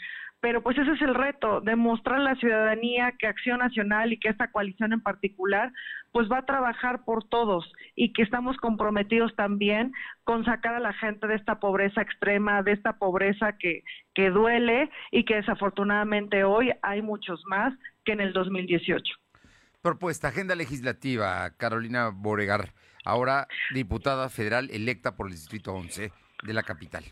pero 0.47 0.62
pues 0.62 0.78
ese 0.78 0.92
es 0.92 1.03
el 1.03 1.16
reto, 1.16 1.61
demostrar 1.61 2.20
a 2.20 2.22
la 2.22 2.36
ciudadanía 2.36 3.16
que 3.18 3.26
Acción 3.26 3.59
Nacional 3.59 4.12
y 4.12 4.20
que 4.20 4.28
esta 4.28 4.53
coalición 4.53 4.92
en 4.92 5.01
particular 5.01 5.72
pues 6.12 6.30
va 6.30 6.38
a 6.38 6.47
trabajar 6.47 7.05
por 7.05 7.24
todos 7.24 7.72
y 7.97 8.12
que 8.12 8.22
estamos 8.22 8.57
comprometidos 8.59 9.34
también 9.34 9.92
con 10.22 10.44
sacar 10.44 10.76
a 10.76 10.78
la 10.78 10.92
gente 10.92 11.26
de 11.26 11.34
esta 11.34 11.59
pobreza 11.59 12.01
extrema, 12.01 12.62
de 12.62 12.74
esta 12.74 12.92
pobreza 12.92 13.55
que, 13.59 13.82
que 14.14 14.30
duele 14.30 14.88
y 15.11 15.24
que 15.24 15.34
desafortunadamente 15.34 16.44
hoy 16.44 16.70
hay 16.80 17.03
muchos 17.03 17.42
más 17.49 17.74
que 18.05 18.12
en 18.12 18.20
el 18.20 18.32
2018. 18.32 19.03
Propuesta, 19.82 20.28
agenda 20.28 20.55
legislativa, 20.55 21.51
Carolina 21.57 22.11
Boregar. 22.14 22.72
ahora 23.05 23.49
diputada 23.74 24.28
federal 24.28 24.70
electa 24.70 25.16
por 25.16 25.26
el 25.26 25.32
Distrito 25.32 25.72
11 25.72 26.12
de 26.44 26.55
la 26.55 26.62
capital. 26.62 27.03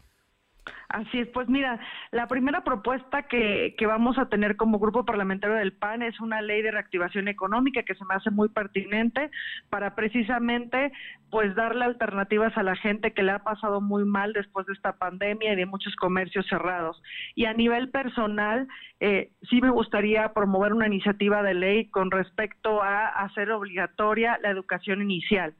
Así 0.89 1.19
es, 1.19 1.29
pues 1.29 1.49
mira, 1.49 1.81
la 2.11 2.27
primera 2.29 2.65
propuesta 2.65 3.25
que, 3.25 3.75
que, 3.77 3.87
vamos 3.87 4.17
a 4.17 4.29
tener 4.29 4.57
como 4.57 4.79
grupo 4.79 5.05
parlamentario 5.05 5.57
del 5.57 5.73
PAN 5.73 6.03
es 6.03 6.21
una 6.21 6.41
ley 6.41 6.63
de 6.63 6.71
reactivación 6.71 7.29
económica 7.29 7.83
que 7.83 7.95
se 7.95 8.05
me 8.05 8.15
hace 8.15 8.31
muy 8.31 8.49
pertinente 8.49 9.31
para 9.69 9.95
precisamente 9.95 10.93
pues 11.31 11.55
darle 11.57 11.85
alternativas 11.85 12.57
a 12.57 12.63
la 12.63 12.77
gente 12.77 13.13
que 13.13 13.25
le 13.25 13.33
ha 13.33 13.41
pasado 13.41 13.81
muy 13.81 14.05
mal 14.05 14.33
después 14.33 14.67
de 14.67 14.73
esta 14.73 14.97
pandemia 14.97 15.53
y 15.53 15.57
de 15.57 15.67
muchos 15.67 15.97
comercios 15.97 16.47
cerrados. 16.49 17.03
Y 17.35 17.47
a 17.47 17.53
nivel 17.53 17.91
personal, 17.91 18.69
eh, 19.01 19.33
sí 19.51 19.61
me 19.61 19.71
gustaría 19.71 20.33
promover 20.33 20.73
una 20.73 20.87
iniciativa 20.87 21.43
de 21.43 21.55
ley 21.55 21.91
con 21.91 22.11
respecto 22.11 22.83
a 22.83 23.09
hacer 23.09 23.51
obligatoria 23.51 24.39
la 24.43 24.51
educación 24.51 25.03
inicial 25.03 25.55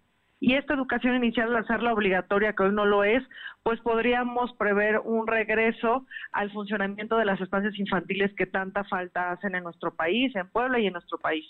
y 0.45 0.57
esta 0.57 0.75
educación 0.75 1.15
inicial, 1.17 1.49
al 1.49 1.65
hacerla 1.65 1.95
obligatoria, 1.95 2.53
que 2.53 2.65
hoy 2.65 2.73
no 2.73 2.85
lo 2.85 3.03
es, 3.03 3.23
pues 3.63 3.81
podríamos 3.81 4.53
prever 4.59 4.99
un 4.99 5.27
regreso 5.27 6.05
al 6.33 6.53
funcionamiento 6.53 7.17
de 7.17 7.25
las 7.25 7.41
estancias 7.41 7.79
infantiles 7.79 8.31
que 8.37 8.45
tanta 8.45 8.85
falta 8.85 9.33
hacen 9.33 9.55
en 9.55 9.65
nuestro 9.65 9.95
país, 9.95 10.37
en 10.37 10.47
Puebla 10.51 10.79
y 10.81 10.87
en 10.87 10.93
nuestro 10.93 11.17
país. 11.17 11.47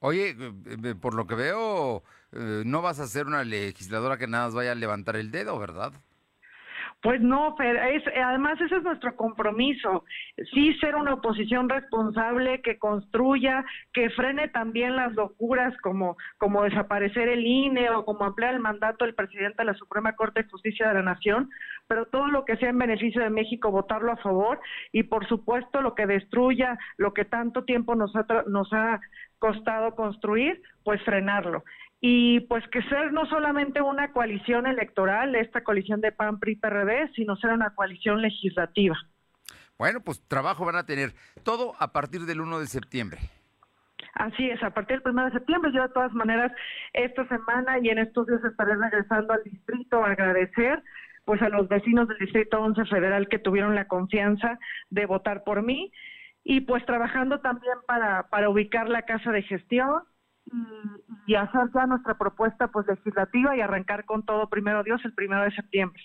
Oye, 0.00 0.36
eh, 0.38 0.52
eh, 0.84 0.94
por 0.94 1.14
lo 1.14 1.26
que 1.26 1.36
veo, 1.36 2.02
eh, 2.32 2.64
no 2.66 2.82
vas 2.82 3.00
a 3.00 3.06
ser 3.06 3.26
una 3.26 3.44
legisladora 3.44 4.18
que 4.18 4.26
nada 4.26 4.44
más 4.44 4.54
vaya 4.54 4.72
a 4.72 4.74
levantar 4.74 5.16
el 5.16 5.30
dedo, 5.30 5.58
¿verdad? 5.58 5.94
Pues 7.00 7.20
no, 7.20 7.54
pero 7.56 7.80
es, 7.80 8.02
además 8.08 8.60
ese 8.60 8.74
es 8.74 8.82
nuestro 8.82 9.14
compromiso, 9.14 10.04
sí 10.52 10.74
ser 10.80 10.96
una 10.96 11.14
oposición 11.14 11.68
responsable 11.68 12.60
que 12.60 12.76
construya, 12.76 13.64
que 13.92 14.10
frene 14.10 14.48
también 14.48 14.96
las 14.96 15.12
locuras 15.14 15.76
como, 15.80 16.16
como 16.38 16.64
desaparecer 16.64 17.28
el 17.28 17.46
INE 17.46 17.88
o 17.90 18.04
como 18.04 18.24
ampliar 18.24 18.54
el 18.54 18.60
mandato 18.60 19.04
del 19.04 19.14
presidente 19.14 19.58
de 19.58 19.66
la 19.66 19.74
Suprema 19.74 20.16
Corte 20.16 20.42
de 20.42 20.48
Justicia 20.48 20.88
de 20.88 20.94
la 20.94 21.02
Nación, 21.02 21.50
pero 21.86 22.06
todo 22.06 22.26
lo 22.26 22.44
que 22.44 22.56
sea 22.56 22.70
en 22.70 22.78
beneficio 22.78 23.22
de 23.22 23.30
México, 23.30 23.70
votarlo 23.70 24.10
a 24.10 24.16
favor 24.16 24.58
y 24.90 25.04
por 25.04 25.24
supuesto 25.28 25.80
lo 25.80 25.94
que 25.94 26.06
destruya, 26.06 26.76
lo 26.96 27.14
que 27.14 27.24
tanto 27.24 27.62
tiempo 27.64 27.94
nos 27.94 28.14
ha, 28.16 28.26
nos 28.48 28.72
ha 28.72 29.00
costado 29.38 29.94
construir, 29.94 30.60
pues 30.82 31.00
frenarlo 31.04 31.62
y 32.00 32.40
pues 32.40 32.66
que 32.68 32.82
ser 32.82 33.12
no 33.12 33.26
solamente 33.26 33.80
una 33.80 34.12
coalición 34.12 34.66
electoral, 34.66 35.34
esta 35.34 35.64
coalición 35.64 36.00
de 36.00 36.12
PAN, 36.12 36.38
PRI, 36.38 36.56
PRD, 36.56 37.10
sino 37.14 37.36
ser 37.36 37.50
una 37.50 37.70
coalición 37.70 38.22
legislativa. 38.22 38.96
Bueno, 39.78 40.00
pues 40.00 40.20
trabajo 40.26 40.64
van 40.64 40.76
a 40.76 40.86
tener 40.86 41.12
todo 41.44 41.74
a 41.78 41.92
partir 41.92 42.22
del 42.22 42.40
1 42.40 42.60
de 42.60 42.66
septiembre. 42.66 43.18
Así 44.14 44.50
es, 44.50 44.62
a 44.62 44.70
partir 44.70 45.00
del 45.02 45.12
1 45.12 45.26
de 45.26 45.32
septiembre. 45.32 45.70
Yo 45.72 45.82
de 45.82 45.88
todas 45.88 46.12
maneras 46.12 46.52
esta 46.92 47.26
semana 47.28 47.78
y 47.80 47.88
en 47.88 47.98
estos 47.98 48.26
días 48.26 48.44
estaré 48.44 48.76
regresando 48.76 49.32
al 49.32 49.42
distrito 49.44 50.04
a 50.04 50.10
agradecer 50.10 50.82
pues 51.24 51.42
a 51.42 51.50
los 51.50 51.68
vecinos 51.68 52.08
del 52.08 52.16
Distrito 52.16 52.58
11 52.58 52.86
Federal 52.86 53.28
que 53.28 53.38
tuvieron 53.38 53.74
la 53.74 53.86
confianza 53.86 54.58
de 54.88 55.04
votar 55.04 55.44
por 55.44 55.62
mí 55.62 55.92
y 56.42 56.62
pues 56.62 56.86
trabajando 56.86 57.40
también 57.40 57.74
para, 57.86 58.28
para 58.30 58.48
ubicar 58.48 58.88
la 58.88 59.02
casa 59.02 59.30
de 59.30 59.42
gestión, 59.42 60.04
y, 61.26 61.34
hacer 61.34 61.70
ya 61.74 61.86
nuestra 61.86 62.16
propuesta 62.16 62.68
pues 62.68 62.86
legislativa 62.86 63.56
y 63.56 63.60
arrancar 63.60 64.04
con 64.04 64.24
todo 64.24 64.48
primero 64.48 64.82
Dios 64.82 65.00
el 65.04 65.14
primero 65.14 65.42
de 65.42 65.50
septiembre. 65.52 66.02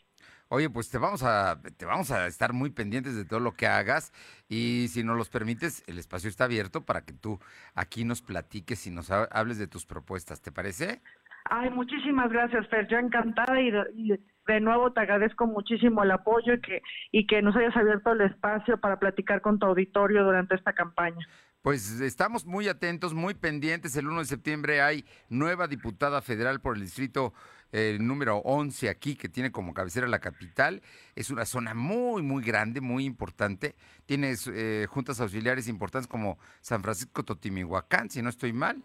Oye, 0.49 0.69
pues 0.69 0.89
te 0.89 0.97
vamos 0.97 1.23
a 1.23 1.59
te 1.77 1.85
vamos 1.85 2.11
a 2.11 2.27
estar 2.27 2.53
muy 2.53 2.69
pendientes 2.69 3.15
de 3.15 3.25
todo 3.25 3.39
lo 3.39 3.53
que 3.53 3.65
hagas 3.65 4.11
y 4.47 4.87
si 4.89 5.03
nos 5.03 5.17
los 5.17 5.29
permites, 5.29 5.83
el 5.87 5.97
espacio 5.97 6.29
está 6.29 6.43
abierto 6.43 6.85
para 6.85 7.01
que 7.01 7.13
tú 7.13 7.39
aquí 7.73 8.05
nos 8.05 8.21
platiques 8.21 8.85
y 8.85 8.91
nos 8.91 9.09
hables 9.09 9.57
de 9.57 9.67
tus 9.67 9.85
propuestas, 9.85 10.41
¿te 10.41 10.51
parece? 10.51 11.01
Ay, 11.45 11.69
muchísimas 11.71 12.31
gracias, 12.31 12.67
Fer, 12.67 12.87
yo 12.87 12.97
encantada 12.97 13.59
y 13.59 13.71
de, 13.71 14.59
nuevo 14.61 14.91
te 14.91 15.01
agradezco 15.01 15.47
muchísimo 15.47 16.03
el 16.03 16.11
apoyo 16.11 16.53
y 16.53 16.61
que 16.61 16.81
y 17.11 17.25
que 17.25 17.41
nos 17.41 17.55
hayas 17.55 17.75
abierto 17.75 18.11
el 18.11 18.21
espacio 18.21 18.77
para 18.77 18.99
platicar 18.99 19.41
con 19.41 19.57
tu 19.57 19.65
auditorio 19.65 20.23
durante 20.23 20.55
esta 20.55 20.73
campaña. 20.73 21.25
Pues 21.63 22.01
estamos 22.01 22.45
muy 22.45 22.67
atentos, 22.67 23.13
muy 23.13 23.35
pendientes. 23.35 23.95
El 23.95 24.09
1 24.09 24.19
de 24.19 24.25
septiembre 24.25 24.81
hay 24.81 25.05
nueva 25.29 25.69
diputada 25.69 26.21
federal 26.21 26.59
por 26.59 26.75
el 26.75 26.81
distrito 26.81 27.33
eh, 27.71 27.97
número 28.01 28.39
11 28.39 28.89
aquí, 28.89 29.15
que 29.15 29.29
tiene 29.29 29.49
como 29.53 29.73
cabecera 29.73 30.05
la 30.07 30.19
capital. 30.19 30.81
Es 31.15 31.29
una 31.29 31.45
zona 31.45 31.73
muy, 31.73 32.21
muy 32.21 32.43
grande, 32.43 32.81
muy 32.81 33.05
importante. 33.05 33.75
Tiene 34.05 34.35
eh, 34.47 34.87
juntas 34.89 35.21
auxiliares 35.21 35.69
importantes 35.69 36.09
como 36.09 36.37
San 36.59 36.83
Francisco 36.83 37.23
Totimihuacán, 37.23 38.09
si 38.09 38.21
no 38.21 38.29
estoy 38.29 38.51
mal. 38.51 38.83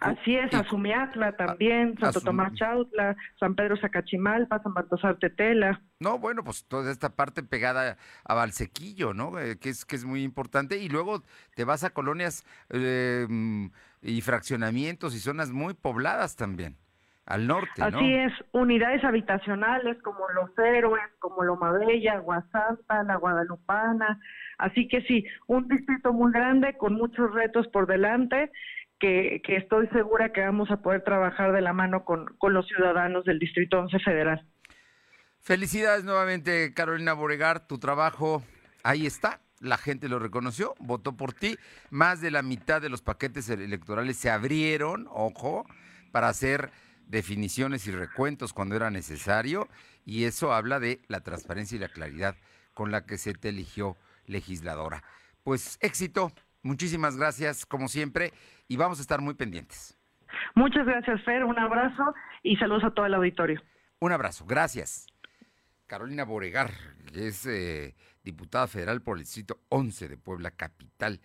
Así 0.00 0.36
es, 0.36 0.52
Azumiatla 0.52 1.36
también, 1.36 1.96
Santo 1.98 2.20
Tomás 2.20 2.54
Chautla, 2.54 3.16
San 3.38 3.54
Pedro 3.54 3.76
Sacachimalpa, 3.76 4.62
San 4.62 4.74
Baltasar 4.74 5.18
Tetela. 5.18 5.80
No, 6.00 6.18
bueno, 6.18 6.44
pues 6.44 6.64
toda 6.66 6.90
esta 6.90 7.10
parte 7.10 7.42
pegada 7.42 7.96
a 8.24 8.34
Valsequillo, 8.34 9.14
¿no? 9.14 9.38
Eh, 9.38 9.58
que, 9.58 9.70
es, 9.70 9.84
que 9.84 9.96
es 9.96 10.04
muy 10.04 10.22
importante. 10.22 10.78
Y 10.78 10.88
luego 10.88 11.22
te 11.54 11.64
vas 11.64 11.84
a 11.84 11.90
colonias 11.90 12.44
eh, 12.70 13.26
y 14.02 14.20
fraccionamientos 14.20 15.14
y 15.14 15.18
zonas 15.18 15.50
muy 15.50 15.74
pobladas 15.74 16.36
también, 16.36 16.76
al 17.24 17.46
norte, 17.46 17.80
¿no? 17.80 17.98
Así 17.98 18.14
es, 18.14 18.32
unidades 18.52 19.04
habitacionales 19.04 20.00
como 20.02 20.28
Los 20.34 20.56
Héroes, 20.58 21.02
como 21.18 21.44
Loma 21.44 21.72
Bella, 21.72 22.18
Guasanta, 22.18 23.02
La 23.04 23.16
Guadalupana. 23.16 24.20
Así 24.58 24.88
que 24.88 25.02
sí, 25.02 25.24
un 25.46 25.68
distrito 25.68 26.12
muy 26.12 26.32
grande 26.32 26.76
con 26.78 26.94
muchos 26.94 27.32
retos 27.34 27.66
por 27.68 27.86
delante 27.86 28.50
que, 28.98 29.42
estoy 29.48 29.88
segura 29.88 30.32
que 30.32 30.40
vamos 30.40 30.70
a 30.70 30.78
poder 30.78 31.02
trabajar 31.02 31.52
de 31.52 31.60
la 31.60 31.72
mano 31.72 32.04
con, 32.04 32.26
con 32.38 32.52
los 32.54 32.66
ciudadanos 32.66 33.24
del 33.24 33.38
Distrito 33.38 33.78
11 33.78 33.98
Federal. 34.00 34.46
Felicidades 35.40 36.04
nuevamente, 36.04 36.72
Carolina 36.74 37.12
Boregar. 37.12 37.66
Tu 37.66 37.78
trabajo 37.78 38.42
ahí 38.82 39.06
está. 39.06 39.40
La 39.60 39.78
gente 39.78 40.08
lo 40.08 40.18
reconoció, 40.18 40.74
votó 40.78 41.16
por 41.16 41.32
ti. 41.32 41.56
Más 41.90 42.20
de 42.20 42.30
la 42.30 42.42
mitad 42.42 42.82
de 42.82 42.88
los 42.88 43.00
paquetes 43.00 43.48
electorales 43.48 44.16
se 44.16 44.30
abrieron, 44.30 45.06
ojo, 45.10 45.64
para 46.12 46.28
hacer 46.28 46.70
definiciones 47.06 47.86
y 47.86 47.92
recuentos 47.92 48.52
cuando 48.52 48.76
era 48.76 48.90
necesario. 48.90 49.68
Y 50.04 50.24
eso 50.24 50.52
habla 50.52 50.80
de 50.80 51.00
la 51.08 51.20
transparencia 51.20 51.76
y 51.76 51.80
la 51.80 51.88
claridad 51.88 52.36
con 52.74 52.90
la 52.90 53.06
que 53.06 53.16
se 53.16 53.32
te 53.32 53.48
eligió 53.48 53.96
legisladora. 54.26 55.04
Pues 55.42 55.78
éxito, 55.80 56.32
muchísimas 56.62 57.16
gracias 57.16 57.64
como 57.64 57.88
siempre 57.88 58.32
y 58.68 58.76
vamos 58.76 58.98
a 58.98 59.02
estar 59.02 59.20
muy 59.20 59.34
pendientes. 59.34 59.96
Muchas 60.54 60.86
gracias, 60.86 61.22
Fer. 61.24 61.44
Un 61.44 61.58
abrazo 61.58 62.14
y 62.42 62.56
saludos 62.56 62.84
a 62.84 62.90
todo 62.90 63.06
el 63.06 63.14
auditorio. 63.14 63.60
Un 64.00 64.12
abrazo, 64.12 64.44
gracias. 64.46 65.06
Carolina 65.86 66.24
Boregar, 66.24 66.70
que 67.12 67.28
es 67.28 67.46
eh, 67.46 67.94
diputada 68.22 68.66
federal 68.66 69.02
por 69.02 69.16
el 69.16 69.24
Distrito 69.24 69.60
11 69.68 70.08
de 70.08 70.16
Puebla 70.16 70.50
Capital. 70.50 71.20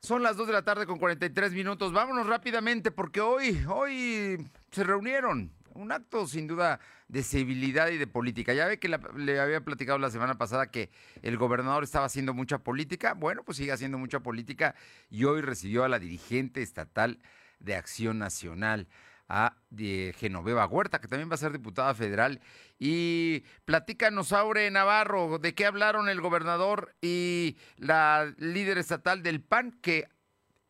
Son 0.00 0.22
las 0.22 0.36
2 0.36 0.46
de 0.46 0.52
la 0.52 0.62
tarde 0.62 0.86
con 0.86 0.98
43 0.98 1.52
minutos. 1.52 1.92
Vámonos 1.92 2.26
rápidamente 2.26 2.90
porque 2.90 3.20
hoy, 3.20 3.64
hoy 3.68 4.50
se 4.70 4.84
reunieron. 4.84 5.52
Un 5.78 5.92
acto 5.92 6.26
sin 6.26 6.48
duda 6.48 6.80
de 7.06 7.22
civilidad 7.22 7.90
y 7.90 7.98
de 7.98 8.08
política. 8.08 8.52
Ya 8.52 8.66
ve 8.66 8.80
que 8.80 8.88
le 8.88 9.38
había 9.38 9.60
platicado 9.60 9.96
la 9.98 10.10
semana 10.10 10.36
pasada 10.36 10.72
que 10.72 10.90
el 11.22 11.36
gobernador 11.36 11.84
estaba 11.84 12.06
haciendo 12.06 12.34
mucha 12.34 12.58
política. 12.58 13.14
Bueno, 13.14 13.44
pues 13.44 13.58
sigue 13.58 13.70
haciendo 13.70 13.96
mucha 13.96 14.18
política 14.18 14.74
y 15.08 15.22
hoy 15.22 15.40
recibió 15.40 15.84
a 15.84 15.88
la 15.88 16.00
dirigente 16.00 16.62
estatal 16.62 17.20
de 17.60 17.76
Acción 17.76 18.18
Nacional, 18.18 18.88
a 19.28 19.54
de 19.70 20.16
Genoveva 20.18 20.66
Huerta, 20.66 21.00
que 21.00 21.06
también 21.06 21.30
va 21.30 21.36
a 21.36 21.38
ser 21.38 21.52
diputada 21.52 21.94
federal. 21.94 22.40
Y 22.80 23.44
platícanos, 23.64 24.32
Aure 24.32 24.68
Navarro, 24.72 25.38
de 25.38 25.54
qué 25.54 25.64
hablaron 25.64 26.08
el 26.08 26.20
gobernador 26.20 26.92
y 27.00 27.56
la 27.76 28.34
líder 28.38 28.78
estatal 28.78 29.22
del 29.22 29.42
PAN, 29.42 29.78
que 29.80 30.08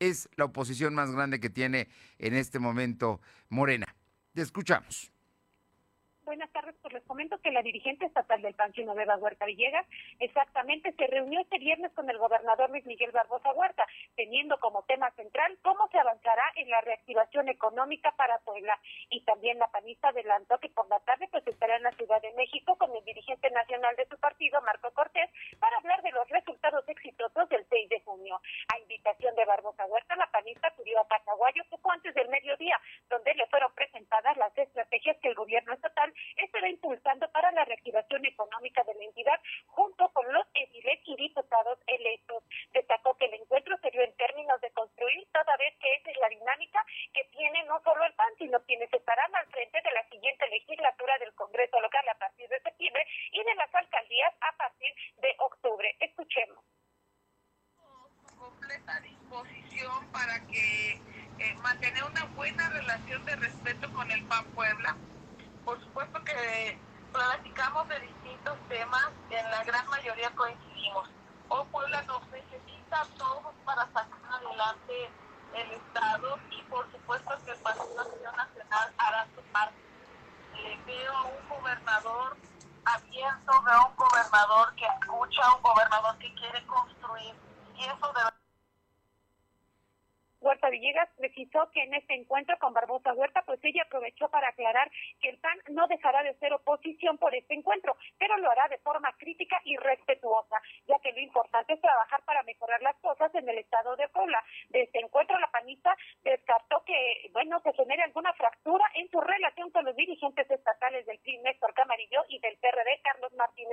es 0.00 0.28
la 0.36 0.44
oposición 0.44 0.94
más 0.94 1.12
grande 1.12 1.40
que 1.40 1.48
tiene 1.48 1.88
en 2.18 2.34
este 2.34 2.58
momento 2.58 3.22
Morena. 3.48 3.86
Te 4.38 4.42
escuchamos. 4.42 5.10
Buenas 6.28 6.52
tardes, 6.52 6.74
pues 6.82 6.92
les 6.92 7.02
comento 7.04 7.38
que 7.38 7.50
la 7.50 7.62
dirigente 7.62 8.04
estatal 8.04 8.42
del 8.42 8.52
PAN, 8.52 8.74
Beba 8.76 9.16
Huerta 9.16 9.46
Villegas, 9.46 9.86
exactamente 10.20 10.92
se 10.92 11.06
reunió 11.06 11.40
este 11.40 11.56
viernes 11.56 11.90
con 11.94 12.10
el 12.10 12.18
gobernador 12.18 12.68
Luis 12.68 12.84
Miguel 12.84 13.12
Barbosa 13.12 13.50
Huerta, 13.54 13.86
teniendo 14.14 14.60
como 14.60 14.82
tema 14.82 15.10
central 15.12 15.56
cómo 15.62 15.88
se 15.88 15.98
avanzará 15.98 16.44
en 16.56 16.68
la 16.68 16.82
reactivación 16.82 17.48
económica 17.48 18.12
para 18.12 18.36
Puebla. 18.40 18.78
Y 19.08 19.22
también 19.22 19.58
la 19.58 19.68
panista 19.68 20.08
adelantó 20.08 20.58
que 20.58 20.68
por 20.68 20.86
la 20.90 21.00
tarde 21.00 21.28
pues 21.30 21.46
estará 21.46 21.76
en 21.76 21.84
la 21.84 21.92
Ciudad 21.92 22.20
de 22.20 22.34
México 22.34 22.76
con 22.76 22.94
el 22.94 23.02
dirigente 23.06 23.50
nacional 23.50 23.96
de 23.96 24.06
su 24.08 24.18
partido, 24.18 24.60
Marco 24.60 24.90
Cortés, 24.90 25.30
para 25.58 25.78
hablar 25.78 26.02
de 26.02 26.12
los 26.12 26.28
resultados 26.28 26.86
exitosos 26.90 27.48
del 27.48 27.64
6 27.70 27.88
de 27.88 28.00
junio. 28.02 28.38
A 28.68 28.78
invitación 28.78 29.34
de 29.34 29.46
Barbosa 29.46 29.86
Huerta, 29.86 30.14
la 30.16 30.30
panista 30.30 30.68
acudió 30.68 31.00
a 31.00 31.08
Pachaguayo 31.08 31.62
poco 31.70 31.90
antes 31.90 32.14
del 32.14 32.28
mediodía, 32.28 32.78
donde 33.08 33.34
le 33.34 33.46
fueron 33.46 33.72
presentadas 33.72 34.36
las 34.36 34.52
estrategias 34.58 35.16
que 35.22 35.28
el 35.28 35.34
gobierno 35.34 35.72
estatal 35.72 36.12
estará 36.36 36.68
impulsando 36.68 37.30
para 37.30 37.50
la 37.52 37.64
reactivación 37.64 38.24
económica 38.24 38.82
de 38.84 38.94
la 38.94 39.04
entidad 39.04 39.40
junto 39.66 40.08
con 40.10 40.32
los 40.32 40.46
ediles 40.54 41.00
y 41.04 41.16
diputados 41.16 41.78
electos. 41.86 42.44
Destacó 42.72 43.16
que 43.16 43.26
el 43.26 43.34
encuentro 43.34 43.76
se 43.78 43.90
dio 43.90 44.02
en 44.02 44.14
términos 44.16 44.60
de 44.60 44.70
construir 44.70 45.26
toda 45.32 45.56
vez 45.56 45.74
que 45.80 45.94
esa 45.94 46.10
es 46.10 46.16
la 46.18 46.28
dinámica 46.28 46.84
que 47.12 47.24
tiene 47.36 47.64
no 47.64 47.80
solo 47.82 48.04
el 48.04 48.14
PAN, 48.14 48.32
sino 48.38 48.60
quienes 48.64 48.92
estarán 48.92 49.34
al 49.34 49.46
frente 49.46 49.80
de 49.82 49.92
la 49.92 50.08
siguiente 50.08 50.48
legislatura 50.48 51.18
del 51.18 51.34
Congreso 51.34 51.80
local 51.80 52.08
a 52.08 52.18
partir 52.18 52.48
de 52.48 52.60
septiembre 52.60 53.06
y 53.32 53.42
de 53.42 53.54
las 53.54 53.74
alcaldías 53.74 54.34
a 54.40 54.56
partir 54.56 54.94
de 55.16 55.34
octubre. 55.38 55.96
Escuchemos 56.00 56.64
completa 58.38 59.00
disposición 59.00 60.06
para 60.12 60.46
que 60.46 60.92
eh, 61.38 61.54
mantener 61.62 62.04
una 62.04 62.24
buena 62.36 62.68
relación 62.70 63.24
de 63.24 63.36
respeto 63.36 63.92
con 63.92 64.10
el 64.10 64.24
PAN 64.24 64.44
Puebla, 64.54 64.96
por 65.68 65.78
supuesto 65.80 66.24
que 66.24 66.80
platicamos 67.12 67.86
de 67.88 68.00
distintos 68.00 68.56
temas, 68.70 69.10
en 69.28 69.50
la 69.50 69.62
gran 69.64 69.86
mayoría 69.88 70.34
coincidimos. 70.34 71.10
Hoy 71.50 71.62
Puebla 71.70 72.00
nos 72.04 72.26
necesita 72.28 73.02
a 73.02 73.04
todos 73.18 73.54
para 73.66 73.84
sacar 73.88 74.32
adelante 74.32 75.10
el 75.52 75.70
Estado 75.72 76.38
y 76.50 76.62
por 76.70 76.90
supuesto 76.90 77.32
que 77.44 77.50
el 77.50 77.58
Partido 77.58 78.02
Nacional 78.34 78.94
hará 78.96 79.26
su 79.34 79.42
parte. 79.52 79.76
Le 80.54 80.74
veo 80.86 81.14
a 81.14 81.24
un 81.24 81.48
gobernador 81.50 82.36
abierto, 82.86 83.62
veo 83.62 83.74
a 83.74 83.86
un 83.88 83.96
gobernador 83.96 84.74
que 84.74 84.86
escucha, 84.86 85.42
a 85.42 85.54
un 85.54 85.62
gobernador 85.62 86.16
que 86.16 86.32
quiere 86.32 86.66
construir 86.66 87.34
y 87.76 87.84
eso 87.84 88.12
debe 88.16 88.37
Huerta 90.40 90.70
Villegas 90.70 91.08
precisó 91.16 91.70
que 91.72 91.82
en 91.82 91.94
este 91.94 92.14
encuentro 92.14 92.56
con 92.58 92.72
Barbosa 92.72 93.12
Huerta, 93.12 93.42
pues 93.44 93.58
ella 93.62 93.82
aprovechó 93.82 94.28
para 94.28 94.48
aclarar 94.48 94.90
que 95.20 95.30
el 95.30 95.38
PAN 95.38 95.58
no 95.70 95.86
dejará 95.88 96.22
de 96.22 96.34
ser 96.34 96.52
oposición 96.52 97.18
por 97.18 97.34
este 97.34 97.54
encuentro, 97.54 97.96
pero 98.18 98.36
lo 98.38 98.50
hará 98.50 98.68
de 98.68 98.78
forma 98.78 99.12
crítica 99.18 99.60
y 99.64 99.76
respetuosa, 99.76 100.56
ya 100.86 100.98
que 101.00 101.12
lo 101.12 101.20
importante 101.20 101.74
es 101.74 101.80
trabajar 101.80 102.22
para 102.24 102.42
mejorar 102.44 102.80
las 102.82 102.96
cosas 102.96 103.34
en 103.34 103.48
el 103.48 103.58
estado 103.58 103.96
de 103.96 104.08
Puebla. 104.08 104.42
De 104.68 104.82
este 104.82 105.00
encuentro, 105.00 105.38
la 105.38 105.50
panista 105.50 105.96
descartó 106.22 106.84
que, 106.84 107.30
bueno, 107.32 107.60
se 107.60 107.72
genere 107.72 108.02
alguna 108.02 108.32
fractura 108.34 108.84
en 108.94 109.10
su 109.10 109.20
relación 109.20 109.70
con 109.70 109.84
los 109.84 109.96
dirigentes 109.96 110.50
estatales 110.50 111.06
del 111.06 111.18
PRI, 111.18 111.38
Néstor 111.38 111.74
Camarillo, 111.74 112.24
y 112.28 112.38
del 112.40 112.56
PRD, 112.58 113.00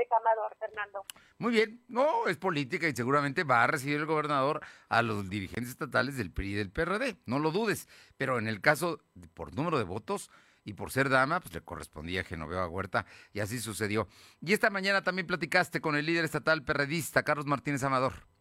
Carlos 0.03 0.09
Martínez 0.09 0.11
Amador, 0.11 0.55
Fernando. 0.59 1.05
Muy 1.37 1.51
bien, 1.53 1.83
no, 1.87 2.27
es 2.27 2.37
política 2.37 2.87
y 2.87 2.95
seguramente 2.95 3.43
va 3.43 3.63
a 3.63 3.67
recibir 3.67 3.97
el 3.97 4.05
gobernador 4.05 4.61
a 4.89 5.01
los 5.01 5.29
dirigentes 5.29 5.69
estatales 5.69 6.17
del 6.17 6.31
PRI 6.31 6.51
y 6.51 6.53
del 6.55 6.71
PRD, 6.71 7.17
no 7.25 7.39
lo 7.39 7.51
dudes. 7.51 7.87
Pero 8.17 8.37
en 8.39 8.47
el 8.47 8.61
caso, 8.61 9.01
por 9.33 9.53
número 9.53 9.77
de 9.77 9.83
votos 9.83 10.29
y 10.63 10.73
por 10.73 10.91
ser 10.91 11.09
dama, 11.09 11.39
pues 11.39 11.53
le 11.53 11.61
correspondía 11.61 12.21
a 12.21 12.23
Genoveva 12.23 12.67
Huerta 12.67 13.05
y 13.33 13.39
así 13.39 13.59
sucedió. 13.59 14.07
Y 14.41 14.53
esta 14.53 14.69
mañana 14.69 15.03
también 15.03 15.27
platicaste 15.27 15.81
con 15.81 15.95
el 15.95 16.05
líder 16.05 16.25
estatal 16.25 16.63
perredista, 16.63 17.23
Carlos 17.23 17.45
Martínez 17.45 17.83
Amador. 17.83 18.34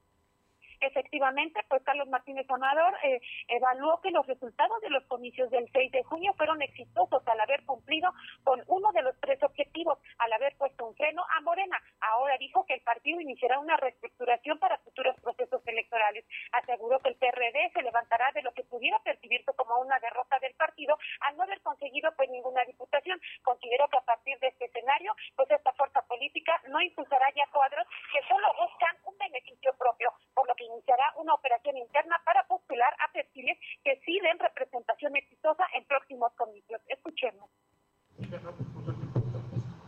Efectivamente, 0.87 1.61
pues 1.69 1.83
Carlos 1.83 2.09
Martínez 2.09 2.47
Amador 2.51 2.95
eh, 3.03 3.21
evaluó 3.49 4.01
que 4.03 4.11
los 4.11 4.27
resultados 4.27 4.81
de 4.83 4.91
los 4.91 5.05
comicios 5.05 5.51
del 5.51 5.71
6 5.73 5.93
de 5.93 6.03
junio 6.05 6.35
fueron 6.37 6.61
exitosos 6.63 7.27
al 7.27 7.41
haber 7.41 7.65
cumplido 7.65 8.13
con 8.43 8.63
uno 8.67 8.93
de 8.93 9.03
los 9.03 9.19
tres 9.21 9.43
objetivos, 9.43 9.99
al 10.19 10.33
haber 10.33 10.55
puesto 10.57 10.87
un 10.87 10.95
freno 10.95 11.25
a 11.37 11.41
Morena. 11.41 11.81
Ahora 12.01 12.37
dijo 12.39 12.65
que 12.67 12.75
el 12.75 12.83
partido 12.83 13.21
iniciará 13.21 13.59
una 13.59 13.77
reestructuración 13.77 14.59
para 14.59 14.79
futuros 14.79 15.17
procesos 15.21 15.63
electorales. 15.67 16.25
Aseguró 16.53 16.99
que 17.01 17.09
el 17.09 17.17
PRD 17.17 17.71
se 17.73 17.83
levantará 17.83 18.31
de 18.33 18.43
lo 18.43 18.53
que 18.53 18.65
pudiera 18.65 18.99
percibirse 19.01 19.53
como 19.57 19.81
una 19.81 19.99
derrota 20.01 20.39
del 20.41 20.55
partido 20.55 20.99
al 21.21 21.37
no 21.37 21.45
haber 21.45 21.61
conseguido 21.63 22.13
pues 22.17 22.29
ninguna 22.31 22.63
diputación. 22.65 23.21
Considero 23.43 23.89
que 23.89 23.99
a 23.99 24.03
partir 24.03 24.39
de 24.39 24.49
este 24.49 24.67
escenario, 24.67 25.15
pues 25.37 25.51
esta 25.51 25.73
fuerza 25.73 26.03
política 26.03 26.61
no 26.69 26.81
impulsará 26.81 27.27
ya 27.35 27.47
cuadros 27.53 27.87
que 28.13 28.27
solo 28.29 28.49
buscan 28.61 28.97
un 29.05 29.17
beneficio 29.19 29.73
propio, 29.79 30.13
por 30.35 30.47
lo 30.47 30.55
que 30.55 30.65
iniciará 30.75 31.15
una 31.17 31.35
operación 31.35 31.77
interna 31.77 32.21
para 32.25 32.47
postular 32.47 32.93
a 33.01 33.13
perfiles 33.13 33.59
que 33.83 34.01
sí 34.05 34.19
den 34.21 34.39
representación 34.39 35.17
exitosa 35.17 35.65
en 35.75 35.85
próximos 35.85 36.33
comicios. 36.35 36.81
Escuchemos. 36.89 37.49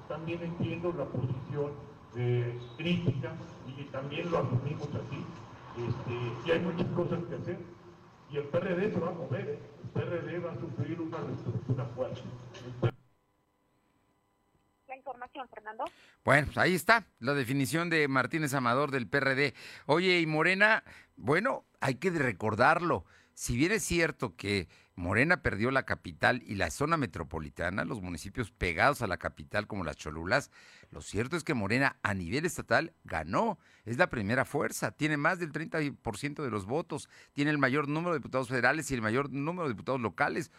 También 0.08 0.42
entiendo 0.42 0.92
la 0.92 1.04
posición 1.04 1.72
eh, 2.16 2.58
crítica 2.76 3.34
y 3.66 3.84
también 3.84 4.30
lo 4.30 4.38
asumimos 4.38 4.88
así. 4.94 5.26
Este, 5.76 6.48
y 6.48 6.50
hay 6.50 6.60
muchas 6.60 6.88
cosas 6.92 7.22
que 7.24 7.34
hacer. 7.34 7.58
Y 8.30 8.38
el 8.38 8.48
PRD 8.48 8.92
se 8.92 9.00
va 9.00 9.08
a 9.08 9.12
mover, 9.12 9.48
¿eh? 9.48 9.58
el 9.84 9.90
PRD 9.90 10.38
va 10.40 10.52
a 10.52 10.56
sufrir 10.56 11.00
una 11.00 11.18
reestructura 11.18 11.84
fuerte. 11.94 12.22
Información, 14.96 15.48
Fernando. 15.48 15.84
Bueno, 16.24 16.46
pues 16.46 16.58
ahí 16.58 16.74
está 16.74 17.06
la 17.20 17.34
definición 17.34 17.90
de 17.90 18.08
Martínez 18.08 18.54
Amador 18.54 18.90
del 18.90 19.06
PRD. 19.06 19.54
Oye, 19.86 20.20
y 20.20 20.26
Morena, 20.26 20.82
bueno, 21.16 21.64
hay 21.80 21.96
que 21.96 22.10
recordarlo. 22.10 23.04
Si 23.34 23.56
bien 23.56 23.72
es 23.72 23.84
cierto 23.84 24.34
que 24.34 24.68
Morena 24.94 25.42
perdió 25.42 25.70
la 25.70 25.84
capital 25.84 26.42
y 26.46 26.54
la 26.54 26.70
zona 26.70 26.96
metropolitana, 26.96 27.84
los 27.84 28.00
municipios 28.00 28.50
pegados 28.50 29.02
a 29.02 29.06
la 29.06 29.18
capital 29.18 29.66
como 29.66 29.84
las 29.84 29.96
Cholulas, 29.96 30.50
lo 30.90 31.02
cierto 31.02 31.36
es 31.36 31.44
que 31.44 31.52
Morena 31.52 31.98
a 32.02 32.14
nivel 32.14 32.46
estatal 32.46 32.94
ganó. 33.04 33.58
Es 33.84 33.98
la 33.98 34.08
primera 34.08 34.46
fuerza, 34.46 34.92
tiene 34.92 35.18
más 35.18 35.38
del 35.38 35.52
30% 35.52 36.42
de 36.42 36.50
los 36.50 36.64
votos, 36.64 37.10
tiene 37.34 37.50
el 37.50 37.58
mayor 37.58 37.88
número 37.88 38.14
de 38.14 38.20
diputados 38.20 38.48
federales 38.48 38.90
y 38.90 38.94
el 38.94 39.02
mayor 39.02 39.30
número 39.30 39.68
de 39.68 39.74
diputados 39.74 40.00
locales. 40.00 40.50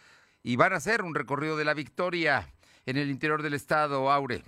Y 0.43 0.55
van 0.55 0.73
a 0.73 0.77
hacer 0.77 1.01
un 1.01 1.15
recorrido 1.15 1.57
de 1.57 1.65
la 1.65 1.73
victoria 1.73 2.47
en 2.87 2.97
el 2.97 3.09
interior 3.09 3.43
del 3.43 3.53
estado, 3.53 4.09
Aure. 4.09 4.41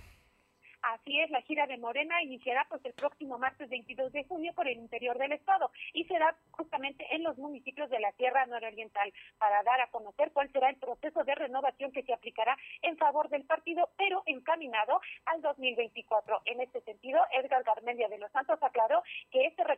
Así 0.82 1.20
es, 1.20 1.30
la 1.30 1.42
gira 1.42 1.66
de 1.66 1.76
Morena 1.76 2.22
iniciará 2.22 2.66
pues 2.68 2.82
el 2.86 2.94
próximo 2.94 3.38
martes 3.38 3.68
22 3.68 4.12
de 4.12 4.24
junio 4.24 4.52
por 4.54 4.66
el 4.66 4.78
interior 4.78 5.18
del 5.18 5.32
estado 5.32 5.70
y 5.92 6.04
será 6.04 6.34
justamente 6.52 7.06
en 7.14 7.22
los 7.22 7.36
municipios 7.36 7.90
de 7.90 8.00
la 8.00 8.12
Sierra 8.12 8.46
Nororiental 8.46 9.12
para 9.38 9.62
dar 9.62 9.82
a 9.82 9.90
conocer 9.90 10.32
cuál 10.32 10.50
será 10.52 10.70
el 10.70 10.76
proceso 10.76 11.22
de 11.24 11.34
renovación 11.34 11.92
que 11.92 12.02
se 12.02 12.14
aplicará 12.14 12.56
en 12.80 12.96
favor 12.96 13.28
del 13.28 13.44
partido, 13.44 13.90
pero 13.98 14.22
encaminado 14.24 15.00
al 15.26 15.42
2024. 15.42 16.40
En 16.46 16.62
este 16.62 16.80
sentido, 16.80 17.20
Edgar 17.32 17.62
Garmendia 17.62 18.08
de 18.08 18.18
los 18.18 18.32
Santos 18.32 18.58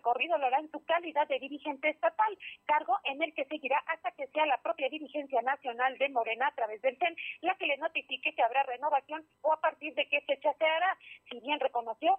recorrido 0.03 0.37
lo 0.37 0.47
hará 0.47 0.59
en 0.59 0.71
su 0.71 0.85
calidad 0.85 1.29
de 1.29 1.39
dirigente 1.39 1.89
estatal, 1.89 2.37
cargo 2.67 2.99
en 3.05 3.23
el 3.23 3.33
que 3.35 3.45
seguirá 3.45 3.79
hasta 3.87 4.11
que 4.11 4.27
sea 4.29 4.47
la 4.47 4.61
propia 4.61 4.89
dirigencia 4.89 5.41
nacional 5.43 5.97
de 5.99 6.09
Morena 6.09 6.49
a 6.49 6.55
través 6.55 6.83
del 6.83 6.99
CEN 6.99 7.17
la 7.43 7.55
que 7.55 7.67
le 7.67 7.77
notifique 7.77 8.35
que 8.35 8.43
habrá 8.43 8.65
renovación 8.65 9.25
o 9.43 9.53
a 9.53 9.61
partir 9.61 9.95
de 9.95 10.09
qué 10.09 10.21
fecha 10.23 10.53
se 10.59 10.65
hará. 10.65 10.99
Si 11.31 11.39
bien 11.39 11.61
reconoció 11.61 12.19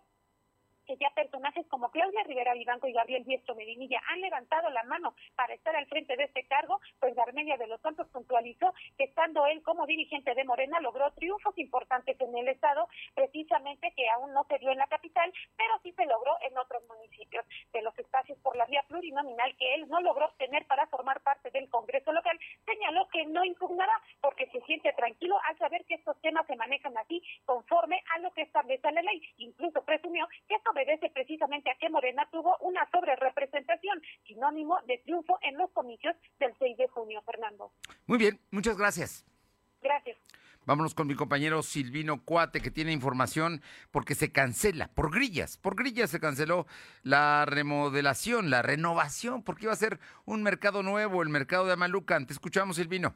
que 0.93 1.03
ya 1.03 1.09
personajes 1.15 1.65
como 1.67 1.89
Claudia 1.89 2.23
Rivera 2.23 2.53
Vivanco 2.53 2.87
y 2.87 2.93
Gabriel 2.93 3.23
Diestro 3.23 3.55
Medinilla 3.55 3.99
han 4.09 4.21
levantado 4.21 4.69
la 4.69 4.83
mano 4.83 5.15
para 5.35 5.53
estar 5.53 5.75
al 5.75 5.87
frente 5.87 6.15
de 6.15 6.25
este 6.25 6.45
cargo, 6.45 6.79
pues 6.99 7.15
Garmedia 7.15 7.57
de 7.57 7.67
los 7.67 7.81
Santos 7.81 8.07
puntualizó 8.09 8.73
que 8.97 9.05
estando 9.05 9.45
él 9.47 9.63
como 9.63 9.87
dirigente 9.87 10.35
de 10.35 10.43
Morena 10.43 10.79
logró 10.81 11.11
triunfos 11.13 11.57
importantes 11.57 12.19
en 12.21 12.37
el 12.37 12.47
estado, 12.47 12.87
precisamente 13.15 13.91
que 13.95 14.07
aún 14.09 14.33
no 14.33 14.43
se 14.45 14.59
dio 14.59 14.71
en 14.71 14.77
la 14.77 14.87
capital, 14.87 15.33
pero 15.57 15.73
sí 15.81 15.91
se 15.93 16.05
logró 16.05 16.37
en 16.41 16.57
otros 16.57 16.83
municipios. 16.87 17.45
De 17.71 17.81
los 17.81 17.97
espacios 17.97 18.37
por 18.39 18.55
la 18.55 18.65
vía 18.65 18.83
plurinominal 18.87 19.55
que 19.57 19.75
él 19.75 19.87
no 19.89 19.99
logró 20.01 20.25
obtener 20.25 20.65
para 20.67 20.85
formar 20.87 21.21
parte 21.21 21.49
del 21.51 21.69
Congreso 21.69 22.11
local, 22.11 22.39
señaló 22.65 23.07
que 23.09 23.25
no 23.25 23.43
impugnará 23.43 23.99
porque 24.21 24.47
se 24.47 24.61
siente 24.61 24.93
tranquilo 24.93 25.39
al 25.47 25.57
saber 25.57 25.85
que 25.85 25.95
estos 25.95 26.19
temas 26.21 26.45
se 26.45 26.55
manejan 26.55 26.95
así 26.97 27.23
conforme 27.45 28.03
a 28.13 28.19
lo 28.19 28.31
que 28.33 28.43
establece 28.43 28.91
la 28.91 29.01
ley. 29.01 29.21
Incluso 29.37 29.83
presumió 29.83 30.27
que 30.47 30.55
esto 30.55 30.71
obedece 30.83 31.09
precisamente 31.13 31.69
a 31.71 31.75
que 31.75 31.89
Morena 31.89 32.27
tuvo 32.31 32.57
una 32.61 32.87
sobrerepresentación, 32.91 34.01
sinónimo 34.27 34.79
de 34.87 34.99
triunfo 34.99 35.39
en 35.41 35.57
los 35.57 35.71
comicios 35.71 36.15
del 36.39 36.53
6 36.59 36.77
de 36.77 36.87
junio, 36.89 37.21
Fernando. 37.25 37.71
Muy 38.05 38.17
bien, 38.17 38.39
muchas 38.51 38.77
gracias. 38.77 39.25
Gracias. 39.81 40.17
Vámonos 40.65 40.93
con 40.93 41.07
mi 41.07 41.15
compañero 41.15 41.61
Silvino 41.61 42.23
Cuate, 42.23 42.61
que 42.61 42.71
tiene 42.71 42.93
información 42.93 43.61
porque 43.91 44.15
se 44.15 44.31
cancela, 44.31 44.87
por 44.87 45.13
grillas, 45.13 45.57
por 45.57 45.75
grillas 45.75 46.09
se 46.09 46.21
canceló 46.21 46.67
la 47.03 47.45
remodelación, 47.45 48.49
la 48.49 48.61
renovación, 48.61 49.43
porque 49.43 49.65
iba 49.65 49.73
a 49.73 49.77
ser 49.77 49.99
un 50.23 50.41
mercado 50.41 50.81
nuevo, 50.81 51.21
el 51.21 51.27
mercado 51.27 51.65
de 51.65 51.73
Amalucan. 51.73 52.27
Te 52.27 52.33
escuchamos, 52.33 52.77
Silvino. 52.77 53.13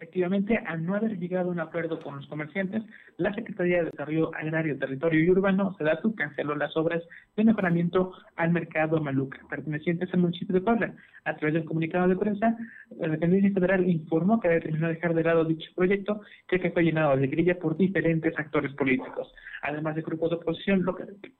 Efectivamente, 0.00 0.56
al 0.56 0.86
no 0.86 0.94
haber 0.94 1.18
llegado 1.18 1.50
a 1.50 1.52
un 1.52 1.60
acuerdo 1.60 2.00
con 2.00 2.16
los 2.16 2.26
comerciantes, 2.26 2.82
la 3.20 3.34
Secretaría 3.34 3.78
de 3.78 3.90
Desarrollo 3.90 4.34
Agrario, 4.34 4.78
Territorio 4.78 5.22
y 5.22 5.30
Urbano, 5.30 5.74
SEDATU, 5.76 6.14
canceló 6.14 6.54
las 6.56 6.74
obras 6.76 7.02
de 7.36 7.44
mejoramiento 7.44 8.12
al 8.36 8.50
mercado 8.50 8.98
Maluca, 9.00 9.40
pertenecientes 9.48 10.12
al 10.14 10.20
municipio 10.20 10.54
de 10.54 10.62
Puebla. 10.62 10.94
A 11.24 11.36
través 11.36 11.54
del 11.54 11.66
comunicado 11.66 12.08
de 12.08 12.16
prensa, 12.16 12.56
la 12.98 13.08
dependencia 13.08 13.52
federal 13.52 13.86
informó 13.86 14.40
que 14.40 14.48
determinó 14.48 14.88
dejar 14.88 15.14
de 15.14 15.24
lado 15.24 15.44
dicho 15.44 15.70
proyecto, 15.76 16.22
ya 16.50 16.58
que 16.58 16.70
fue 16.70 16.82
llenado 16.82 17.14
de 17.16 17.26
grilla 17.26 17.58
por 17.58 17.76
diferentes 17.76 18.36
actores 18.38 18.72
políticos, 18.72 19.30
además 19.62 19.96
de 19.96 20.02
grupos 20.02 20.30
de 20.30 20.36
oposición 20.36 20.84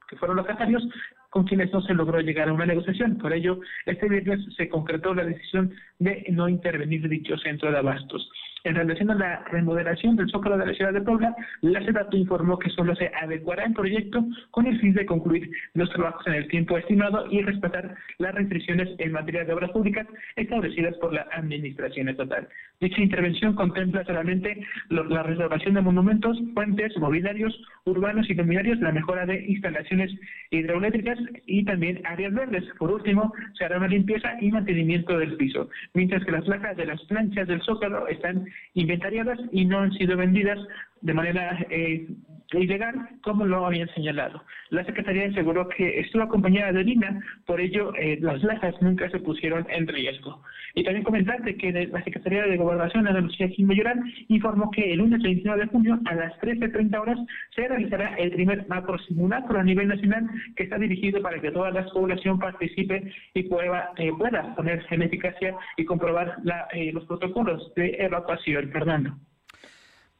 que 0.08 0.16
fueron 0.16 0.36
locatarios, 0.36 0.86
con 1.30 1.44
quienes 1.44 1.72
no 1.72 1.80
se 1.80 1.94
logró 1.94 2.20
llegar 2.20 2.50
a 2.50 2.52
una 2.52 2.66
negociación. 2.66 3.16
Por 3.16 3.32
ello, 3.32 3.60
este 3.86 4.08
viernes 4.08 4.40
se 4.56 4.68
concretó 4.68 5.14
la 5.14 5.24
decisión 5.24 5.72
de 5.98 6.26
no 6.30 6.48
intervenir 6.48 7.08
dicho 7.08 7.38
centro 7.38 7.70
de 7.70 7.78
abastos. 7.78 8.30
En 8.64 8.74
relación 8.74 9.10
a 9.10 9.14
la 9.14 9.44
remodelación 9.50 10.16
del 10.16 10.28
Zócalo 10.30 10.58
de 10.58 10.66
la 10.66 10.74
ciudad 10.74 10.92
de 10.92 11.00
Puebla, 11.00 11.34
la 11.62 11.82
SEDATU 11.82 12.16
informó 12.18 12.58
que 12.58 12.68
solo 12.70 12.94
se 12.94 13.10
adecuará 13.22 13.64
el 13.64 13.72
proyecto 13.72 14.24
con 14.50 14.66
el 14.66 14.78
fin 14.80 14.92
de 14.92 15.06
concluir 15.06 15.50
los 15.74 15.88
trabajos 15.90 16.26
en 16.26 16.34
el 16.34 16.48
tiempo 16.48 16.76
estimado 16.76 17.26
y 17.30 17.40
respetar 17.42 17.94
las 18.18 18.34
restricciones 18.34 18.88
en 18.98 19.12
materia 19.12 19.44
de 19.44 19.54
obras 19.54 19.70
públicas 19.70 20.06
establecidas 20.36 20.94
por 20.96 21.12
la 21.12 21.26
Administración 21.32 22.08
Estatal. 22.10 22.48
Dicha 22.80 23.00
intervención 23.00 23.54
contempla 23.54 24.04
solamente 24.04 24.66
la 24.90 25.22
restauración 25.22 25.74
de 25.74 25.80
monumentos, 25.80 26.38
puentes, 26.54 26.96
mobiliarios 26.98 27.58
urbanos 27.84 28.28
y 28.28 28.34
luminarios, 28.34 28.80
la 28.80 28.92
mejora 28.92 29.26
de 29.26 29.44
instalaciones 29.46 30.10
hidroeléctricas 30.50 31.18
y 31.46 31.64
también 31.64 32.00
áreas 32.04 32.32
verdes. 32.34 32.64
Por 32.78 32.90
último, 32.90 33.32
se 33.54 33.64
hará 33.64 33.78
una 33.78 33.88
limpieza 33.88 34.36
y 34.40 34.50
mantenimiento 34.50 35.18
del 35.18 35.36
piso, 35.36 35.68
mientras 35.94 36.24
que 36.24 36.32
las 36.32 36.44
placas 36.44 36.76
de 36.76 36.86
las 36.86 37.02
planchas 37.04 37.48
del 37.48 37.62
Zócalo 37.62 38.06
están 38.08 38.46
inventariadas 38.74 39.38
y 39.52 39.64
no 39.64 39.80
han 39.80 39.92
sido 39.92 40.16
vendidas 40.16 40.58
de 41.00 41.14
manera 41.14 41.58
eh, 41.70 42.06
ilegal, 42.52 43.08
como 43.22 43.46
lo 43.46 43.64
habían 43.66 43.88
señalado. 43.94 44.42
La 44.70 44.84
Secretaría 44.84 45.28
aseguró 45.28 45.68
que 45.68 46.00
estuvo 46.00 46.22
acompañada 46.22 46.72
de 46.72 46.84
Lina, 46.84 47.20
por 47.46 47.60
ello 47.60 47.92
eh, 47.96 48.18
las 48.20 48.42
lajas 48.42 48.74
nunca 48.80 49.08
se 49.10 49.20
pusieron 49.20 49.66
en 49.70 49.86
riesgo. 49.86 50.42
Y 50.74 50.84
también 50.84 51.04
comentarte 51.04 51.56
que 51.56 51.72
la 51.72 52.02
Secretaría 52.04 52.44
de 52.44 52.56
Gobernación, 52.56 53.06
Ana 53.06 53.20
Lucía 53.20 53.48
Gil 53.48 53.66
Mayoral, 53.66 54.00
informó 54.28 54.70
que 54.70 54.92
el 54.92 54.98
lunes 54.98 55.22
29 55.22 55.62
de 55.62 55.68
junio 55.68 56.00
a 56.06 56.14
las 56.14 56.32
13.30 56.40 57.00
horas 57.00 57.18
se 57.54 57.68
realizará 57.68 58.14
el 58.16 58.30
primer 58.32 58.66
macro 58.68 58.98
simulacro 58.98 59.58
a 59.58 59.64
nivel 59.64 59.88
nacional 59.88 60.28
que 60.56 60.64
está 60.64 60.78
dirigido 60.78 61.20
para 61.22 61.40
que 61.40 61.50
toda 61.50 61.70
la 61.70 61.84
población 61.86 62.38
participe 62.38 63.12
y 63.34 63.42
pueda, 63.44 63.90
eh, 63.96 64.12
pueda 64.16 64.54
poner 64.54 64.84
en 64.90 65.02
eficacia 65.02 65.54
y 65.76 65.84
comprobar 65.84 66.36
la, 66.44 66.68
eh, 66.72 66.92
los 66.92 67.04
protocolos 67.04 67.72
de 67.74 67.96
evacuación. 67.98 68.40
Fernando. 68.72 69.16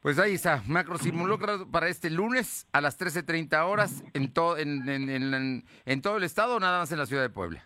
Pues 0.01 0.18
ahí 0.18 0.34
está, 0.34 0.62
macro 0.66 0.96
simulacro 0.98 1.70
para 1.70 1.88
este 1.88 2.09
lunes 2.09 2.66
a 2.72 2.80
las 2.80 2.98
13.30 2.98 3.66
horas 3.66 4.03
en, 4.14 4.32
todo 4.32 4.57
en, 4.57 6.01
todo 6.03 6.16
el 6.16 6.24
estado 6.24 6.59
nada 6.59 6.78
más 6.78 6.92
en 6.92 6.98
la 6.98 7.07
ciudad 7.07 7.22
de 7.22 7.28
Puebla. 7.28 7.62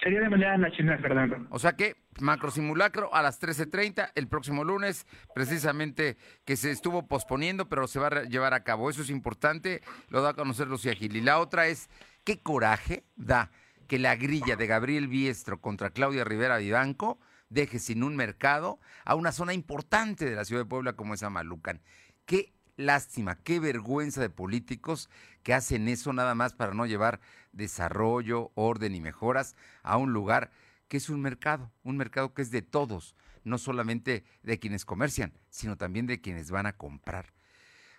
Sería 0.00 0.20
de 0.20 0.28
manera 0.28 0.58
nacional, 0.58 1.00
Fernando. 1.00 1.46
O 1.50 1.58
sea 1.58 1.74
que 1.74 1.96
macro 2.20 2.50
simulacro 2.50 3.14
a 3.14 3.22
las 3.22 3.40
13.30 3.40 4.12
el 4.14 4.28
próximo 4.28 4.62
lunes, 4.62 5.06
precisamente 5.34 6.16
que 6.44 6.56
se 6.56 6.70
estuvo 6.70 7.06
posponiendo, 7.06 7.68
pero 7.68 7.86
se 7.86 7.98
va 7.98 8.08
a 8.08 8.22
llevar 8.24 8.52
a 8.54 8.62
cabo. 8.62 8.90
Eso 8.90 9.02
es 9.02 9.10
importante, 9.10 9.82
lo 10.08 10.20
da 10.20 10.30
a 10.30 10.34
conocer 10.34 10.68
Lucía 10.68 10.94
Gil. 10.94 11.16
Y 11.16 11.22
la 11.22 11.38
otra 11.38 11.66
es, 11.66 11.88
¿qué 12.24 12.40
coraje 12.40 13.04
da 13.16 13.50
que 13.88 13.98
la 13.98 14.16
grilla 14.16 14.56
de 14.56 14.66
Gabriel 14.66 15.08
Biestro 15.08 15.60
contra 15.60 15.90
Claudia 15.90 16.24
Rivera 16.24 16.58
Vivanco 16.58 17.18
deje 17.48 17.78
sin 17.78 18.02
un 18.02 18.16
mercado 18.16 18.80
a 19.04 19.14
una 19.14 19.32
zona 19.32 19.54
importante 19.54 20.24
de 20.24 20.34
la 20.34 20.44
ciudad 20.44 20.62
de 20.62 20.68
Puebla 20.68 20.92
como 20.92 21.14
es 21.14 21.22
Amalucan? 21.22 21.80
Qué 22.26 22.52
lástima, 22.76 23.36
qué 23.36 23.60
vergüenza 23.60 24.20
de 24.20 24.28
políticos 24.28 25.08
que 25.46 25.54
hacen 25.54 25.86
eso 25.86 26.12
nada 26.12 26.34
más 26.34 26.54
para 26.54 26.74
no 26.74 26.86
llevar 26.86 27.20
desarrollo, 27.52 28.50
orden 28.56 28.96
y 28.96 29.00
mejoras 29.00 29.54
a 29.84 29.96
un 29.96 30.12
lugar 30.12 30.50
que 30.88 30.96
es 30.96 31.08
un 31.08 31.20
mercado, 31.20 31.70
un 31.84 31.96
mercado 31.96 32.34
que 32.34 32.42
es 32.42 32.50
de 32.50 32.62
todos, 32.62 33.14
no 33.44 33.56
solamente 33.56 34.24
de 34.42 34.58
quienes 34.58 34.84
comercian, 34.84 35.32
sino 35.48 35.76
también 35.76 36.08
de 36.08 36.20
quienes 36.20 36.50
van 36.50 36.66
a 36.66 36.72
comprar. 36.72 37.32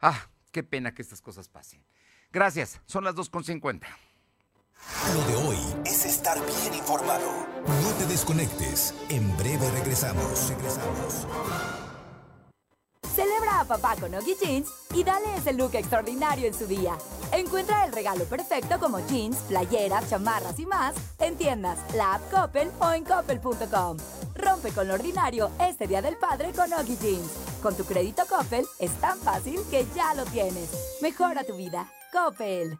Ah, 0.02 0.28
qué 0.52 0.62
pena 0.62 0.94
que 0.94 1.02
estas 1.02 1.22
cosas 1.22 1.48
pasen. 1.48 1.82
Gracias, 2.34 2.82
son 2.86 3.06
las 3.06 3.16
2.50. 3.16 3.88
Lo 5.14 5.24
de 5.28 5.36
hoy 5.48 5.58
es 5.86 6.06
estar 6.06 6.38
bien 6.46 6.74
informado. 6.74 7.48
No 7.66 7.94
te 7.98 8.08
desconectes. 8.08 8.94
En 9.08 9.38
breve 9.38 9.72
regresamos. 9.72 10.50
Regresamos. 10.50 11.26
Celebra 13.16 13.62
a 13.62 13.66
papá 13.66 13.96
con 13.96 14.14
Oggy 14.14 14.36
Jeans 14.36 14.70
y 14.94 15.06
dale 15.06 15.38
ese 15.38 15.54
look 15.54 15.76
extraordinario 15.76 16.46
en 16.46 16.54
su 16.54 16.68
día. 16.68 16.98
Encuentra 17.32 17.86
el 17.86 17.92
regalo 17.94 18.26
perfecto 18.26 18.80
como 18.80 19.00
jeans, 19.08 19.38
playeras, 19.48 20.10
chamarras 20.10 20.58
y 20.60 20.66
más 20.66 20.96
en 21.20 21.36
tiendas, 21.36 21.80
la 21.94 22.16
app 22.16 22.32
Coppel 22.32 22.72
o 22.80 22.92
en 22.92 23.04
coppel.com. 23.04 23.98
Rompe 24.36 24.72
con 24.72 24.88
lo 24.88 24.94
ordinario 24.94 25.50
este 25.60 25.88
Día 25.88 26.02
del 26.02 26.18
Padre 26.18 26.52
con 26.54 26.72
Oggy 26.74 26.98
Jeans. 26.98 27.32
Con 27.62 27.76
tu 27.76 27.84
crédito 27.86 28.24
Coppel 28.30 28.66
es 28.80 28.92
tan 29.02 29.18
fácil 29.20 29.60
que 29.70 29.86
ya 29.96 30.14
lo 30.14 30.24
tienes. 30.26 30.98
Mejora 31.02 31.44
tu 31.44 31.56
vida. 31.56 31.92
Coppel. 32.12 32.80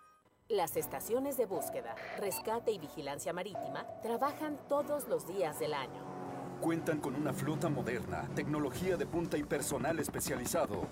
Las 0.50 0.78
estaciones 0.78 1.36
de 1.36 1.46
búsqueda, 1.46 1.94
rescate 2.18 2.72
y 2.72 2.80
vigilancia 2.80 3.34
marítima 3.34 3.86
trabajan 4.02 4.58
todos 4.70 5.08
los 5.10 5.28
días 5.28 5.60
del 5.60 5.74
año. 5.74 6.02
Cuentan 6.62 7.00
con 7.00 7.16
una 7.16 7.34
flota 7.34 7.70
moderna, 7.70 8.30
tecnología 8.34 8.96
de 8.96 9.06
punta 9.06 9.38
y 9.38 9.44
personal 9.44 10.00
especializado. 10.00 10.84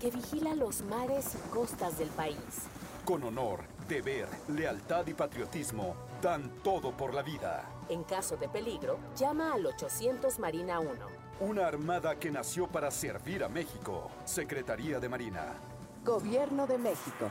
que 0.00 0.10
vigila 0.10 0.54
los 0.54 0.82
mares 0.82 1.34
y 1.34 1.48
costas 1.50 1.96
del 1.98 2.08
país. 2.08 2.36
Con 3.04 3.22
honor, 3.22 3.64
deber, 3.86 4.26
lealtad 4.48 5.06
y 5.06 5.12
patriotismo, 5.12 5.94
dan 6.22 6.48
todo 6.62 6.90
por 6.92 7.12
la 7.12 7.22
vida. 7.22 7.68
En 7.90 8.02
caso 8.02 8.38
de 8.38 8.48
peligro, 8.48 8.98
llama 9.14 9.52
al 9.52 9.66
800 9.66 10.38
Marina 10.38 10.80
1. 10.80 10.90
Una 11.40 11.66
armada 11.66 12.18
que 12.18 12.30
nació 12.30 12.66
para 12.66 12.90
servir 12.90 13.44
a 13.44 13.48
México. 13.50 14.10
Secretaría 14.24 15.00
de 15.00 15.10
Marina. 15.10 15.52
Gobierno 16.02 16.66
de 16.66 16.78
México. 16.78 17.30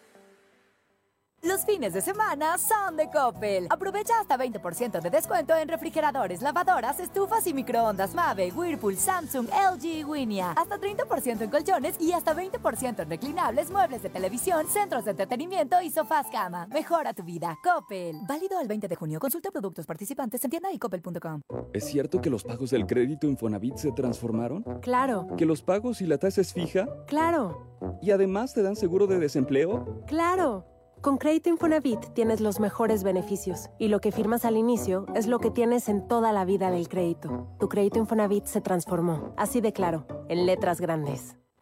Los 1.43 1.65
fines 1.65 1.91
de 1.93 2.01
semana 2.01 2.55
son 2.59 2.95
de 2.97 3.09
Coppel. 3.09 3.65
Aprovecha 3.71 4.13
hasta 4.21 4.37
20% 4.37 5.01
de 5.01 5.09
descuento 5.09 5.55
en 5.55 5.67
refrigeradores, 5.69 6.43
lavadoras, 6.43 6.99
estufas 6.99 7.47
y 7.47 7.53
microondas 7.55 8.13
Mave, 8.13 8.51
Whirlpool, 8.55 8.95
Samsung, 8.95 9.47
LG 9.47 9.83
y 9.85 10.03
Winia. 10.03 10.51
Hasta 10.51 10.77
30% 10.79 11.41
en 11.41 11.49
colchones 11.49 11.99
y 11.99 12.11
hasta 12.11 12.35
20% 12.35 12.99
en 13.01 13.09
reclinables, 13.09 13.71
muebles 13.71 14.03
de 14.03 14.09
televisión, 14.11 14.67
centros 14.67 15.03
de 15.05 15.11
entretenimiento 15.11 15.81
y 15.81 15.89
sofás 15.89 16.27
cama. 16.31 16.67
Mejora 16.67 17.11
tu 17.15 17.23
vida. 17.23 17.57
Coppel. 17.63 18.17
Válido 18.27 18.59
al 18.59 18.67
20 18.67 18.87
de 18.87 18.95
junio. 18.95 19.19
Consulta 19.19 19.49
productos 19.49 19.87
participantes 19.87 20.43
en 20.45 20.51
tienda 20.51 20.71
y 20.71 20.77
coppel.com. 20.77 21.41
¿Es 21.73 21.85
cierto 21.85 22.21
que 22.21 22.29
los 22.29 22.43
pagos 22.43 22.69
del 22.69 22.85
crédito 22.85 23.25
Infonavit 23.25 23.77
se 23.77 23.91
transformaron? 23.93 24.61
Claro, 24.81 25.25
¿Que 25.37 25.45
los 25.47 25.63
pagos 25.63 26.01
y 26.01 26.05
la 26.05 26.19
tasa 26.19 26.41
es 26.41 26.53
fija? 26.53 26.85
claro, 27.07 27.67
¿Y 27.99 28.11
además 28.11 28.53
te 28.53 28.61
dan 28.61 28.75
seguro 28.75 29.07
de 29.07 29.17
desempleo? 29.17 30.03
claro. 30.05 30.67
Con 31.01 31.17
Crédito 31.17 31.49
Infonavit 31.49 32.13
tienes 32.13 32.41
los 32.41 32.59
mejores 32.59 33.03
beneficios 33.03 33.71
y 33.79 33.87
lo 33.87 34.01
que 34.01 34.11
firmas 34.11 34.45
al 34.45 34.55
inicio 34.55 35.07
es 35.15 35.25
lo 35.25 35.39
que 35.39 35.49
tienes 35.49 35.89
en 35.89 36.07
toda 36.07 36.31
la 36.31 36.45
vida 36.45 36.69
del 36.69 36.89
crédito. 36.89 37.47
Tu 37.59 37.69
crédito 37.69 37.97
Infonavit 37.97 38.45
se 38.45 38.61
transformó, 38.61 39.33
así 39.35 39.61
de 39.61 39.73
claro, 39.73 40.05
en 40.29 40.45
letras 40.45 40.79
grandes. 40.79 41.40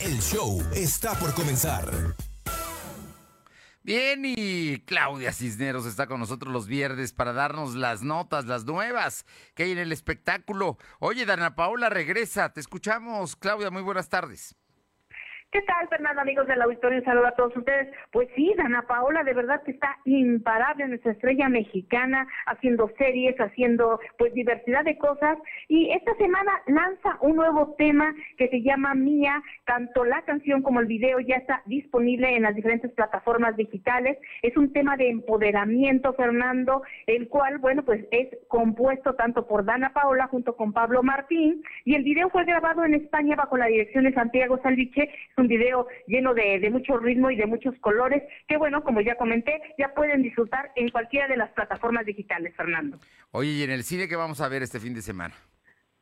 El 0.00 0.18
show 0.22 0.62
está 0.74 1.12
por 1.18 1.34
comenzar. 1.34 1.84
Bien, 3.82 4.22
y 4.24 4.78
Claudia 4.86 5.30
Cisneros 5.30 5.84
está 5.84 6.06
con 6.06 6.20
nosotros 6.20 6.50
los 6.50 6.66
viernes 6.66 7.12
para 7.12 7.34
darnos 7.34 7.74
las 7.74 8.00
notas, 8.02 8.46
las 8.46 8.64
nuevas 8.64 9.26
que 9.54 9.64
hay 9.64 9.72
en 9.72 9.78
el 9.78 9.92
espectáculo. 9.92 10.78
Oye, 11.00 11.26
Dana 11.26 11.54
Paola 11.54 11.90
regresa, 11.90 12.50
te 12.50 12.60
escuchamos. 12.60 13.36
Claudia, 13.36 13.70
muy 13.70 13.82
buenas 13.82 14.08
tardes. 14.08 14.56
¿Qué 15.52 15.62
tal, 15.62 15.88
Fernando, 15.88 16.20
amigos 16.20 16.46
del 16.46 16.62
auditorio? 16.62 17.00
Un 17.00 17.04
saludo 17.04 17.26
a 17.26 17.34
todos 17.34 17.56
ustedes. 17.56 17.88
Pues 18.12 18.28
sí, 18.36 18.54
Dana 18.56 18.82
Paola 18.82 19.24
de 19.24 19.34
verdad 19.34 19.60
que 19.64 19.72
está 19.72 19.98
imparable, 20.04 20.86
nuestra 20.86 21.10
estrella 21.10 21.48
mexicana, 21.48 22.28
haciendo 22.46 22.88
series, 22.96 23.34
haciendo 23.36 23.98
pues 24.16 24.32
diversidad 24.32 24.84
de 24.84 24.96
cosas. 24.96 25.38
Y 25.66 25.90
esta 25.90 26.14
semana 26.18 26.52
lanza 26.68 27.18
un 27.20 27.34
nuevo 27.34 27.74
tema 27.76 28.14
que 28.38 28.46
se 28.46 28.62
llama 28.62 28.94
Mía. 28.94 29.42
Tanto 29.66 30.04
la 30.04 30.22
canción 30.22 30.62
como 30.62 30.78
el 30.78 30.86
video 30.86 31.18
ya 31.18 31.34
está 31.34 31.62
disponible 31.66 32.36
en 32.36 32.44
las 32.44 32.54
diferentes 32.54 32.92
plataformas 32.92 33.56
digitales. 33.56 34.18
Es 34.42 34.56
un 34.56 34.72
tema 34.72 34.96
de 34.96 35.10
empoderamiento, 35.10 36.12
Fernando, 36.12 36.84
el 37.08 37.28
cual, 37.28 37.58
bueno, 37.58 37.84
pues 37.84 38.06
es 38.12 38.28
compuesto 38.46 39.16
tanto 39.16 39.48
por 39.48 39.64
Dana 39.64 39.92
Paola 39.92 40.28
junto 40.28 40.54
con 40.54 40.72
Pablo 40.72 41.02
Martín. 41.02 41.60
Y 41.84 41.96
el 41.96 42.04
video 42.04 42.30
fue 42.30 42.44
grabado 42.44 42.84
en 42.84 42.94
España 42.94 43.34
bajo 43.34 43.56
la 43.56 43.66
dirección 43.66 44.04
de 44.04 44.14
Santiago 44.14 44.60
Salviche 44.62 45.10
un 45.40 45.48
video 45.48 45.86
lleno 46.06 46.34
de, 46.34 46.58
de 46.60 46.70
mucho 46.70 46.98
ritmo 46.98 47.30
y 47.30 47.36
de 47.36 47.46
muchos 47.46 47.74
colores, 47.80 48.22
que 48.46 48.56
bueno, 48.56 48.82
como 48.84 49.00
ya 49.00 49.16
comenté, 49.16 49.60
ya 49.78 49.94
pueden 49.94 50.22
disfrutar 50.22 50.70
en 50.76 50.88
cualquiera 50.90 51.28
de 51.28 51.36
las 51.36 51.50
plataformas 51.50 52.06
digitales, 52.06 52.54
Fernando. 52.56 52.98
Oye, 53.32 53.50
¿y 53.50 53.62
en 53.62 53.70
el 53.70 53.82
cine 53.82 54.08
qué 54.08 54.16
vamos 54.16 54.40
a 54.40 54.48
ver 54.48 54.62
este 54.62 54.80
fin 54.80 54.94
de 54.94 55.02
semana? 55.02 55.34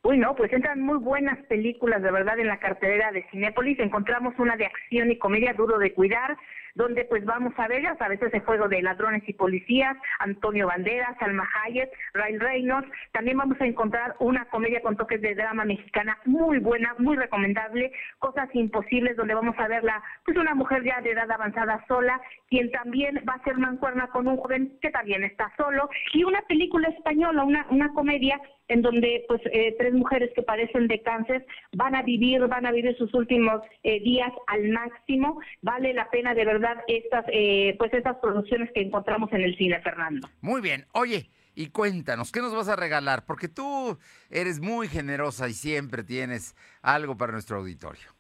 Uy, 0.02 0.16
no, 0.16 0.34
pues 0.34 0.52
entran 0.52 0.80
muy 0.80 0.98
buenas 0.98 1.38
películas, 1.46 2.02
de 2.02 2.10
verdad, 2.10 2.38
en 2.38 2.46
la 2.46 2.58
cartelera 2.58 3.10
de 3.10 3.24
Cinépolis. 3.30 3.78
Encontramos 3.80 4.32
una 4.38 4.56
de 4.56 4.66
acción 4.66 5.10
y 5.10 5.18
comedia 5.18 5.52
duro 5.52 5.78
de 5.78 5.92
cuidar, 5.92 6.36
donde 6.78 7.04
pues 7.06 7.24
vamos 7.24 7.52
a 7.56 7.66
ver, 7.66 7.82
ya 7.82 7.96
sabes, 7.96 8.22
ese 8.22 8.38
juego 8.40 8.68
de 8.68 8.80
ladrones 8.80 9.28
y 9.28 9.32
policías, 9.32 9.96
Antonio 10.20 10.68
Banderas, 10.68 11.20
Alma 11.20 11.46
Hayek, 11.52 11.90
Ryan 12.14 12.40
Reynolds. 12.40 12.88
También 13.10 13.36
vamos 13.36 13.60
a 13.60 13.66
encontrar 13.66 14.14
una 14.20 14.44
comedia 14.44 14.80
con 14.80 14.96
toques 14.96 15.20
de 15.20 15.34
drama 15.34 15.64
mexicana 15.64 16.16
muy 16.24 16.58
buena, 16.58 16.94
muy 16.98 17.16
recomendable, 17.16 17.90
Cosas 18.20 18.48
Imposibles, 18.52 19.16
donde 19.16 19.34
vamos 19.34 19.56
a 19.58 19.66
verla, 19.66 20.00
pues 20.24 20.36
una 20.36 20.54
mujer 20.54 20.84
ya 20.84 21.00
de 21.00 21.10
edad 21.10 21.28
avanzada 21.28 21.84
sola, 21.88 22.20
quien 22.48 22.70
también 22.70 23.24
va 23.28 23.34
a 23.34 23.42
ser 23.42 23.58
mancuerna 23.58 24.06
con 24.10 24.28
un 24.28 24.36
joven 24.36 24.78
que 24.80 24.90
también 24.90 25.24
está 25.24 25.52
solo, 25.56 25.90
y 26.14 26.22
una 26.22 26.42
película 26.42 26.88
española, 26.90 27.42
una, 27.42 27.66
una 27.70 27.92
comedia 27.92 28.40
en 28.68 28.82
donde 28.82 29.24
pues 29.26 29.40
eh, 29.46 29.74
tres 29.78 29.94
mujeres 29.94 30.30
que 30.34 30.42
padecen 30.42 30.88
de 30.88 31.02
cáncer 31.02 31.46
van 31.72 31.94
a 31.94 32.02
vivir, 32.02 32.46
van 32.46 32.66
a 32.66 32.72
vivir 32.72 32.96
sus 32.96 33.12
últimos 33.14 33.62
eh, 33.82 34.00
días 34.00 34.32
al 34.46 34.68
máximo. 34.68 35.40
Vale 35.62 35.94
la 35.94 36.08
pena 36.10 36.34
de 36.34 36.44
verdad 36.44 36.76
estas, 36.86 37.24
eh, 37.32 37.74
pues 37.78 37.92
estas 37.92 38.16
producciones 38.18 38.70
que 38.74 38.82
encontramos 38.82 39.32
en 39.32 39.42
el 39.42 39.56
cine, 39.56 39.80
Fernando. 39.80 40.28
Muy 40.40 40.60
bien. 40.60 40.86
Oye, 40.92 41.30
y 41.54 41.70
cuéntanos, 41.70 42.30
¿qué 42.30 42.40
nos 42.40 42.54
vas 42.54 42.68
a 42.68 42.76
regalar? 42.76 43.24
Porque 43.24 43.48
tú 43.48 43.98
eres 44.30 44.60
muy 44.60 44.86
generosa 44.86 45.48
y 45.48 45.54
siempre 45.54 46.04
tienes 46.04 46.54
algo 46.82 47.16
para 47.16 47.32
nuestro 47.32 47.56
auditorio. 47.56 48.17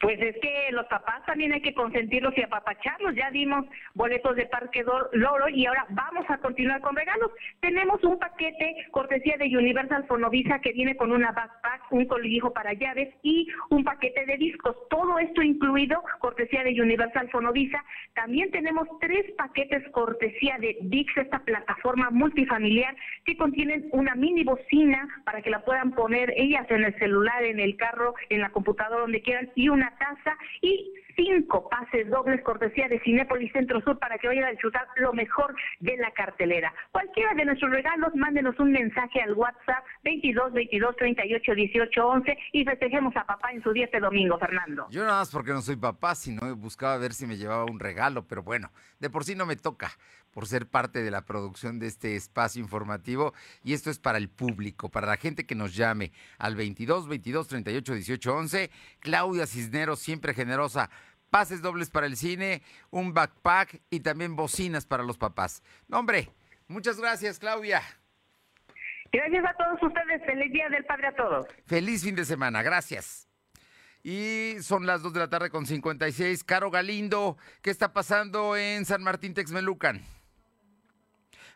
Pues 0.00 0.18
es 0.18 0.34
que 0.40 0.72
los 0.72 0.86
papás 0.86 1.24
también 1.26 1.52
hay 1.52 1.60
que 1.60 1.74
consentirlos 1.74 2.36
y 2.36 2.42
apapacharlos. 2.42 3.14
Ya 3.14 3.30
dimos 3.30 3.66
boletos 3.92 4.34
de 4.34 4.46
Parque 4.46 4.82
Loro 5.12 5.48
y 5.50 5.66
ahora 5.66 5.84
vamos 5.90 6.24
a 6.30 6.38
continuar 6.38 6.80
con 6.80 6.96
regalos. 6.96 7.30
Tenemos 7.60 8.02
un 8.02 8.18
paquete 8.18 8.76
cortesía 8.92 9.36
de 9.36 9.54
Universal 9.54 10.06
Fonovisa 10.06 10.58
que 10.60 10.72
viene 10.72 10.96
con 10.96 11.12
una 11.12 11.32
backpack, 11.32 11.92
un 11.92 12.06
colijo 12.06 12.50
para 12.50 12.72
llaves 12.72 13.14
y 13.22 13.46
un 13.68 13.84
paquete 13.84 14.24
de 14.24 14.38
discos. 14.38 14.74
Todo 14.88 15.18
esto 15.18 15.42
incluido 15.42 16.02
cortesía 16.18 16.64
de 16.64 16.80
Universal 16.80 17.28
Fonovisa. 17.30 17.84
También 18.14 18.50
tenemos 18.52 18.88
tres 19.00 19.30
paquetes 19.36 19.86
cortesía 19.90 20.56
de 20.60 20.78
Dix, 20.80 21.14
esta 21.18 21.40
plataforma 21.40 22.08
multifamiliar 22.10 22.96
que 23.26 23.36
contienen 23.36 23.90
una 23.92 24.14
mini 24.14 24.44
bocina 24.44 25.06
para 25.24 25.42
que 25.42 25.50
la 25.50 25.62
puedan 25.62 25.92
poner 25.92 26.32
ellas 26.38 26.66
en 26.70 26.84
el 26.84 26.98
celular, 26.98 27.44
en 27.44 27.60
el 27.60 27.76
carro, 27.76 28.14
en 28.30 28.40
la 28.40 28.48
computadora, 28.48 29.02
donde 29.02 29.20
quieran 29.20 29.50
y 29.54 29.68
una 29.68 29.89
casa 29.98 30.36
y 30.60 30.92
cinco 31.16 31.68
pases 31.68 32.08
dobles 32.08 32.42
cortesía 32.42 32.88
de 32.88 33.00
Cinépolis 33.00 33.52
Centro 33.52 33.80
Sur 33.82 33.98
para 33.98 34.18
que 34.18 34.28
vayan 34.28 34.44
a 34.44 34.50
disfrutar 34.50 34.86
lo 34.96 35.12
mejor 35.12 35.54
de 35.80 35.96
la 35.96 36.10
cartelera. 36.12 36.72
Cualquiera 36.92 37.34
de 37.34 37.44
nuestros 37.44 37.70
regalos, 37.70 38.14
mándenos 38.14 38.58
un 38.58 38.72
mensaje 38.72 39.20
al 39.22 39.34
WhatsApp 39.34 39.84
22 40.04 40.52
22 40.52 40.96
38 40.96 41.54
18 41.54 42.06
11 42.06 42.38
y 42.52 42.64
festejemos 42.64 43.16
a 43.16 43.24
papá 43.24 43.52
en 43.52 43.62
su 43.62 43.72
día 43.72 43.84
este 43.84 44.00
domingo, 44.00 44.38
Fernando. 44.38 44.86
Yo 44.90 45.02
nada 45.02 45.20
más 45.20 45.30
porque 45.30 45.52
no 45.52 45.60
soy 45.60 45.76
papá, 45.76 46.14
sino 46.14 46.54
buscaba 46.56 46.96
ver 46.98 47.12
si 47.12 47.26
me 47.26 47.36
llevaba 47.36 47.64
un 47.64 47.80
regalo, 47.80 48.26
pero 48.26 48.42
bueno, 48.42 48.70
de 48.98 49.10
por 49.10 49.24
sí 49.24 49.34
no 49.34 49.46
me 49.46 49.56
toca 49.56 49.90
por 50.32 50.46
ser 50.46 50.66
parte 50.66 51.02
de 51.02 51.10
la 51.10 51.24
producción 51.24 51.78
de 51.78 51.86
este 51.86 52.16
espacio 52.16 52.62
informativo 52.62 53.34
y 53.62 53.72
esto 53.72 53.90
es 53.90 53.98
para 53.98 54.18
el 54.18 54.28
público, 54.28 54.88
para 54.88 55.06
la 55.06 55.16
gente 55.16 55.46
que 55.46 55.54
nos 55.54 55.74
llame 55.74 56.12
al 56.38 56.56
22 56.56 57.08
22 57.08 57.48
38 57.48 57.94
18 57.94 58.36
11. 58.36 58.70
Claudia 59.00 59.46
Cisneros, 59.46 60.00
siempre 60.00 60.34
generosa 60.34 60.90
pases 61.30 61.62
dobles 61.62 61.90
para 61.90 62.06
el 62.06 62.16
cine, 62.16 62.62
un 62.90 63.14
backpack 63.14 63.80
y 63.88 64.00
también 64.00 64.36
bocinas 64.36 64.84
para 64.84 65.04
los 65.04 65.16
papás. 65.16 65.62
No, 65.88 66.00
hombre, 66.00 66.28
muchas 66.68 67.00
gracias, 67.00 67.38
Claudia. 67.38 67.80
Gracias 69.12 69.44
a 69.44 69.54
todos 69.54 69.82
ustedes. 69.82 70.24
Feliz 70.24 70.52
Día 70.52 70.68
del 70.68 70.84
Padre 70.84 71.08
a 71.08 71.16
todos. 71.16 71.46
Feliz 71.66 72.04
fin 72.04 72.14
de 72.14 72.24
semana. 72.24 72.62
Gracias. 72.62 73.28
Y 74.02 74.56
son 74.62 74.86
las 74.86 75.02
2 75.02 75.12
de 75.12 75.20
la 75.20 75.28
tarde 75.28 75.50
con 75.50 75.66
56. 75.66 76.44
Caro 76.44 76.70
Galindo, 76.70 77.36
¿qué 77.60 77.70
está 77.70 77.92
pasando 77.92 78.56
en 78.56 78.84
San 78.84 79.02
Martín 79.02 79.34
Texmelucan? 79.34 80.00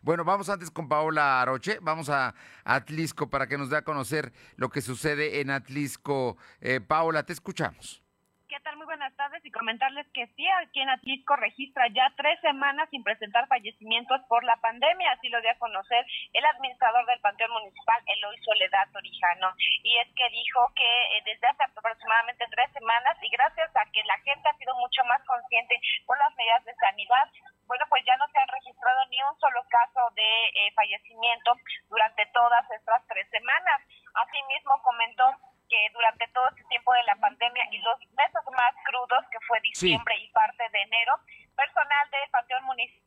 Bueno, 0.05 0.23
vamos 0.23 0.51
antes 0.51 0.71
con 0.71 0.87
Paola 0.87 1.41
Aroche, 1.41 1.79
vamos 1.81 2.11
a 2.11 2.35
Atlisco 2.63 3.31
para 3.31 3.47
que 3.49 3.57
nos 3.57 3.71
dé 3.71 3.79
a 3.79 3.89
conocer 3.89 4.37
lo 4.61 4.69
que 4.69 4.83
sucede 4.83 5.41
en 5.41 5.49
Atlisco. 5.49 6.37
Eh, 6.61 6.85
Paola, 6.85 7.25
te 7.25 7.33
escuchamos. 7.33 8.05
¿Qué 8.47 8.61
tal? 8.61 8.77
Muy 8.77 8.85
buenas 8.85 9.17
tardes 9.17 9.41
y 9.47 9.51
comentarles 9.51 10.07
que 10.13 10.27
sí, 10.37 10.47
aquí 10.61 10.81
en 10.81 10.91
Atlisco 10.91 11.37
registra 11.37 11.89
ya 11.89 12.13
tres 12.19 12.39
semanas 12.43 12.87
sin 12.91 13.03
presentar 13.03 13.49
fallecimientos 13.49 14.21
por 14.29 14.45
la 14.45 14.57
pandemia, 14.61 15.11
así 15.13 15.31
lo 15.31 15.41
dio 15.41 15.51
a 15.51 15.59
conocer 15.59 16.05
el 16.35 16.45
administrador 16.45 17.07
del 17.07 17.21
Panteón 17.21 17.51
Municipal, 17.53 18.03
Eloy 18.05 18.37
Soledad 18.45 18.93
Torijano. 18.93 19.57
Y 19.83 19.97
es 20.05 20.09
que 20.15 20.29
dijo 20.29 20.69
que 20.77 21.17
eh, 21.17 21.23
desde 21.25 21.49
hace 21.49 21.65
aproximadamente 21.65 22.45
tres 22.53 22.71
semanas 22.77 23.17
y 23.23 23.31
gracias 23.31 23.75
a 23.75 23.89
que 23.91 24.05
la 24.05 24.19
gente 24.19 24.51
ha 24.53 24.59
sido 24.59 24.75
mucho 24.77 25.01
más 25.09 25.25
consciente 25.25 25.81
con 26.05 26.19
las 26.19 26.37
medidas 26.37 26.65
de 26.67 26.75
sanidad, 26.77 27.25
bueno, 27.67 27.85
pues 27.89 28.05
ya 28.07 28.17
no 28.17 28.27
se 28.29 28.39
han 28.39 28.49
registrado 28.49 29.01
ni 29.11 29.23
un 29.23 29.39
solo 29.41 29.63
caso 29.69 30.01
de 30.15 30.29
eh, 30.49 30.73
fallecimiento 30.75 31.57
durante 31.89 32.27
todas 32.27 32.65
estas 32.71 33.07
tres 33.07 33.29
semanas. 33.31 33.81
Asimismo, 34.15 34.81
comentó 34.83 35.25
que 35.69 35.91
durante 35.93 36.29
todo 36.29 36.49
este 36.51 36.65
tiempo 36.65 36.93
de 36.93 37.03
la 37.05 37.17
pandemia 37.17 37.65
y 37.71 37.79
los 37.79 37.99
meses 38.13 38.45
más 38.57 38.75
crudos, 38.85 39.25
que 39.31 39.39
fue 39.47 39.61
diciembre 39.61 40.17
y 40.19 40.29
parte 40.31 40.69
de 40.71 40.83
enero, 40.83 41.15
personal 41.57 42.11
del 42.11 42.31
Panteón 42.31 42.65
Municipal 42.65 43.05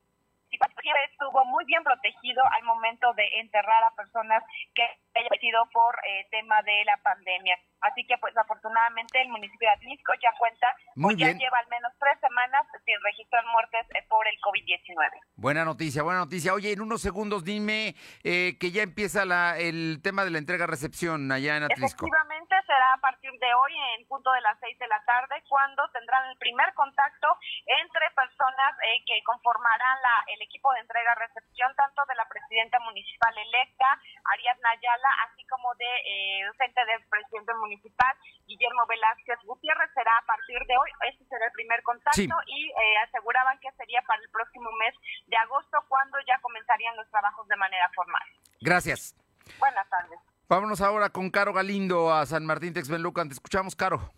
estuvo 1.12 1.46
muy 1.46 1.66
bien 1.66 1.84
protegido 1.84 2.44
al 2.52 2.64
momento 2.64 3.14
de 3.14 3.28
enterrar 3.40 3.84
a 3.84 3.96
personas 3.96 4.44
que 4.74 4.88
hayan 5.18 5.30
fallecido 5.30 5.66
por 5.74 5.96
eh, 6.08 6.28
tema 6.32 6.62
de 6.64 6.86
la 6.86 6.98
pandemia. 7.04 7.58
Así 7.82 8.06
que, 8.08 8.18
pues, 8.18 8.36
afortunadamente 8.36 9.22
el 9.22 9.30
municipio 9.30 9.70
de 9.70 9.76
Atlisco 9.76 10.14
ya 10.22 10.34
cuenta, 10.38 10.68
Muy 10.96 11.16
ya 11.16 11.32
lleva 11.32 11.60
al 11.60 11.68
menos 11.68 11.94
tres 12.00 12.20
semanas 12.20 12.66
sin 12.86 12.96
registrar 13.04 13.44
muertes 13.46 13.86
eh, 13.94 14.06
por 14.10 14.28
el 14.28 14.36
COVID-19. 14.42 14.98
Buena 15.36 15.64
noticia, 15.64 16.02
buena 16.02 16.20
noticia. 16.20 16.54
Oye, 16.54 16.74
en 16.74 16.82
unos 16.82 17.02
segundos 17.02 17.44
dime 17.44 17.96
eh, 18.24 18.58
que 18.60 18.72
ya 18.72 18.82
empieza 18.82 19.26
la, 19.26 19.58
el 19.58 20.02
tema 20.02 20.24
de 20.24 20.32
la 20.32 20.40
entrega-recepción 20.40 21.32
allá 21.32 21.58
en 21.58 21.64
Atlisco. 21.64 22.06
Efectivamente, 22.06 22.56
será 22.66 22.94
a 22.94 22.98
partir 22.98 23.32
de 23.32 23.54
hoy, 23.54 23.74
en 23.98 24.08
punto 24.08 24.32
de 24.32 24.42
las 24.42 24.58
seis 24.60 24.78
de 24.80 24.88
la 24.88 25.04
tarde, 25.06 25.44
cuando 25.48 25.88
tendrán 25.94 26.30
el 26.30 26.38
primer 26.38 26.74
contacto 26.74 27.28
entre 27.66 28.10
personas 28.16 28.74
que 29.06 29.22
conformarán 29.24 29.98
la, 30.02 30.34
el 30.34 30.42
equipo 30.42 30.74
de 30.74 30.82
entrega-recepción, 30.82 31.74
tanto 31.76 32.02
de 32.10 32.16
la 32.16 32.28
presidenta 32.28 32.80
municipal 32.80 33.34
electa, 33.38 34.02
Ariadna 34.26 34.70
Ayala, 34.72 35.07
así 35.26 35.46
como 35.48 35.74
de 35.76 35.86
eh, 35.86 36.42
gente 36.58 36.82
del 36.86 37.04
presidente 37.10 37.54
municipal, 37.56 38.16
Guillermo 38.46 38.86
Velázquez 38.88 39.40
Gutiérrez, 39.44 39.90
será 39.94 40.18
a 40.18 40.26
partir 40.26 40.60
de 40.68 40.76
hoy, 40.78 40.90
este 41.10 41.26
será 41.26 41.46
el 41.46 41.52
primer 41.52 41.82
contacto 41.84 42.36
y 42.48 42.70
eh, 42.70 42.98
aseguraban 43.08 43.60
que 43.60 43.72
sería 43.74 44.02
para 44.08 44.22
el 44.22 44.30
próximo 44.30 44.70
mes 44.80 44.96
de 45.28 45.38
agosto 45.38 45.78
cuando 45.88 46.18
ya 46.28 46.40
comenzarían 46.42 46.96
los 46.96 47.10
trabajos 47.10 47.48
de 47.48 47.56
manera 47.56 47.90
formal. 47.96 48.24
Gracias. 48.62 49.16
Buenas 49.60 49.90
tardes. 49.90 50.20
Vámonos 50.50 50.82
ahora 50.82 51.10
con 51.10 51.30
Caro 51.30 51.54
Galindo 51.54 52.14
a 52.14 52.26
San 52.26 52.46
Martín 52.46 52.74
Texmelucan. 52.74 53.28
Te 53.28 53.34
escuchamos, 53.34 53.76
Caro. 53.76 54.12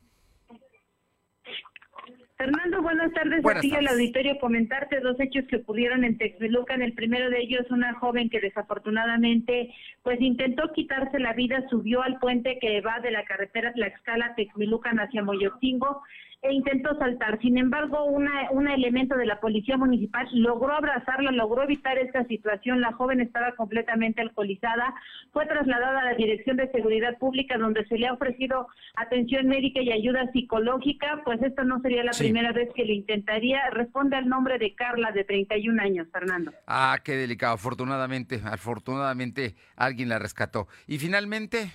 Fernando, 2.39 2.81
buenas 2.81 3.11
tardes. 3.11 3.41
Buenas 3.41 3.65
Aquí 3.65 3.75
al 3.75 3.87
auditorio 3.87 4.39
comentarte 4.39 5.01
dos 5.01 5.19
hechos 5.19 5.43
que 5.49 5.57
ocurrieron 5.57 6.05
en 6.05 6.17
Texmelucan. 6.17 6.81
El 6.81 6.93
primero 6.93 7.29
de 7.29 7.41
ellos, 7.41 7.69
una 7.69 7.93
joven 7.95 8.29
que 8.29 8.39
desafortunadamente 8.39 9.73
pues 10.03 10.21
intentó 10.21 10.71
quitarse 10.71 11.19
la 11.19 11.33
vida, 11.33 11.67
subió 11.69 12.01
al 12.01 12.17
puente 12.17 12.57
que 12.61 12.79
va 12.79 13.01
de 13.01 13.11
la 13.11 13.25
carretera 13.25 13.73
Tlaxcala 13.73 14.35
Texmelucan 14.35 15.01
hacia 15.01 15.21
Moyotingo 15.21 16.01
e 16.41 16.53
intentó 16.53 16.97
saltar. 16.97 17.39
Sin 17.41 17.57
embargo, 17.57 18.05
una, 18.05 18.49
un 18.51 18.67
elemento 18.67 19.15
de 19.17 19.25
la 19.25 19.39
policía 19.41 19.75
municipal 19.75 20.27
logró 20.31 20.73
abrazarla, 20.73 21.31
logró 21.31 21.63
evitar 21.63 21.97
esta 21.97 22.23
situación. 22.25 22.79
La 22.79 22.93
joven 22.93 23.19
estaba 23.19 23.51
completamente 23.55 24.21
alcoholizada. 24.21 24.93
Fue 25.33 25.45
trasladada 25.45 25.99
a 25.99 26.05
la 26.05 26.13
Dirección 26.13 26.55
de 26.55 26.71
Seguridad 26.71 27.17
Pública, 27.17 27.57
donde 27.57 27.85
se 27.87 27.97
le 27.97 28.07
ha 28.07 28.13
ofrecido 28.13 28.67
atención 28.95 29.47
médica 29.47 29.81
y 29.81 29.91
ayuda 29.91 30.31
psicológica. 30.31 31.21
Pues 31.25 31.41
esta 31.41 31.63
no 31.63 31.81
sería 31.81 32.03
la 32.03 32.11
primera 32.17 32.53
vez 32.53 32.69
que 32.73 32.85
lo 32.85 32.93
intentaría. 32.93 33.69
Responde 33.71 34.15
al 34.15 34.29
nombre 34.29 34.57
de 34.57 34.73
Carla, 34.75 35.11
de 35.11 35.25
31 35.25 35.81
años, 35.81 36.07
Fernando. 36.11 36.53
Ah, 36.67 36.97
qué 37.03 37.17
delicado. 37.17 37.53
Afortunadamente, 37.55 38.39
afortunadamente 38.45 39.55
alguien 39.75 40.07
la 40.07 40.19
rescató. 40.19 40.67
Y 40.87 40.99
finalmente... 40.99 41.71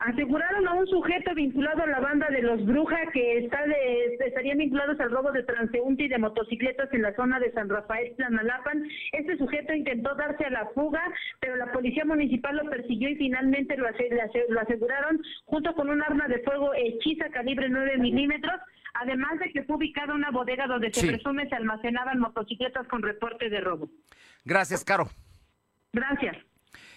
Aseguraron 0.00 0.66
a 0.66 0.72
un 0.72 0.86
sujeto 0.86 1.34
vinculado 1.34 1.82
a 1.82 1.86
la 1.86 2.00
banda 2.00 2.26
de 2.30 2.40
los 2.40 2.64
Brujas 2.64 3.06
que 3.12 3.36
está 3.36 3.66
de, 3.66 4.16
estarían 4.26 4.56
vinculados 4.56 4.98
al 4.98 5.10
robo 5.10 5.30
de 5.30 5.42
transeúnte 5.42 6.04
y 6.04 6.08
de 6.08 6.16
motocicletas 6.16 6.88
en 6.94 7.02
la 7.02 7.14
zona 7.16 7.38
de 7.38 7.52
San 7.52 7.68
Rafael, 7.68 8.14
Planalapan. 8.16 8.88
Este 9.12 9.36
sujeto 9.36 9.74
intentó 9.74 10.14
darse 10.14 10.46
a 10.46 10.50
la 10.50 10.70
fuga, 10.74 11.02
pero 11.38 11.56
la 11.56 11.70
policía 11.70 12.06
municipal 12.06 12.56
lo 12.56 12.70
persiguió 12.70 13.10
y 13.10 13.16
finalmente 13.16 13.76
lo, 13.76 13.86
lo 14.48 14.60
aseguraron 14.60 15.20
junto 15.44 15.74
con 15.74 15.90
un 15.90 16.02
arma 16.02 16.28
de 16.28 16.38
fuego 16.44 16.72
hechiza 16.72 17.28
calibre 17.28 17.68
9 17.68 17.98
milímetros. 17.98 18.58
Además 18.94 19.38
de 19.38 19.52
que 19.52 19.64
fue 19.64 19.76
ubicada 19.76 20.14
una 20.14 20.30
bodega 20.30 20.66
donde 20.66 20.90
se 20.94 21.06
presume 21.06 21.46
se 21.50 21.56
almacenaban 21.56 22.18
motocicletas 22.20 22.88
con 22.88 23.02
reporte 23.02 23.50
de 23.50 23.60
robo. 23.60 23.90
Gracias, 24.46 24.82
Caro. 24.82 25.10
Gracias. 25.92 26.49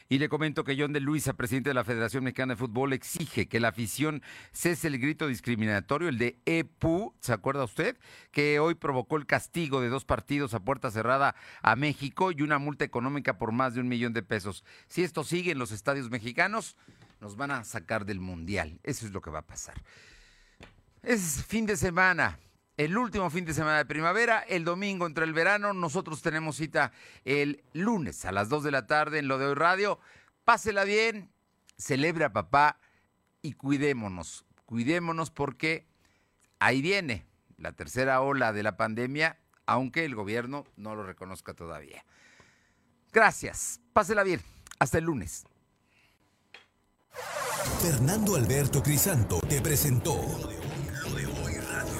Y 0.09 0.19
le 0.19 0.29
comento 0.29 0.63
que 0.63 0.75
John 0.77 0.93
de 0.93 0.99
Luisa, 0.99 1.33
presidente 1.33 1.69
de 1.69 1.73
la 1.73 1.83
Federación 1.83 2.23
Mexicana 2.23 2.53
de 2.53 2.59
Fútbol, 2.59 2.93
exige 2.93 3.47
que 3.47 3.59
la 3.59 3.69
afición 3.69 4.21
cese 4.51 4.87
el 4.87 4.99
grito 4.99 5.27
discriminatorio, 5.27 6.09
el 6.09 6.17
de 6.17 6.37
EPU, 6.45 7.13
¿se 7.19 7.33
acuerda 7.33 7.63
usted? 7.63 7.97
Que 8.31 8.59
hoy 8.59 8.75
provocó 8.75 9.17
el 9.17 9.25
castigo 9.25 9.81
de 9.81 9.89
dos 9.89 10.05
partidos 10.05 10.53
a 10.53 10.59
puerta 10.59 10.91
cerrada 10.91 11.35
a 11.61 11.75
México 11.75 12.31
y 12.31 12.41
una 12.41 12.59
multa 12.59 12.85
económica 12.85 13.37
por 13.37 13.51
más 13.51 13.73
de 13.73 13.81
un 13.81 13.87
millón 13.87 14.13
de 14.13 14.23
pesos. 14.23 14.63
Si 14.87 15.03
esto 15.03 15.23
sigue 15.23 15.51
en 15.51 15.59
los 15.59 15.71
estadios 15.71 16.09
mexicanos, 16.09 16.75
nos 17.21 17.35
van 17.37 17.51
a 17.51 17.63
sacar 17.63 18.05
del 18.05 18.19
Mundial. 18.19 18.79
Eso 18.83 19.05
es 19.05 19.13
lo 19.13 19.21
que 19.21 19.31
va 19.31 19.39
a 19.39 19.47
pasar. 19.47 19.81
Es 21.01 21.45
fin 21.45 21.65
de 21.65 21.77
semana 21.77 22.39
el 22.77 22.97
último 22.97 23.29
fin 23.29 23.45
de 23.45 23.53
semana 23.53 23.77
de 23.77 23.85
primavera, 23.85 24.39
el 24.39 24.63
domingo 24.63 25.05
entre 25.05 25.25
el 25.25 25.33
verano. 25.33 25.73
Nosotros 25.73 26.21
tenemos 26.21 26.57
cita 26.57 26.91
el 27.23 27.63
lunes 27.73 28.25
a 28.25 28.31
las 28.31 28.49
2 28.49 28.63
de 28.63 28.71
la 28.71 28.87
tarde 28.87 29.19
en 29.19 29.27
lo 29.27 29.37
de 29.37 29.45
hoy 29.45 29.53
radio. 29.53 29.99
Pásela 30.43 30.83
bien, 30.83 31.31
celebra 31.77 32.27
a 32.27 32.33
papá 32.33 32.79
y 33.41 33.53
cuidémonos. 33.53 34.45
Cuidémonos 34.65 35.29
porque 35.29 35.85
ahí 36.59 36.81
viene 36.81 37.25
la 37.57 37.73
tercera 37.73 38.21
ola 38.21 38.53
de 38.53 38.63
la 38.63 38.75
pandemia, 38.75 39.39
aunque 39.65 40.05
el 40.05 40.15
gobierno 40.15 40.65
no 40.75 40.95
lo 40.95 41.03
reconozca 41.03 41.53
todavía. 41.53 42.03
Gracias, 43.11 43.79
pásela 43.93 44.23
bien. 44.23 44.41
Hasta 44.79 44.97
el 44.97 45.05
lunes. 45.05 45.45
Fernando 47.81 48.35
Alberto 48.35 48.81
Crisanto 48.81 49.39
te 49.47 49.61
presentó 49.61 50.15